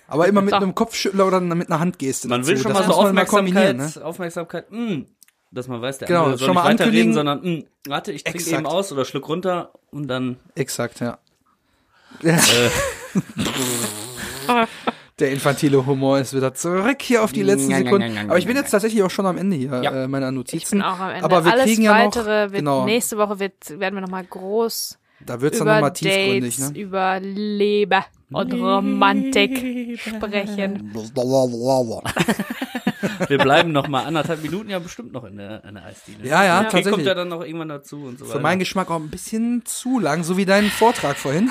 Aber 0.09 0.29
immer 0.29 0.41
mit 0.43 0.51
So. 0.51 0.57
einem 0.57 0.75
Kopfschüttler 0.75 1.27
oder 1.27 1.41
mit 1.41 1.69
einer 1.71 1.81
Handgeste. 1.81 2.29
Man 2.29 2.47
will 2.47 2.55
dazu. 2.55 2.63
schon 2.69 2.73
das 2.73 2.87
mal 2.87 2.95
so 2.95 3.01
mal 3.03 3.09
Aufmerksamkeit, 3.09 3.45
kombinieren, 3.77 3.77
ne? 3.77 4.05
Aufmerksamkeit, 4.05 4.71
mh, 4.71 5.03
dass 5.51 5.69
man 5.69 5.83
weiß, 5.83 5.99
der 5.99 6.09
Genau, 6.09 6.21
andere 6.25 6.39
soll 6.39 6.47
schon 6.47 6.55
nicht 6.57 6.65
mal 6.65 6.71
weiterreden, 6.71 7.13
sondern 7.15 7.41
mh, 7.43 7.63
warte, 7.89 8.13
ich 8.13 8.23
trinke 8.25 8.49
eben 8.51 8.67
aus 8.67 8.91
oder 8.93 9.05
schluck 9.05 9.29
runter 9.29 9.73
und 9.91 10.07
dann 10.09 10.37
Exakt, 10.55 11.01
ja. 11.01 11.19
Der 15.21 15.31
infantile 15.31 15.87
Humor 15.87 16.19
ist 16.19 16.35
wieder 16.35 16.55
zurück 16.55 17.01
hier 17.01 17.23
auf 17.23 17.31
die 17.33 17.45
letzten 17.45 17.73
Sekunden. 17.73 18.19
Aber 18.29 18.37
ich 18.37 18.47
bin 18.47 18.57
jetzt 18.57 18.73
tatsächlich 18.73 19.01
auch 19.05 19.11
schon 19.11 19.27
am 19.27 19.39
Ende 19.39 19.55
hier 19.55 19.81
Ja. 19.81 20.05
äh, 20.05 20.09
meiner 20.09 20.31
Ich 20.31 20.35
Notizen. 20.35 20.79
bin 20.79 20.83
auch 20.83 20.99
am 20.99 21.11
Ende. 21.11 21.25
Aber 21.25 21.45
wir 21.45 21.53
Alles 21.53 21.67
kriegen 21.67 21.83
ja 21.83 21.93
noch, 21.97 22.05
weitere 22.07 22.51
wird 22.51 22.55
genau, 22.55 22.85
nächste 22.85 23.17
Woche 23.17 23.39
wird, 23.39 23.79
werden 23.79 23.95
wir 23.95 24.01
noch 24.01 24.09
mal 24.11 24.25
groß 24.25 24.99
da 25.21 25.41
wird's 25.41 25.59
dann 25.59 25.67
über 25.67 25.75
nochmal 25.75 25.93
tiefgründig, 25.93 26.57
Dates, 26.57 26.73
ne? 26.73 26.79
über 26.79 27.21
Liebe 27.21 28.05
und 28.31 28.53
Romantik 28.53 29.99
sprechen. 30.01 30.93
wir 33.29 33.39
bleiben 33.39 33.73
noch 33.73 33.89
mal 33.89 34.05
anderthalb 34.05 34.43
Minuten 34.43 34.71
ja 34.71 34.79
bestimmt 34.79 35.13
noch 35.13 35.25
in 35.25 35.37
der, 35.37 35.65
in 35.65 35.75
der 35.75 35.85
Eisdiele. 35.85 36.29
Ja, 36.29 36.45
ja, 36.45 36.59
Okay, 36.59 36.71
kommt 36.71 36.85
tatsächlich. 36.85 37.07
ja 37.07 37.15
dann 37.15 37.29
noch 37.29 37.45
irgendwann 37.45 37.69
dazu 37.69 38.05
und 38.05 38.19
so 38.19 38.25
Für 38.25 38.31
weiter. 38.33 38.43
meinen 38.43 38.59
Geschmack 38.59 38.91
auch 38.91 39.01
ein 39.01 39.11
bisschen 39.11 39.63
zu 39.65 39.99
lang, 39.99 40.25
so 40.25 40.37
wie 40.37 40.45
dein 40.45 40.67
Vortrag 40.67 41.17
vorhin. 41.17 41.49
uh, 41.49 41.51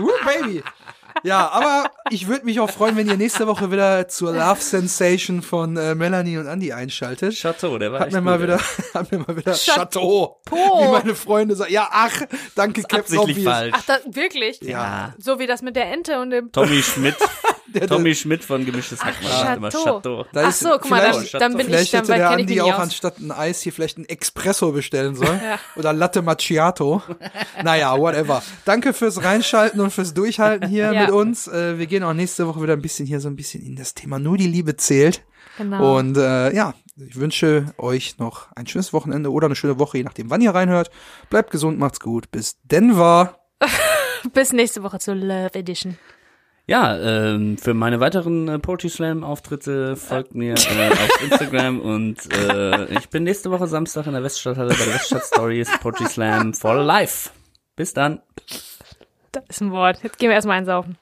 uh, 0.02 0.10
Baby. 0.24 0.62
Ja, 1.22 1.48
aber 1.50 1.90
ich 2.10 2.26
würde 2.28 2.44
mich 2.44 2.60
auch 2.60 2.70
freuen, 2.70 2.96
wenn 2.96 3.08
ihr 3.08 3.16
nächste 3.16 3.46
Woche 3.46 3.70
wieder 3.70 4.08
zur 4.08 4.32
Love 4.32 4.60
Sensation 4.60 5.42
von 5.42 5.76
äh, 5.76 5.94
Melanie 5.94 6.38
und 6.38 6.46
Andy 6.46 6.72
einschaltet. 6.72 7.34
Chateau, 7.34 7.78
der 7.78 7.92
war 7.92 8.00
Hat 8.00 8.08
echt 8.08 8.16
mir 8.16 8.20
mal 8.20 8.38
gut, 8.38 8.48
wieder, 8.48 8.56
ey. 8.56 8.84
hat 8.94 9.12
mir 9.12 9.18
mal 9.18 9.36
wieder 9.36 9.52
Chateau. 9.54 10.40
Chateau, 10.48 10.82
wie 10.82 10.92
meine 10.92 11.14
Freunde 11.14 11.54
sagen. 11.54 11.72
Ja, 11.72 11.88
ach, 11.90 12.12
danke, 12.54 12.82
Captain 12.82 13.00
absichtlich 13.00 13.36
Obvious. 13.38 13.52
falsch. 13.54 13.74
Ach, 13.76 13.84
da, 13.86 13.98
wirklich? 14.06 14.60
Ja, 14.60 15.14
So 15.18 15.38
wie 15.38 15.46
das 15.46 15.62
mit 15.62 15.76
der 15.76 15.90
Ente 15.92 16.20
und 16.20 16.30
dem 16.30 16.50
Tommy 16.52 16.82
Schmidt, 16.82 17.16
der, 17.74 17.86
Tommy 17.86 18.14
Schmidt 18.14 18.44
von 18.44 18.64
Gemischtes 18.64 19.04
Hack 19.04 19.14
macht 19.22 19.56
immer 19.56 19.70
Chateau. 19.70 20.26
Ach 20.34 20.48
ist 20.48 20.60
so, 20.60 20.70
guck 20.70 20.90
mal, 20.90 21.00
dann, 21.02 21.26
dann 21.40 21.52
bin 21.56 21.60
ich, 21.60 21.66
Vielleicht 21.90 21.94
dann 21.94 22.00
hätte 22.02 22.12
der 22.18 22.30
ich 22.30 22.40
Andi 22.40 22.60
auch 22.60 22.74
aus. 22.74 22.80
anstatt 22.80 23.18
ein 23.18 23.30
Eis 23.32 23.62
hier 23.62 23.72
vielleicht 23.72 23.98
ein 23.98 24.08
Espresso 24.08 24.72
bestellen 24.72 25.14
sollen. 25.14 25.40
Oder 25.76 25.92
Latte 25.92 26.22
Macchiato. 26.22 27.02
naja, 27.62 27.98
whatever. 27.98 28.42
Danke 28.64 28.92
fürs 28.92 29.22
Reinschalten 29.22 29.80
und 29.80 29.90
fürs 29.90 30.14
Durchhalten 30.14 30.68
hier 30.68 30.92
Ja. 30.92 31.02
mit 31.02 31.10
uns. 31.10 31.48
Äh, 31.48 31.78
wir 31.78 31.86
gehen 31.86 32.02
auch 32.02 32.12
nächste 32.14 32.46
Woche 32.46 32.62
wieder 32.62 32.74
ein 32.74 32.82
bisschen 32.82 33.06
hier 33.06 33.20
so 33.20 33.28
ein 33.28 33.36
bisschen 33.36 33.62
in 33.62 33.76
das 33.76 33.94
Thema 33.94 34.18
nur 34.18 34.36
die 34.36 34.46
Liebe 34.46 34.76
zählt. 34.76 35.24
Genau. 35.58 35.98
Und 35.98 36.16
äh, 36.16 36.52
ja, 36.54 36.74
ich 36.96 37.16
wünsche 37.16 37.66
euch 37.78 38.18
noch 38.18 38.48
ein 38.56 38.66
schönes 38.66 38.92
Wochenende 38.92 39.30
oder 39.30 39.46
eine 39.46 39.56
schöne 39.56 39.78
Woche, 39.78 39.98
je 39.98 40.04
nachdem, 40.04 40.30
wann 40.30 40.40
ihr 40.40 40.54
reinhört. 40.54 40.90
Bleibt 41.30 41.50
gesund, 41.50 41.78
macht's 41.78 42.00
gut. 42.00 42.30
Bis 42.30 42.56
Denver. 42.64 43.38
Bis 44.32 44.52
nächste 44.52 44.82
Woche 44.82 44.98
zur 44.98 45.14
Love 45.14 45.54
Edition. 45.54 45.96
Ja, 46.66 46.96
ähm, 46.98 47.58
für 47.58 47.74
meine 47.74 48.00
weiteren 48.00 48.48
äh, 48.48 48.58
Poetry 48.58 48.88
Slam 48.88 49.22
Auftritte 49.22 49.96
folgt 49.96 50.34
mir 50.34 50.54
äh, 50.54 50.90
auf 50.90 51.22
Instagram 51.22 51.80
und 51.82 52.16
äh, 52.32 52.86
ich 52.94 53.10
bin 53.10 53.24
nächste 53.24 53.50
Woche 53.50 53.66
Samstag 53.66 54.06
in 54.06 54.12
der 54.12 54.22
Weststadthalle 54.22 54.70
bei 54.70 54.84
der 54.84 54.94
Weststadt 54.94 55.24
Stories 55.24 55.70
Poetry 55.80 56.06
Slam 56.06 56.54
for 56.54 56.76
Life. 56.76 57.30
Bis 57.76 57.92
dann. 57.92 58.22
Das 59.32 59.44
ist 59.48 59.60
ein 59.60 59.72
Wort. 59.72 60.02
Jetzt 60.02 60.18
gehen 60.18 60.30
wir 60.30 60.36
erstmal 60.36 60.56
einsaufen. 60.56 60.96